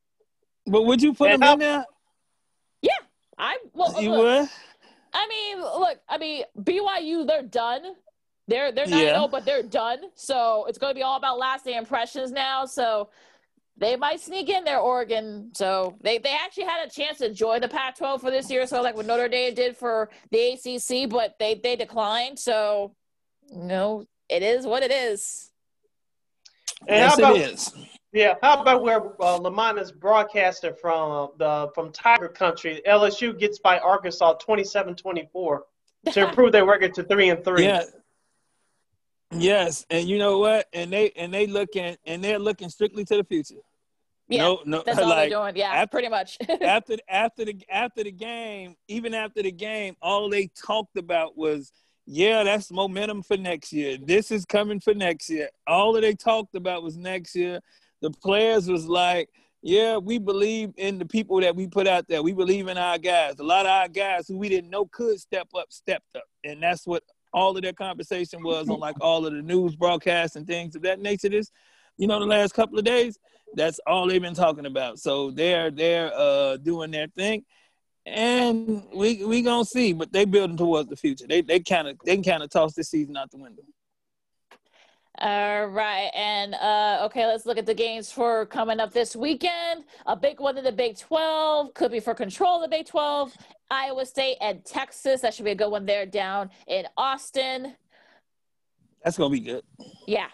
[0.65, 1.85] But would you put And them how- in there?
[2.81, 2.91] Yeah,
[3.37, 4.49] I well, You look, would?
[5.13, 7.81] I mean, look, I mean, BYU, they're done.
[8.47, 9.21] They're they're not Yeah.
[9.21, 9.27] yeah.
[9.29, 9.99] but they're done.
[10.15, 12.65] So it's going to be all about lasting impressions now.
[12.65, 13.09] So
[13.79, 15.51] they might sneak in there, Oregon.
[15.53, 18.67] So they they actually had a chance to join the Pac-12 for this year.
[18.67, 22.37] So like what Notre Dame did for the ACC, but they they declined.
[22.37, 22.93] So
[23.51, 25.51] you know, it is what it is.
[26.87, 27.73] And yes, how about it is.
[28.13, 28.35] yeah?
[28.41, 32.81] How about where uh, Lamont is broadcaster from uh, the from Tiger Country?
[32.87, 35.59] LSU gets by Arkansas 27-24
[36.11, 37.63] to improve their record to three and three.
[37.63, 37.83] Yeah.
[39.31, 40.67] Yes, and you know what?
[40.73, 43.61] And they and they looking and they're looking strictly to the future.
[44.29, 45.55] Yeah, no, no, That's all like they're doing.
[45.55, 46.37] Yeah, after- pretty much.
[46.61, 51.73] after after the after the game, even after the game, all they talked about was,
[52.05, 53.97] yeah, that's momentum for next year.
[53.97, 55.49] This is coming for next year.
[55.65, 57.59] All that they talked about was next year.
[58.01, 59.29] The players was like,
[59.63, 62.21] yeah, we believe in the people that we put out there.
[62.21, 63.39] We believe in our guys.
[63.39, 66.61] A lot of our guys who we didn't know could step up, stepped up, and
[66.61, 67.03] that's what
[67.33, 70.83] all of their conversation was on like all of the news broadcasts and things of
[70.83, 71.29] that nature.
[71.29, 71.51] This,
[71.97, 73.17] you know, the last couple of days
[73.55, 74.99] that's all they've been talking about.
[74.99, 77.45] So they're they're uh, doing their thing,
[78.05, 79.93] and we we gonna see.
[79.93, 81.25] But they building towards the future.
[81.27, 83.63] They they kind of they kind of toss this season out the window.
[85.21, 89.83] All right, and uh, okay, let's look at the games for coming up this weekend.
[90.05, 93.35] A big one in the Big 12 could be for control of the Big 12.
[93.69, 95.19] Iowa State and Texas.
[95.19, 97.75] That should be a good one there down in Austin.
[99.03, 99.63] That's gonna be good.
[100.07, 100.27] Yeah.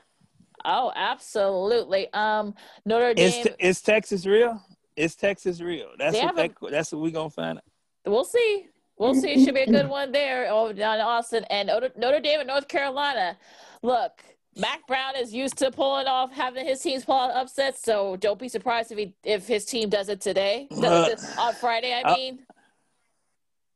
[0.65, 2.11] Oh, absolutely.
[2.13, 2.55] Um,
[2.85, 3.53] Notre Is Dame.
[3.59, 4.61] is Texas real?
[4.95, 5.89] Is Texas real?
[5.97, 7.63] That's what that, that's what we gonna find out.
[8.05, 8.67] We'll see.
[8.97, 9.33] We'll see.
[9.33, 12.39] It should be a good one there oh, down in Austin and Notre, Notre Dame
[12.39, 13.37] and North Carolina.
[13.83, 14.23] Look,
[14.55, 18.39] Mack Brown is used to pulling off having his teams pull out upsets, so don't
[18.39, 21.93] be surprised if he if his team does it today Uh, on Friday.
[21.93, 22.39] I I- mean,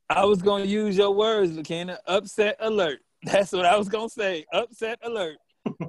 [0.09, 1.97] I was gonna use your words, Lakeena.
[2.07, 2.99] Upset alert.
[3.23, 4.45] That's what I was gonna say.
[4.53, 5.37] Upset alert.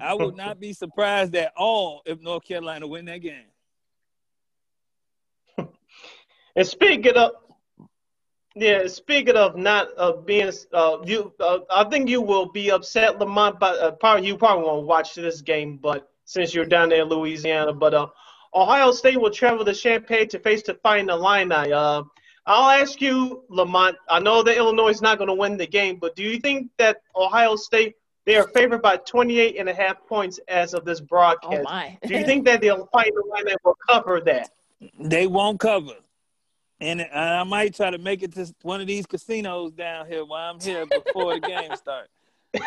[0.01, 3.45] I would not be surprised at all if North Carolina win that game.
[6.57, 7.31] And speaking of,
[8.57, 13.21] yeah, speaking of not of being, uh, you, uh, I think you will be upset,
[13.21, 13.61] Lamont.
[13.61, 17.09] But uh, probably you probably won't watch this game, but since you're down there in
[17.09, 18.09] Louisiana, but uh,
[18.53, 21.73] Ohio State will travel to Champaign to face the Fighting Illini.
[21.73, 22.03] Uh,
[22.47, 23.97] I'll ask you, Lamont.
[24.09, 26.71] I know that Illinois is not going to win the game, but do you think
[26.79, 27.95] that Ohio State
[28.31, 31.65] they are favored by 28 and a half points as of this oh broadcast?
[31.65, 31.99] my.
[32.07, 34.51] do you think that the Fighting Illini will cover that?
[35.01, 35.95] They won't cover.
[36.81, 40.25] And and I might try to make it to one of these casinos down here
[40.25, 42.11] while I'm here before the game starts.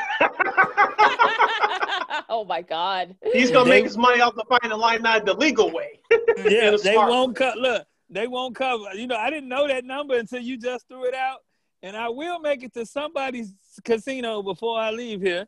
[2.29, 3.15] oh my God.
[3.31, 6.01] He's gonna They- make his money off the final line, Illini the legal way.
[6.37, 7.57] Yeah, In they won't cut.
[7.57, 8.85] Look, they won't cover.
[8.95, 11.39] You know, I didn't know that number until you just threw it out.
[11.83, 15.47] And I will make it to somebody's casino before I leave here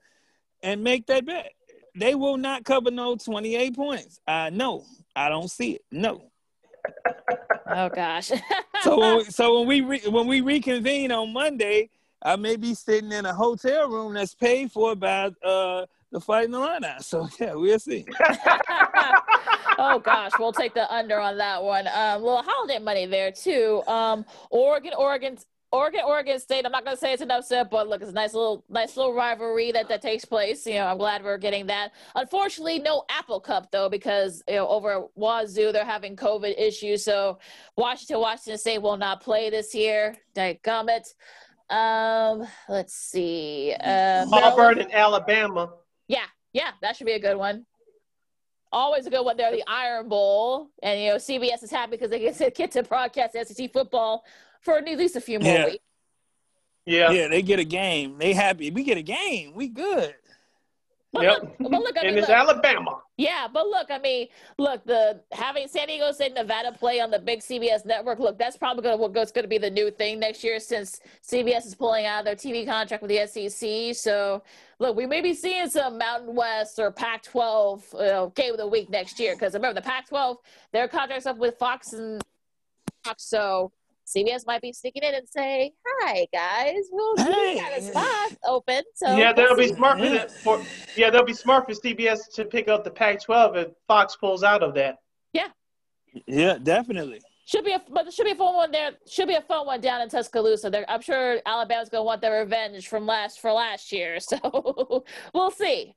[0.63, 1.51] and make that bet.
[1.97, 4.19] They will not cover no 28 points.
[4.27, 4.83] I know.
[5.15, 5.81] I don't see it.
[5.91, 6.23] No.
[7.67, 8.31] Oh gosh.
[8.83, 11.89] So when we, so when we re, when we reconvene on Monday,
[12.21, 16.53] I may be sitting in a hotel room that's paid for by uh, the Fighting
[16.53, 16.89] Illini.
[16.99, 18.05] So yeah, we'll see.
[19.79, 21.87] oh gosh, we'll take the under on that one.
[21.87, 23.81] Um, little holiday money there too.
[23.87, 25.37] Um, Oregon, Oregon,
[25.75, 26.65] Oregon, Oregon State.
[26.65, 29.13] I'm not gonna say it's an upset, but look, it's a nice little, nice little
[29.13, 30.65] rivalry that that takes place.
[30.65, 31.91] You know, I'm glad we're getting that.
[32.15, 37.03] Unfortunately, no Apple Cup though, because you know over at Wazoo they're having COVID issues.
[37.03, 37.39] So
[37.75, 40.15] Washington, Washington State will not play this year.
[40.35, 41.13] Gummit.
[41.69, 43.75] Um, let's see.
[43.79, 45.73] Uh, Auburn and Alabama.
[46.07, 47.65] yeah, yeah, that should be a good one.
[48.71, 50.69] Always a good one there, the Iron Bowl.
[50.83, 54.25] And, you know, CBS is happy because they get to, get to broadcast SEC football
[54.65, 55.65] for at least a few more Yeah.
[55.65, 55.83] weeks.
[56.87, 57.11] Yeah.
[57.11, 58.17] Yeah, they get a game.
[58.17, 58.71] They happy.
[58.71, 59.53] We get a game.
[59.55, 60.15] We good.
[61.13, 61.41] But, Yep.
[61.43, 62.99] look, but look, I and mean, it's look, Alabama.
[63.15, 64.27] yeah, but look, I mean,
[64.57, 68.19] look, the having San Diego State, Nevada play on the big CBS network.
[68.19, 70.99] Look, that's probably going to what's going to be the new thing next year since
[71.25, 73.95] CBS is pulling out of their TV contract with the SEC.
[73.95, 74.43] So,
[74.79, 78.67] look, we may be seeing some Mountain West or Pac-12 you know, game of the
[78.67, 80.35] week next year because remember the Pac-12,
[80.73, 82.21] their contracts up with Fox and
[83.05, 83.71] Fox, so
[84.05, 88.83] CBS might be sneaking in and say, "Hi guys, we'll we got a spot open."
[88.93, 89.75] So yeah, that'll be we'll see.
[89.75, 90.27] smart for, Yeah.
[90.27, 90.61] for
[90.95, 94.61] yeah, that'll be smart for CBS to pick up the Pac-12 if Fox pulls out
[94.63, 94.97] of that.
[95.33, 95.47] Yeah,
[96.27, 97.21] Yeah, definitely.
[97.47, 98.91] Should be a but should be a fun one there.
[99.07, 100.69] Should be a fun one down in Tuscaloosa.
[100.71, 104.17] There, I'm sure Alabama's gonna want their revenge from last for last year.
[104.19, 105.03] So
[105.33, 105.95] we'll see.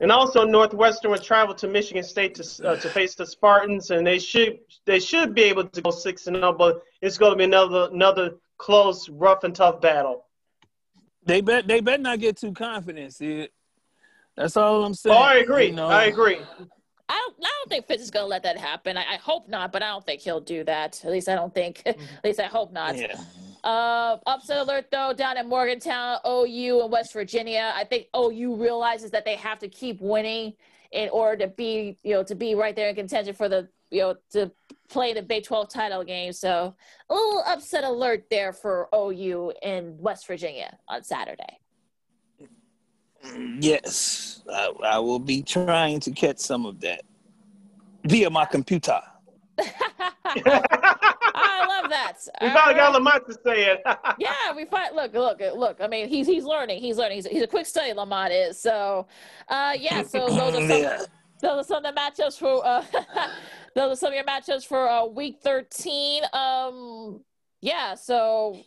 [0.00, 4.06] And also, Northwestern will travel to Michigan State to uh, to face the Spartans, and
[4.06, 7.36] they should they should be able to go six and zero, but it's going to
[7.36, 10.24] be another another close, rough and tough battle.
[11.26, 13.12] They bet they better not get too confident.
[13.12, 13.48] See,
[14.36, 15.16] that's all I'm saying.
[15.16, 15.66] Oh, I agree.
[15.66, 16.38] You know, I agree.
[17.08, 17.36] I don't.
[17.44, 18.96] I don't think Fitz is gonna let that happen.
[18.96, 21.04] I, I hope not, but I don't think he'll do that.
[21.04, 21.82] At least I don't think.
[21.86, 22.96] At least I hope not.
[22.96, 23.20] Yeah.
[23.64, 27.72] Uh, upset alert though down in Morgantown, OU and West Virginia.
[27.74, 30.54] I think OU realizes that they have to keep winning
[30.92, 34.00] in order to be, you know, to be right there in contention for the, you
[34.00, 34.50] know, to
[34.88, 36.32] play the Big 12 title game.
[36.32, 36.74] So
[37.08, 41.58] a little upset alert there for OU in West Virginia on Saturday.
[43.60, 47.02] Yes, I, I will be trying to catch some of that.
[48.04, 49.00] via my computer.
[50.34, 52.14] I love that.
[52.40, 52.92] we All finally got.
[52.92, 53.82] Lamont to say it.
[54.18, 55.80] Yeah, we find look, look, look.
[55.80, 56.80] I mean, he's he's learning.
[56.80, 57.16] He's learning.
[57.16, 57.92] He's, he's a quick study.
[57.92, 58.60] Lamont is.
[58.60, 59.06] So,
[59.48, 60.02] uh, yeah.
[60.02, 60.68] So those are some.
[60.68, 61.02] Yeah.
[61.40, 62.66] Those are some of the matchups for.
[62.66, 62.84] Uh,
[63.74, 66.22] those are some of your matchups for uh, week thirteen.
[66.32, 67.20] Um,
[67.60, 67.94] yeah.
[67.94, 68.58] So,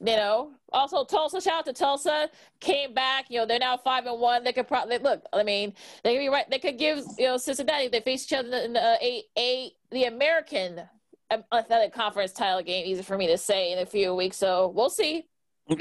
[0.00, 1.40] you know, also Tulsa.
[1.40, 2.28] Shout out to Tulsa.
[2.60, 3.26] Came back.
[3.28, 4.44] You know, they're now five and one.
[4.44, 5.22] They could probably look.
[5.32, 5.72] I mean,
[6.02, 6.48] they could be right.
[6.50, 7.88] They could give you know Cincinnati.
[7.88, 10.82] They face each other in the uh, a a the American
[11.30, 12.86] um, Athletic Conference title game.
[12.86, 14.36] Easy for me to say in a few weeks.
[14.36, 15.26] So we'll see.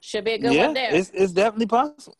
[0.00, 0.94] Should be a good yeah, one there.
[0.94, 2.16] it's it's definitely possible.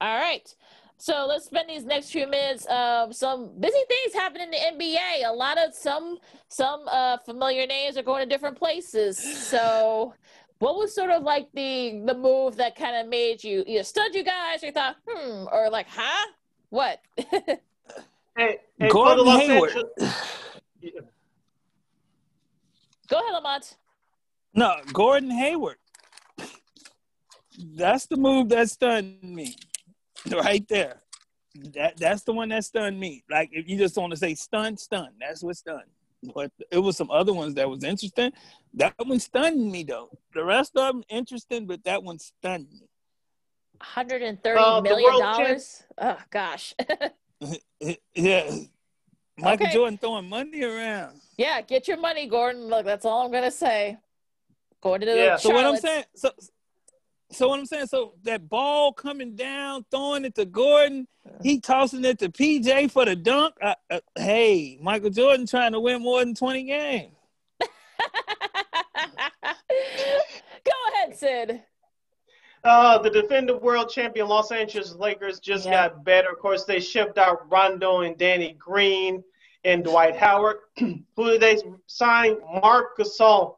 [0.00, 0.54] All right.
[0.98, 2.66] So let's spend these next few minutes.
[2.68, 5.26] Um, some busy things happen in the NBA.
[5.28, 6.18] A lot of some
[6.48, 9.18] some uh, familiar names are going to different places.
[9.18, 10.14] So,
[10.58, 14.14] what was sort of like the the move that kind of made you either stud
[14.14, 16.26] you guys, or you thought, hmm, or like, huh,
[16.70, 17.00] what?
[17.16, 17.58] hey,
[18.36, 19.70] hey, for Gordon Los Hayward.
[19.70, 20.14] Angeles-
[23.08, 23.76] Go ahead, Lamont.
[24.54, 25.76] No, Gordon Hayward.
[27.76, 29.54] That's the move that stunned me.
[30.32, 31.02] Right there.
[31.74, 33.24] That that's the one that stunned me.
[33.30, 35.90] Like if you just want to say stun, stun, that's what stunned.
[36.34, 38.32] But it was some other ones that was interesting.
[38.74, 40.10] That one stunned me though.
[40.34, 42.88] The rest of them interesting, but that one stunned me.
[43.78, 45.82] 130 Uh, million dollars.
[45.98, 46.74] Oh gosh.
[48.14, 48.50] Yeah.
[49.38, 49.74] Michael Okay.
[49.74, 51.20] Jordan throwing money around.
[51.36, 52.68] yeah, get your money, Gordon.
[52.68, 53.98] Look, that's all I'm gonna say.
[54.80, 55.36] Going to the Yeah.
[55.36, 56.30] So what I'm saying, so
[57.30, 61.06] so what I'm saying, so that ball coming down, throwing it to Gordon,
[61.42, 63.54] he tossing it to PJ for the dunk.
[63.60, 67.12] Uh, uh, hey, Michael Jordan trying to win more than 20 games.
[70.64, 71.62] Go ahead, Sid.
[72.64, 75.88] Uh, the defending world champion Los Angeles Lakers just Yeah.
[75.88, 76.30] got better.
[76.30, 79.22] Of course, they shipped out Rondo and Danny Green
[79.64, 80.56] and Dwight Howard.
[80.78, 82.38] Who did they sign?
[82.62, 83.56] Marc Gasol,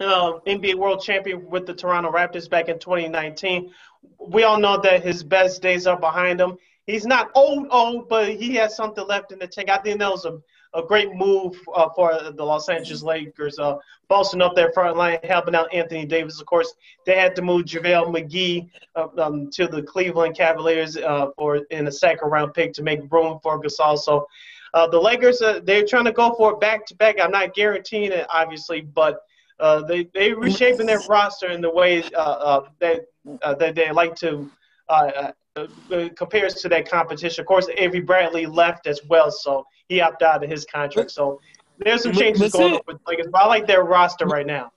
[0.00, 3.70] uh, NBA world champion with the Toronto Raptors back in 2019.
[4.18, 6.56] We all know that his best days are behind him.
[6.86, 9.70] He's not old, old, but he has something left in the tank.
[9.70, 10.38] I think that was a,
[10.74, 13.76] a great move uh, for the Los Angeles Lakers, uh,
[14.08, 16.40] bolstering up their front line, helping out Anthony Davis.
[16.40, 16.74] Of course,
[17.06, 21.86] they had to move JaVale McGee uh, um, to the Cleveland Cavaliers uh, for in
[21.86, 23.96] a second round pick to make room for Gasol.
[23.96, 24.26] So
[24.74, 27.20] uh, the Lakers, uh, they're trying to go for it back to back.
[27.20, 29.20] I'm not guaranteeing it, obviously, but
[29.62, 33.06] uh, they they reshaping their roster in the way uh, uh, that
[33.42, 34.50] uh, that they like to.
[34.88, 37.42] Uh, uh, uh, compares to that competition.
[37.42, 41.10] Of course, Avery Bradley left as well, so he opted out of his contract.
[41.10, 41.40] So
[41.76, 44.72] there's some changes going on with Lakers, but I like their roster right now.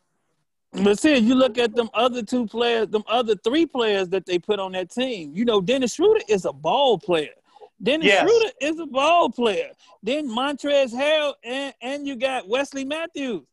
[0.74, 4.38] But see, you look at them other two players, them other three players that they
[4.38, 5.32] put on that team.
[5.34, 7.34] You know, Dennis Schroeder is a ball player.
[7.82, 8.22] Dennis Yes.
[8.22, 9.70] Schroeder is a ball player.
[10.04, 13.44] Then Montrez Harrell and, and you got Wesley Matthews.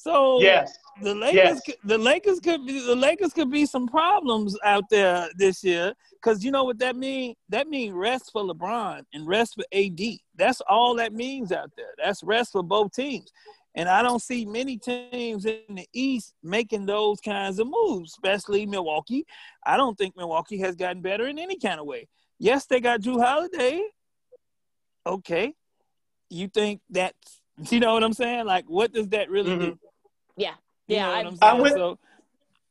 [0.00, 0.78] So Yes.
[1.02, 1.60] the Lakers, Yes.
[1.66, 5.92] could, the Lakers could be the Lakers could be some problems out there this year
[6.12, 7.34] because you know what that mean?
[7.48, 10.20] That mean rest for LeBron and rest for AD.
[10.36, 11.94] That's all that means out there.
[11.98, 13.32] That's rest for both teams.
[13.74, 18.66] And I don't see many teams in the East making those kinds of moves, especially
[18.66, 19.26] Milwaukee.
[19.66, 22.06] I don't think Milwaukee has gotten better in any kind of way.
[22.38, 23.82] Yes, they got Jrue Holiday.
[25.04, 25.54] Okay.
[26.30, 27.40] You think that's,
[27.72, 28.46] you know what I'm saying?
[28.46, 29.60] Like, what does that really Mhm.
[29.60, 29.78] do?
[30.88, 31.18] Yeah.
[31.18, 31.98] You know I'm I went- so,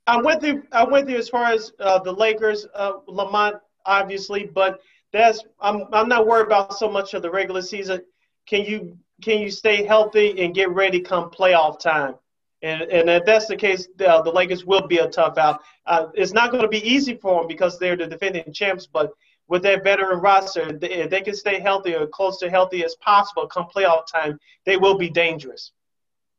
[0.07, 0.64] I'm with you.
[0.72, 4.80] I'm with you as far as uh, the Lakers, uh, Lamont, obviously, but
[5.11, 8.02] that's I'm I'm not worried about so much of the regular season.
[8.45, 12.15] Can you can you stay healthy and get ready come playoff time?
[12.61, 15.61] And and if that's the case, uh, the Lakers will be a tough out.
[15.85, 19.11] Uh, it's not going to be easy for them because they're the defending champs, but
[19.49, 22.95] with their veteran roster, they, if they can stay healthy or close to healthy as
[22.95, 25.72] possible come playoff time, they will be dangerous.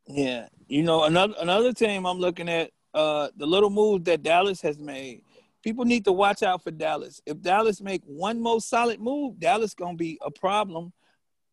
[0.09, 0.49] Yeah.
[0.69, 4.79] You know, another another team I'm looking at, uh, the little move that Dallas has
[4.79, 5.23] made.
[5.63, 7.21] People need to watch out for Dallas.
[7.27, 10.93] If Dallas make one more solid move, Dallas gonna be a problem.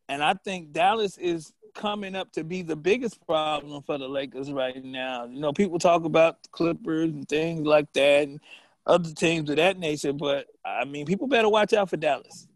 [0.09, 4.51] And I think Dallas is coming up to be the biggest problem for the Lakers
[4.51, 5.25] right now.
[5.25, 8.39] You know, people talk about the Clippers and things like that and
[8.85, 12.47] other teams of that nature, but I mean, people better watch out for Dallas.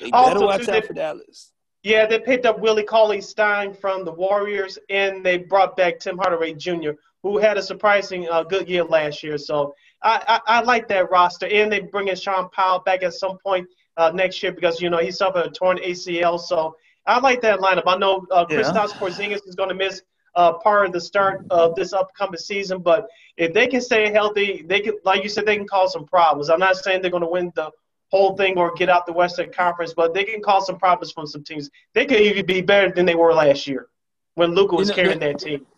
[0.00, 1.50] They Also, better watch out they- for Dallas.
[1.84, 6.16] Yeah, they picked up Willie Cauley Stein from the Warriors, and they brought back Tim
[6.16, 6.92] Hardaway Jr.,
[7.22, 9.36] who had a surprising uh, good year last year.
[9.36, 13.12] So I, I, I like that roster, and they bring in Sean Powell back at
[13.12, 16.40] some point uh, next year because you know he suffered a torn ACL.
[16.40, 16.74] So
[17.06, 17.84] I like that lineup.
[17.86, 18.62] I know uh, Yeah.
[18.62, 20.00] Kristaps Porzingis is going to miss
[20.36, 23.06] uh, part of the start of this upcoming season, but
[23.36, 26.48] if they can stay healthy, they can, like you said, they can cause some problems.
[26.48, 27.70] I'm not saying they're going to win the
[28.14, 31.26] whole thing or get out the Western Conference, but they can cause some problems from
[31.26, 31.68] some teams.
[31.94, 33.88] They could even be better than they were last year
[34.36, 35.66] when Luka was you know, carrying that team.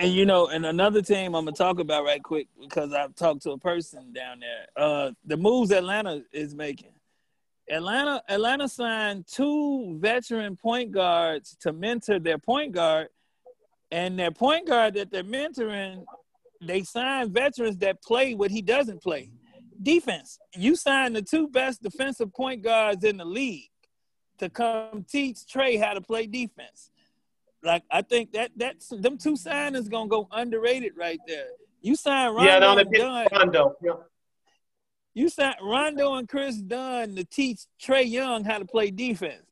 [0.00, 3.42] And you know, and another team I'm gonna talk about right quick because I've talked
[3.42, 4.66] to a person down there.
[4.74, 6.94] Uh, the moves Atlanta is making.
[7.70, 13.08] Atlanta Atlanta signed two veteran point guards to mentor their point guard,
[13.90, 16.02] and their point guard that they're mentoring,
[16.62, 19.28] they signed veterans that play what he doesn't play.
[19.82, 20.38] Defense.
[20.54, 23.70] You signed the two best defensive point guards in the league
[24.38, 26.90] to come teach Trae how to play defense.
[27.62, 31.48] Like I think that that's them two signings gonna go underrated right there.
[31.80, 33.26] You signed Rondo yeah, no, and Dunn.
[33.32, 33.76] Rondo.
[33.82, 33.92] Yeah.
[35.14, 39.46] You signed Rondo and Kris Dunn to teach Trae Young how to play defense.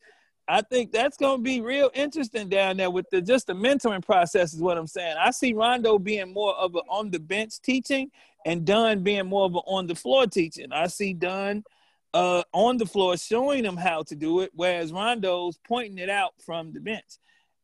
[0.53, 4.05] I think that's going to be real interesting down there with the just the mentoring
[4.05, 5.17] process is what I'm saying.
[5.19, 8.11] I see Rondo being more of an on the bench teaching
[8.45, 10.71] and Dunn being more of an on the floor teaching.
[10.71, 11.65] I see Dunn
[12.13, 16.35] uh, on the floor showing them how to do it, whereas Rondo's pointing it out
[16.45, 17.17] from the bench.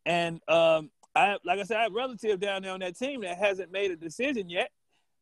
[0.07, 3.21] And um, I, like I said, I have a relative down there on that team
[3.21, 4.71] that hasn't made a decision yet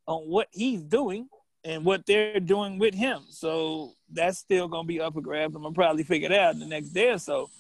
[0.07, 1.29] on what he's doing
[1.67, 3.25] and what they're doing with him.
[3.29, 5.55] So that's still gonna be up for grabs.
[5.55, 7.51] I'm gonna probably figure it out in the next day or so.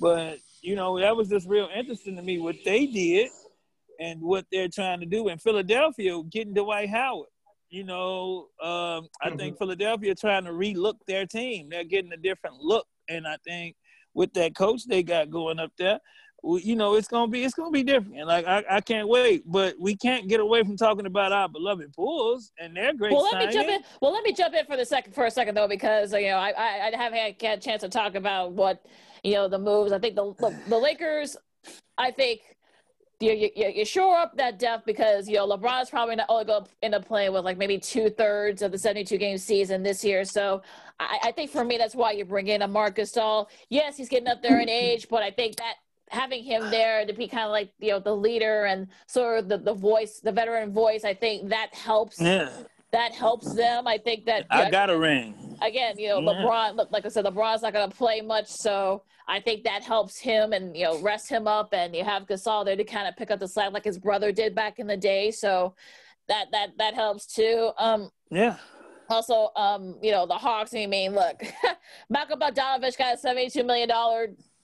[0.00, 3.30] But you know, that was just real interesting to me what they did
[3.98, 7.28] and what they're trying to do in Philadelphia, getting Dwight Howard.
[7.68, 9.38] You know, um, I mm-hmm.
[9.38, 11.68] think Philadelphia trying to relook their team.
[11.68, 13.74] They're getting a different look, and I think
[14.14, 15.98] with that coach they got going up there,
[16.42, 18.26] you know, it's gonna be it's gonna be different.
[18.26, 21.92] Like I, I can't wait, but we can't get away from talking about our beloved
[21.94, 23.12] Bulls and their great.
[23.12, 23.48] Well, let signing.
[23.48, 23.80] me jump in.
[24.00, 26.36] Well, let me jump in for the second for a second though, because you know
[26.36, 28.84] I I, I haven't had a chance to talk about what
[29.22, 29.92] you know the moves.
[29.92, 31.36] I think the the, the Lakers.
[31.96, 32.40] I think
[33.22, 36.64] you, you, you shore up that depth because you know LeBron's probably not only going
[36.64, 40.04] to end up playing with like maybe two thirds of the 72 game season this
[40.04, 40.24] year.
[40.24, 40.62] So
[40.98, 43.46] I, I, think for me that's why you bring in a Marcus Gasol.
[43.68, 45.74] Yes, he's getting up there in age, but I think that
[46.12, 49.48] having him there to be kind of like you know the leader and sort of
[49.48, 52.20] the, the voice, the veteran voice, I think that helps.
[52.20, 52.50] Yeah.
[52.92, 53.86] That helps them.
[53.86, 55.56] I think that I got a ring.
[55.62, 56.44] Again, you know, yeah.
[56.44, 56.92] LeBron.
[56.92, 60.52] Like I said, LeBron's not going to play much, so I think that helps him
[60.52, 63.30] and you know rest him up, and you have Gasol there to kind of pick
[63.30, 65.30] up the slack like his brother did back in the day.
[65.30, 65.74] So
[66.28, 67.70] that that that helps too.
[67.78, 68.56] Um, yeah.
[69.08, 70.74] Also, um, you know, the Hawks.
[70.74, 71.42] I mean, look,
[72.10, 73.90] Malcolm Bogdanovich got a seventy-two million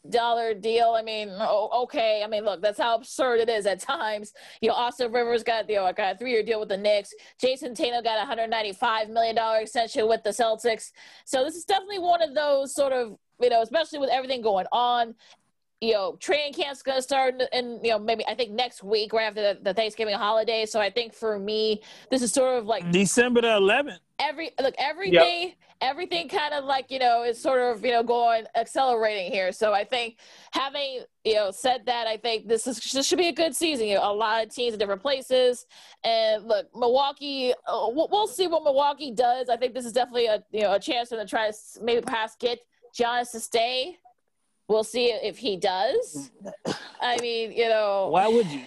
[0.08, 0.94] dollar deal.
[0.96, 2.22] I mean, oh, okay.
[2.24, 4.32] I mean, look, that's how absurd it is at times.
[4.60, 7.12] You know, Austin Rivers got you know, got a three year deal with the Knicks.
[7.42, 10.92] Jayson Tatum got a hundred ninety five million dollar extension with the Celtics.
[11.24, 14.66] So this is definitely one of those sort of you know, especially with everything going
[14.72, 15.14] on.
[15.80, 19.24] You know, training camp's gonna start in, you know maybe I think next week right
[19.24, 20.66] after the, the Thanksgiving holiday.
[20.66, 23.98] So I think for me, this is sort of like December the 11th.
[24.18, 25.48] Every look, everything.
[25.48, 29.52] Yep everything kind of like you know is sort of you know going accelerating here
[29.52, 30.16] so i think
[30.50, 33.86] having you know said that i think this is this should be a good season
[33.86, 35.66] you know, a lot of teams in different places
[36.04, 40.42] and look milwaukee uh, we'll see what milwaukee does i think this is definitely a
[40.50, 42.58] you know a chance for them to try to maybe perhaps get
[42.98, 43.98] Giannis to stay
[44.68, 46.30] we'll see if he does
[47.00, 48.60] i mean you know why would you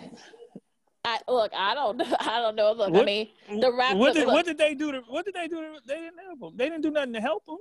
[1.03, 1.51] I look.
[1.55, 1.99] I don't.
[2.19, 2.73] I don't know.
[2.73, 2.91] Look.
[2.91, 3.29] What, I mean,
[3.59, 3.97] the rap.
[3.97, 4.91] What did, what did they do?
[4.91, 5.55] To, what did they do?
[5.55, 6.51] To, they didn't help them.
[6.55, 7.57] They didn't do nothing to help them.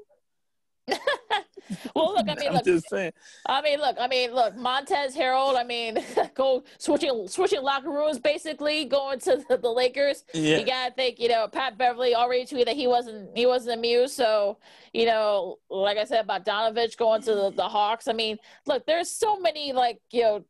[1.95, 2.29] well, look.
[2.29, 2.65] I mean, I'm look.
[2.65, 3.13] Just saying.
[3.47, 3.97] I mean, look.
[4.01, 4.57] I mean, look.
[4.57, 5.57] Montez Harrell.
[5.57, 5.99] I mean,
[6.35, 10.25] go switching switching locker rooms, basically going to the, the Lakers.
[10.35, 10.59] Yeah.
[10.59, 11.19] You gotta think.
[11.19, 14.15] You know, Pat Beverley already tweeted that he wasn't he wasn't amused.
[14.15, 14.59] So,
[14.93, 18.09] you know, like I said about Donovich going to the, the Hawks.
[18.09, 18.87] I mean, look.
[18.87, 20.45] There's so many like you know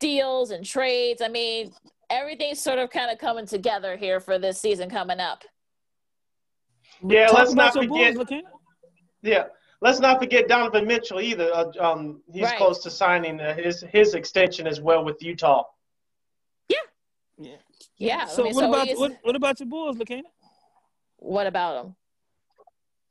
[0.00, 1.20] deals and trades.
[1.22, 1.72] I mean,
[2.10, 5.44] everything's sort of kind of coming together here for this season coming up.
[7.06, 8.16] Yeah, Talk let's not forget.
[9.22, 9.44] Yeah,
[9.84, 11.54] let's not forget Donovan Mitchell either.
[11.54, 12.56] Uh, um, he's right.
[12.56, 15.62] close to signing uh, his his extension as well with Utah.
[16.68, 16.78] Yeah.
[17.38, 17.56] Yeah.
[17.96, 18.26] Yeah.
[18.26, 20.22] So, I mean, what so about what, what about your Bulls, Lakeena?
[21.18, 21.96] What about them?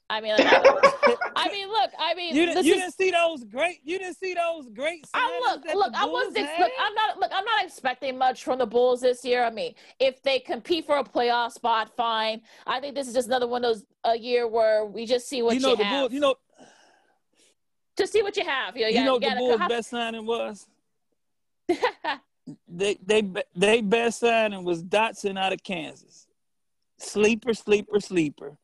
[0.09, 0.45] I mean, like,
[1.35, 1.91] I mean, look.
[1.97, 3.79] I mean, you, didn't, you is, didn't see those great.
[3.83, 5.05] You didn't see those great.
[5.13, 5.93] I look, look.
[5.95, 6.71] I was ex- look.
[6.79, 7.19] I'm not.
[7.19, 9.43] Look, I'm not expecting much from the Bulls this year.
[9.43, 12.41] I mean, if they compete for a playoff spot, fine.
[12.67, 15.41] I think this is just another one of those a year where we just see
[15.41, 15.69] what you know.
[15.69, 16.01] You the have.
[16.01, 16.35] Bulls, you know.
[17.97, 18.75] Just see what you have.
[18.75, 20.67] You know, you, you know the Bulls' best signing was.
[22.67, 23.23] they they
[23.55, 26.27] they best signing was Dotson out of Kansas.
[26.97, 28.57] Sleeper, sleeper, sleeper.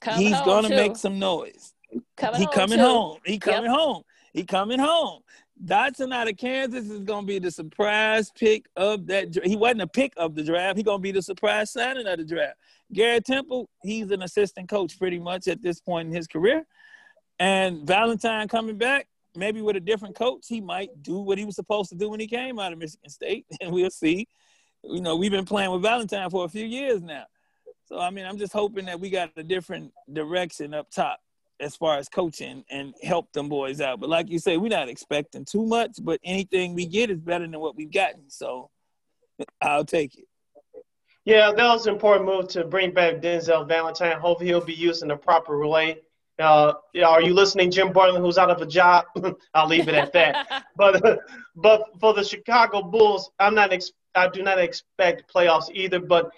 [0.00, 0.76] Coming He's gonna too.
[0.76, 1.72] make some noise.
[2.16, 2.84] Coming he home coming too.
[2.84, 3.18] home.
[3.24, 3.74] He coming yep.
[3.74, 4.02] home.
[4.32, 5.22] He coming home.
[5.64, 9.38] Dotson out of Kansas is going to be the surprise pick of that.
[9.44, 10.76] He wasn't a pick of the draft.
[10.76, 12.56] He's going to be the surprise signing of the draft.
[12.92, 16.66] Garrett Temple, he's an assistant coach pretty much at this point in his career.
[17.38, 21.56] And Valentine coming back, maybe with a different coach, he might do what he was
[21.56, 24.28] supposed to do when he came out of Michigan State, and we'll see.
[24.82, 27.24] You know, we've been playing with Valentine for a few years now.
[27.86, 31.20] So, I mean, I'm just hoping that we got a different direction up top
[31.60, 34.00] as far as coaching and help them boys out.
[34.00, 37.46] But like you say, we're not expecting too much, but anything we get is better
[37.46, 38.28] than what we've gotten.
[38.28, 38.70] So
[39.60, 40.26] I'll take it.
[41.24, 44.18] Yeah, that was an important move to bring back Denzel Valentine.
[44.18, 46.00] Hopefully he'll be used in the proper way.
[46.38, 46.72] Uh,
[47.04, 49.04] are you listening, Jim Boylen, who's out of a job?
[49.54, 50.64] I'll leave it at that.
[50.76, 51.20] but
[51.54, 56.00] but for the Chicago Bulls, I'm not ex- I do not expect playoffs either.
[56.00, 56.30] But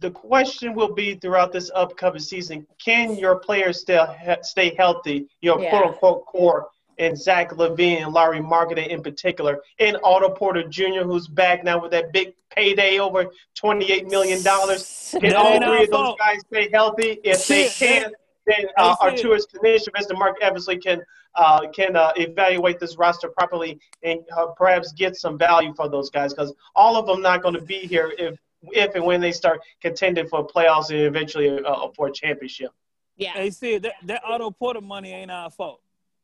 [0.00, 5.28] the question will be throughout this upcoming season: Can your players still ha- stay healthy?
[5.40, 5.70] Your yeah.
[5.70, 11.02] quote unquote core and Zach LaVine and Lauri Markkanen in particular, and Otto Porter Jr.,
[11.04, 13.26] who's back now with that big payday over
[13.62, 14.42] $28 million.
[14.42, 17.20] Can all three of those guys stay healthy?
[17.22, 18.12] If they can,
[18.48, 21.02] then uh, Arturas Karnisovas and Marc Eversley can
[21.34, 26.10] uh, can uh, evaluate this roster properly and uh, perhaps get some value for those
[26.10, 28.38] guys because all of them not going to be here if
[28.72, 32.70] if and when they start contending for playoffs and eventually uh, for a championship.
[33.16, 33.32] Yeah.
[33.32, 35.80] Hey, see that that Otto Porter money ain't our fault.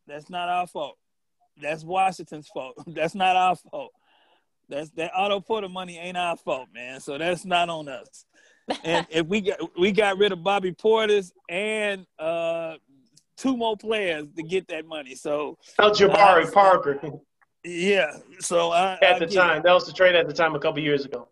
[0.07, 0.99] That's not our fault.
[1.61, 2.75] That's Washington's fault.
[2.87, 3.93] That's not our fault.
[4.69, 7.01] That's that Otto Porter money ain't our fault, man.
[7.01, 8.25] So that's not on us.
[8.85, 12.75] And if we got we got rid of Bobby Portis and uh
[13.37, 15.15] two more players to get that money.
[15.15, 17.01] So oh, Jabari uh, Parker.
[17.65, 18.19] Yeah.
[18.41, 19.63] So I, at I the time, it.
[19.65, 21.29] that was the trade at the time a couple years ago.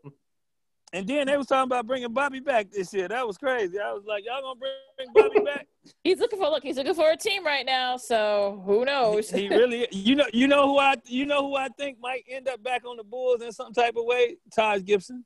[0.95, 3.09] And then they was talking about bringing Bobby back this year.
[3.09, 3.79] That was crazy.
[3.79, 5.67] I was like, y'all gonna bring Bobby back?
[6.05, 6.63] he's looking for look.
[6.63, 7.97] He's looking for a team right now.
[7.97, 9.31] So who knows?
[9.31, 12.25] he, he really, you know, you know who I, you know who I think might
[12.29, 14.37] end up back on the Bulls in some type of way.
[14.55, 15.25] Taj Gibson,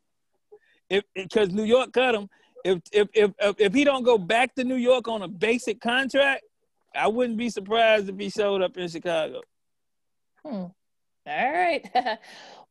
[0.91, 2.29] if because New York cut him.
[2.65, 6.43] If, if if if he don't go back to New York on a basic contract,
[6.95, 9.43] I wouldn't be surprised if he showed up in Chicago.
[10.45, 10.65] Hmm.
[11.29, 11.85] All right.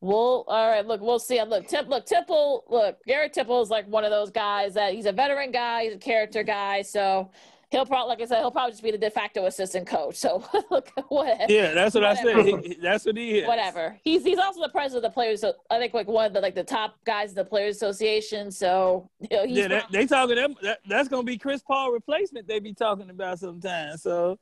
[0.01, 0.85] We'll all right.
[0.85, 1.41] Look, we'll see.
[1.41, 2.65] Look, Tip, look, Tipple.
[2.67, 5.85] Look, Garrett Tipple is like one of those guys that he's a veteran guy.
[5.85, 6.83] He's a character guy.
[6.83, 7.31] So
[7.71, 10.15] he'll probably, like I said, he'll probably just be the de facto assistant coach.
[10.15, 11.51] So look, whatever.
[11.51, 12.39] Yeah, that's what whatever.
[12.39, 12.65] I said.
[12.65, 13.47] He, that's what he is.
[13.47, 13.97] Whatever.
[14.03, 15.41] He's he's also the president of the players.
[15.41, 18.51] So I think like one of the like the top guys of the Players Association.
[18.51, 20.55] So you know, yeah, that, they talking them.
[20.61, 22.47] That, that's gonna be Chris Paul replacement.
[22.47, 24.01] They be talking about sometimes.
[24.03, 24.39] So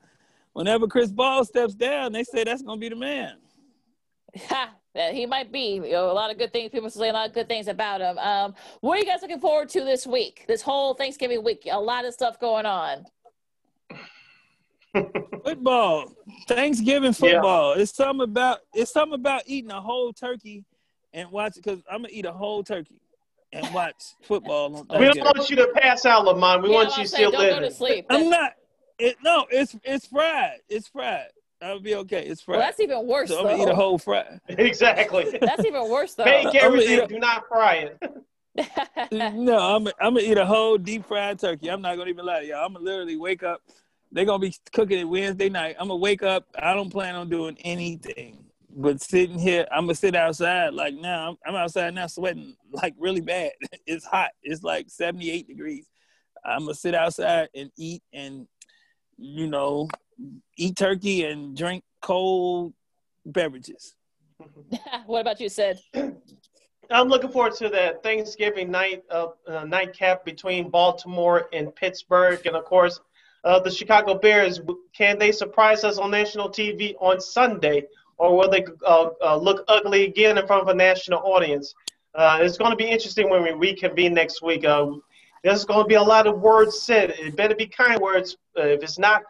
[0.53, 3.37] whenever Chris Paul steps down, they say that's gonna be the man.
[4.49, 5.75] Ha, he might be.
[5.75, 6.71] You know, a lot of good things.
[6.71, 8.17] People say a lot of good things about him.
[8.17, 10.45] Um, what are you guys looking forward to this week?
[10.47, 13.05] This whole Thanksgiving week, a lot of stuff going on.
[15.43, 16.13] football,
[16.47, 17.75] Thanksgiving football.
[17.75, 17.81] Yeah.
[17.81, 20.65] It's something about it's something about eating a whole turkey
[21.13, 23.01] and watch because I'm gonna eat a whole turkey
[23.51, 24.85] and watch football.
[24.97, 26.63] we don't want you to pass out, Lamont.
[26.63, 27.55] We yeah, want you still living.
[27.55, 28.05] Go to sleep.
[28.09, 28.53] I'm not.
[28.99, 30.59] It, no, it's it's fried.
[30.69, 31.27] It's fried.
[31.63, 32.25] That'll be okay.
[32.25, 32.57] It's fried.
[32.57, 33.29] Well, that's even worse.
[33.29, 34.37] So I'm gonna eat a whole fry.
[34.49, 35.37] exactly.
[35.39, 36.25] That's even worse though.
[36.25, 36.99] Bake everything.
[36.99, 37.89] A, do not fry
[38.55, 39.11] it.
[39.13, 41.71] no, I'm I'm gonna eat a whole deep fried turkey.
[41.71, 42.65] I'm not gonna even lie to y'all.
[42.65, 43.61] I'm gonna literally wake up.
[44.11, 45.77] They're gonna be cooking it Wednesday night.
[45.79, 46.47] I'm gonna wake up.
[46.59, 48.43] I don't plan on doing anything
[48.75, 49.65] but sitting here.
[49.71, 50.73] I'm gonna sit outside.
[50.73, 53.51] Like now, I'm, I'm outside now, sweating like really bad.
[53.87, 54.31] It's hot.
[54.43, 55.87] It's like 78 degrees.
[56.43, 58.47] I'm gonna sit outside and eat and
[59.17, 59.87] you know
[60.57, 62.73] eat turkey and drink cold
[63.25, 63.95] beverages.
[65.05, 65.79] what about you, Sid?
[66.89, 72.55] I'm looking forward to that Thanksgiving night uh, uh, nightcap between Baltimore and Pittsburgh, and
[72.55, 72.99] of course,
[73.43, 74.59] uh, the Chicago Bears.
[74.95, 77.87] Can they surprise us on national TV on Sunday,
[78.17, 81.73] or will they uh, uh, look ugly again in front of a national audience?
[82.15, 84.61] Uh, it's going to be interesting when we reconvene next week.
[85.43, 87.11] there's going to be a lot of words said.
[87.11, 88.37] It better be kind words.
[88.55, 89.23] if it's not,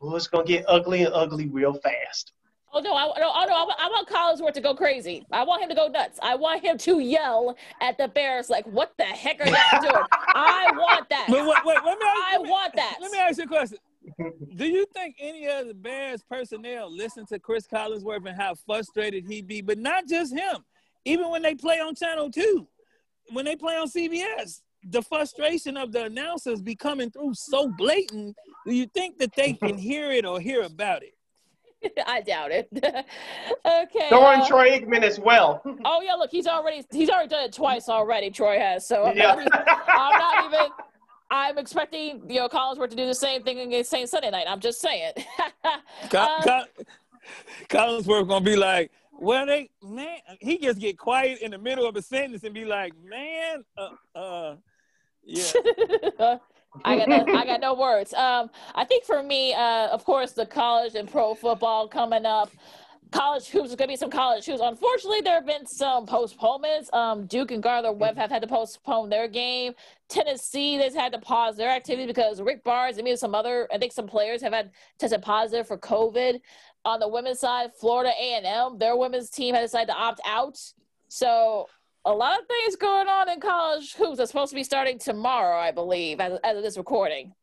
[0.00, 2.32] well, it's gonna get ugly and ugly real fast.
[2.72, 2.94] Oh no!
[2.94, 3.74] I, no, oh, no!
[3.78, 5.26] I, want Collinsworth to go crazy.
[5.32, 6.20] I want him to go nuts.
[6.22, 10.04] I want him to yell at the Bears like, "What the heck are you doing?"
[10.12, 11.26] I want that.
[11.28, 12.98] Wait, wait, wait, let me ask, I me, want that.
[13.00, 13.78] Let me ask you a question.
[14.56, 19.26] Do you think any of the Bears personnel listen to Chris Collinsworth and how frustrated
[19.26, 19.62] he'd be?
[19.62, 20.64] But not just him.
[21.04, 22.68] Even when they play on Channel Two,
[23.32, 28.36] when they play on CBS, the frustration of the announcers be coming through so blatant.
[28.66, 31.14] Do you think that they can hear it or hear about it?
[32.06, 32.68] I doubt it.
[32.74, 34.08] okay.
[34.08, 35.62] Throwing uh, Troy Aikman as well.
[35.84, 38.30] oh yeah, look, he's already he's already done it twice already.
[38.30, 39.34] Troy has, so I'm, yeah.
[39.34, 40.72] not, I'm not even.
[41.32, 44.46] I'm expecting you know Collinsworth to do the same thing against Saint Sunday night.
[44.48, 45.12] I'm just saying.
[46.12, 46.64] uh,
[47.70, 51.96] Collinsworth gonna be like, well, they man, he just get quiet in the middle of
[51.96, 54.56] a sentence and be like, man, uh, uh
[55.24, 56.38] yeah.
[56.84, 58.14] I got no, I got no words.
[58.14, 62.50] Um, I think for me, uh, of course, the college and pro football coming up.
[63.10, 64.60] College hoops, there's gonna be some college hoops.
[64.62, 66.92] Unfortunately, there have been some postponements.
[66.92, 69.72] Um, Duke and Gardner Webb have had to postpone their game.
[70.08, 73.78] Tennessee, they've had to pause their activity because Rick Barnes and maybe some other, I
[73.78, 74.70] think some players have had
[75.00, 76.40] tested positive for COVID.
[76.84, 80.56] On the women's side, Florida A&M, their women's team has decided to opt out.
[81.08, 81.66] So
[82.04, 84.20] a lot of things going on in college hoops.
[84.20, 87.34] Are supposed to be starting tomorrow, I believe, as, as of this recording.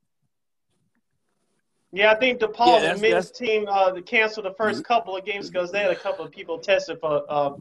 [1.91, 4.81] Yeah, I think DePaul, yeah, the men's team, uh, canceled the 1st mm-hmm.
[4.81, 7.51] couple of games because they had a couple of people tested for uh,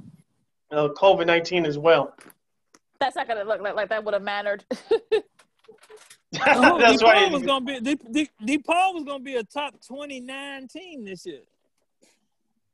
[0.70, 2.14] uh, COVID nineteen as well.
[2.98, 4.64] That's not gonna look like, like that would have mattered.
[4.70, 4.78] oh,
[6.32, 10.66] That's DePaul was gonna be De, De, DePaul was gonna be a top twenty nine
[10.66, 11.42] team this year.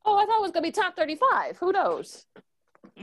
[0.05, 1.59] Oh, I thought it was gonna be top thirty five.
[1.59, 2.25] Who knows?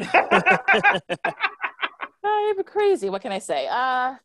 [2.24, 3.10] I'm crazy.
[3.10, 3.68] What can I say?
[3.70, 4.16] Uh,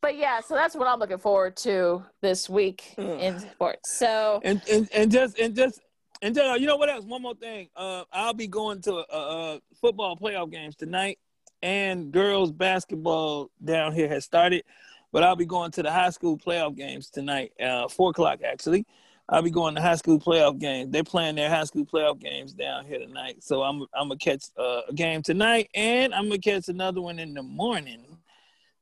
[0.00, 3.98] but yeah, so that's what I'm looking forward to this week in sports.
[3.98, 5.80] So and and, and just and just
[6.22, 7.04] and just, you know what else?
[7.04, 7.68] One more thing.
[7.74, 11.18] Uh, I'll be going to uh, uh, football playoff games tonight,
[11.62, 14.64] and girls basketball down here has started.
[15.12, 18.86] But I'll be going to the high school playoff games tonight, uh, four o'clock actually.
[19.30, 20.90] I'll be going to high school playoff games.
[20.90, 23.42] They're playing their high school playoff games down here tonight.
[23.44, 27.18] So I'm I'm gonna catch uh, a game tonight, and I'm gonna catch another one
[27.20, 28.18] in the morning.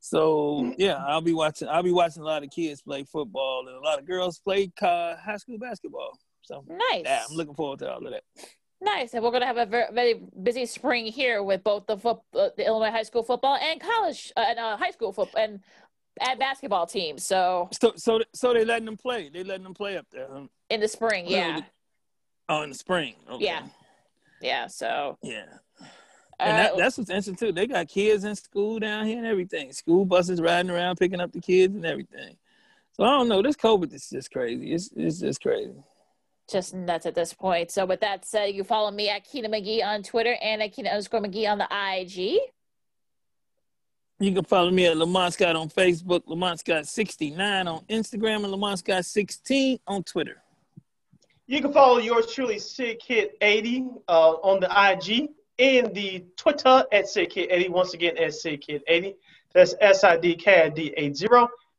[0.00, 1.68] So yeah, I'll be watching.
[1.68, 4.72] I'll be watching a lot of kids play football and a lot of girls play
[4.80, 6.18] uh, high school basketball.
[6.42, 7.02] So nice.
[7.04, 8.22] Yeah, I'm looking forward to all of that.
[8.80, 11.98] Nice, and we're going to have a very, very busy spring here with both the
[11.98, 15.42] foot, uh, the Illinois high school football and college uh, and uh, high school football
[15.42, 15.60] and
[16.20, 17.24] at basketball teams.
[17.24, 19.28] So so so so they letting them play.
[19.28, 20.46] They letting them play up there huh?
[20.70, 21.24] in the spring.
[21.26, 21.60] Yeah.
[22.48, 23.14] Oh, in the spring.
[23.30, 23.44] Okay.
[23.44, 23.62] Yeah.
[24.40, 24.66] Yeah.
[24.68, 25.18] So.
[25.22, 25.44] Yeah.
[26.40, 27.52] And that, uh, that's what's interesting too.
[27.52, 29.72] They got kids in school down here and everything.
[29.72, 32.36] School buses riding around picking up the kids and everything.
[32.92, 33.42] So I don't know.
[33.42, 34.72] This COVID is just crazy.
[34.72, 35.74] It's it's just crazy.
[36.48, 37.70] Just nuts at this point.
[37.70, 40.90] So with that said, you follow me at Keena McGee on Twitter and at Keena
[40.90, 42.38] underscore McGee on the IG.
[44.20, 48.50] You can follow me at Lamont Scott on Facebook, Lamont Scott 69 on Instagram, and
[48.50, 50.42] Lamont Scott 16 on Twitter.
[51.46, 55.30] You can follow yours truly, Sid Kid 80 uh, on the IG
[55.60, 57.68] and the Twitter at Sid Kid 80.
[57.68, 59.14] Once again, at Sid Kid 80.
[59.54, 61.26] That's S I D K I D 80.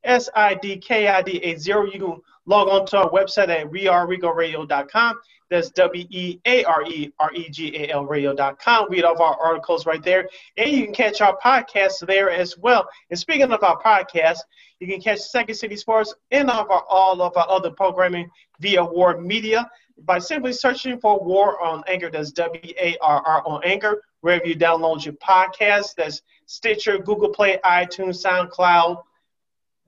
[0.06, 1.70] S I D K I D 80.
[1.70, 5.20] You can log on to our website at weareregalradio.com.
[5.50, 8.90] That's W E A R E R E G A L radio.com.
[8.90, 10.28] Read all of our articles right there.
[10.58, 12.88] And you can catch our podcast there as well.
[13.10, 14.40] And speaking of our podcast,
[14.80, 18.30] you can catch Second City Sports and all of our, all of our other programming
[18.60, 19.70] via War Media
[20.06, 22.10] by simply searching for War on Anchor.
[22.10, 24.02] That's W A R R on Anchor.
[24.22, 29.02] Wherever you download your podcast, that's Stitcher, Google Play, iTunes, SoundCloud.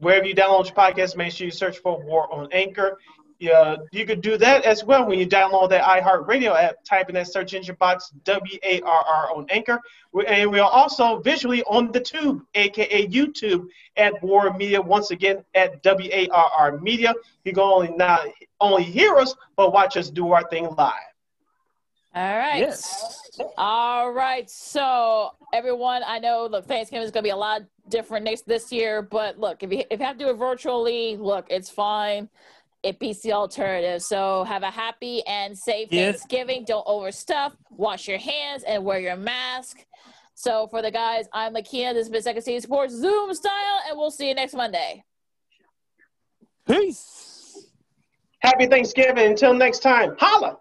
[0.02, 2.98] Wherever you download your podcast, make sure you search for War on Anchor.
[3.40, 6.84] Yeah, you could do that as well when you download that iHeartRadio app.
[6.84, 9.80] Type in that search engine box W A R R on Anchor,
[10.28, 13.66] and we are also visually on the Tube, aka YouTube,
[13.98, 14.80] at War Media.
[14.82, 17.14] Once again, at W A R R Media.
[17.44, 18.28] You can only not
[18.60, 21.11] only hear us, but watch us do our thing live.
[22.14, 22.60] All right.
[22.60, 23.40] Yes.
[23.58, 24.50] All right.
[24.50, 29.02] So everyone, I know look, Thanksgiving is gonna be a lot different next this year,
[29.02, 32.30] but look, if you if you have to do it virtually, look, it's fine
[32.84, 34.02] it beats the alternative.
[34.02, 36.18] So have a happy and safe yes.
[36.18, 36.66] Thanksgiving.
[36.66, 37.54] Don't overstuff.
[37.70, 39.86] Wash your hands and wear your mask.
[40.34, 41.94] So for the guys, I'm Lakia.
[41.94, 45.04] This has been Second City Sports Zoom style, and we'll see you next Monday.
[46.68, 47.68] Peace.
[48.40, 49.28] Happy Thanksgiving.
[49.28, 50.16] Until next time.
[50.18, 50.58] Holla.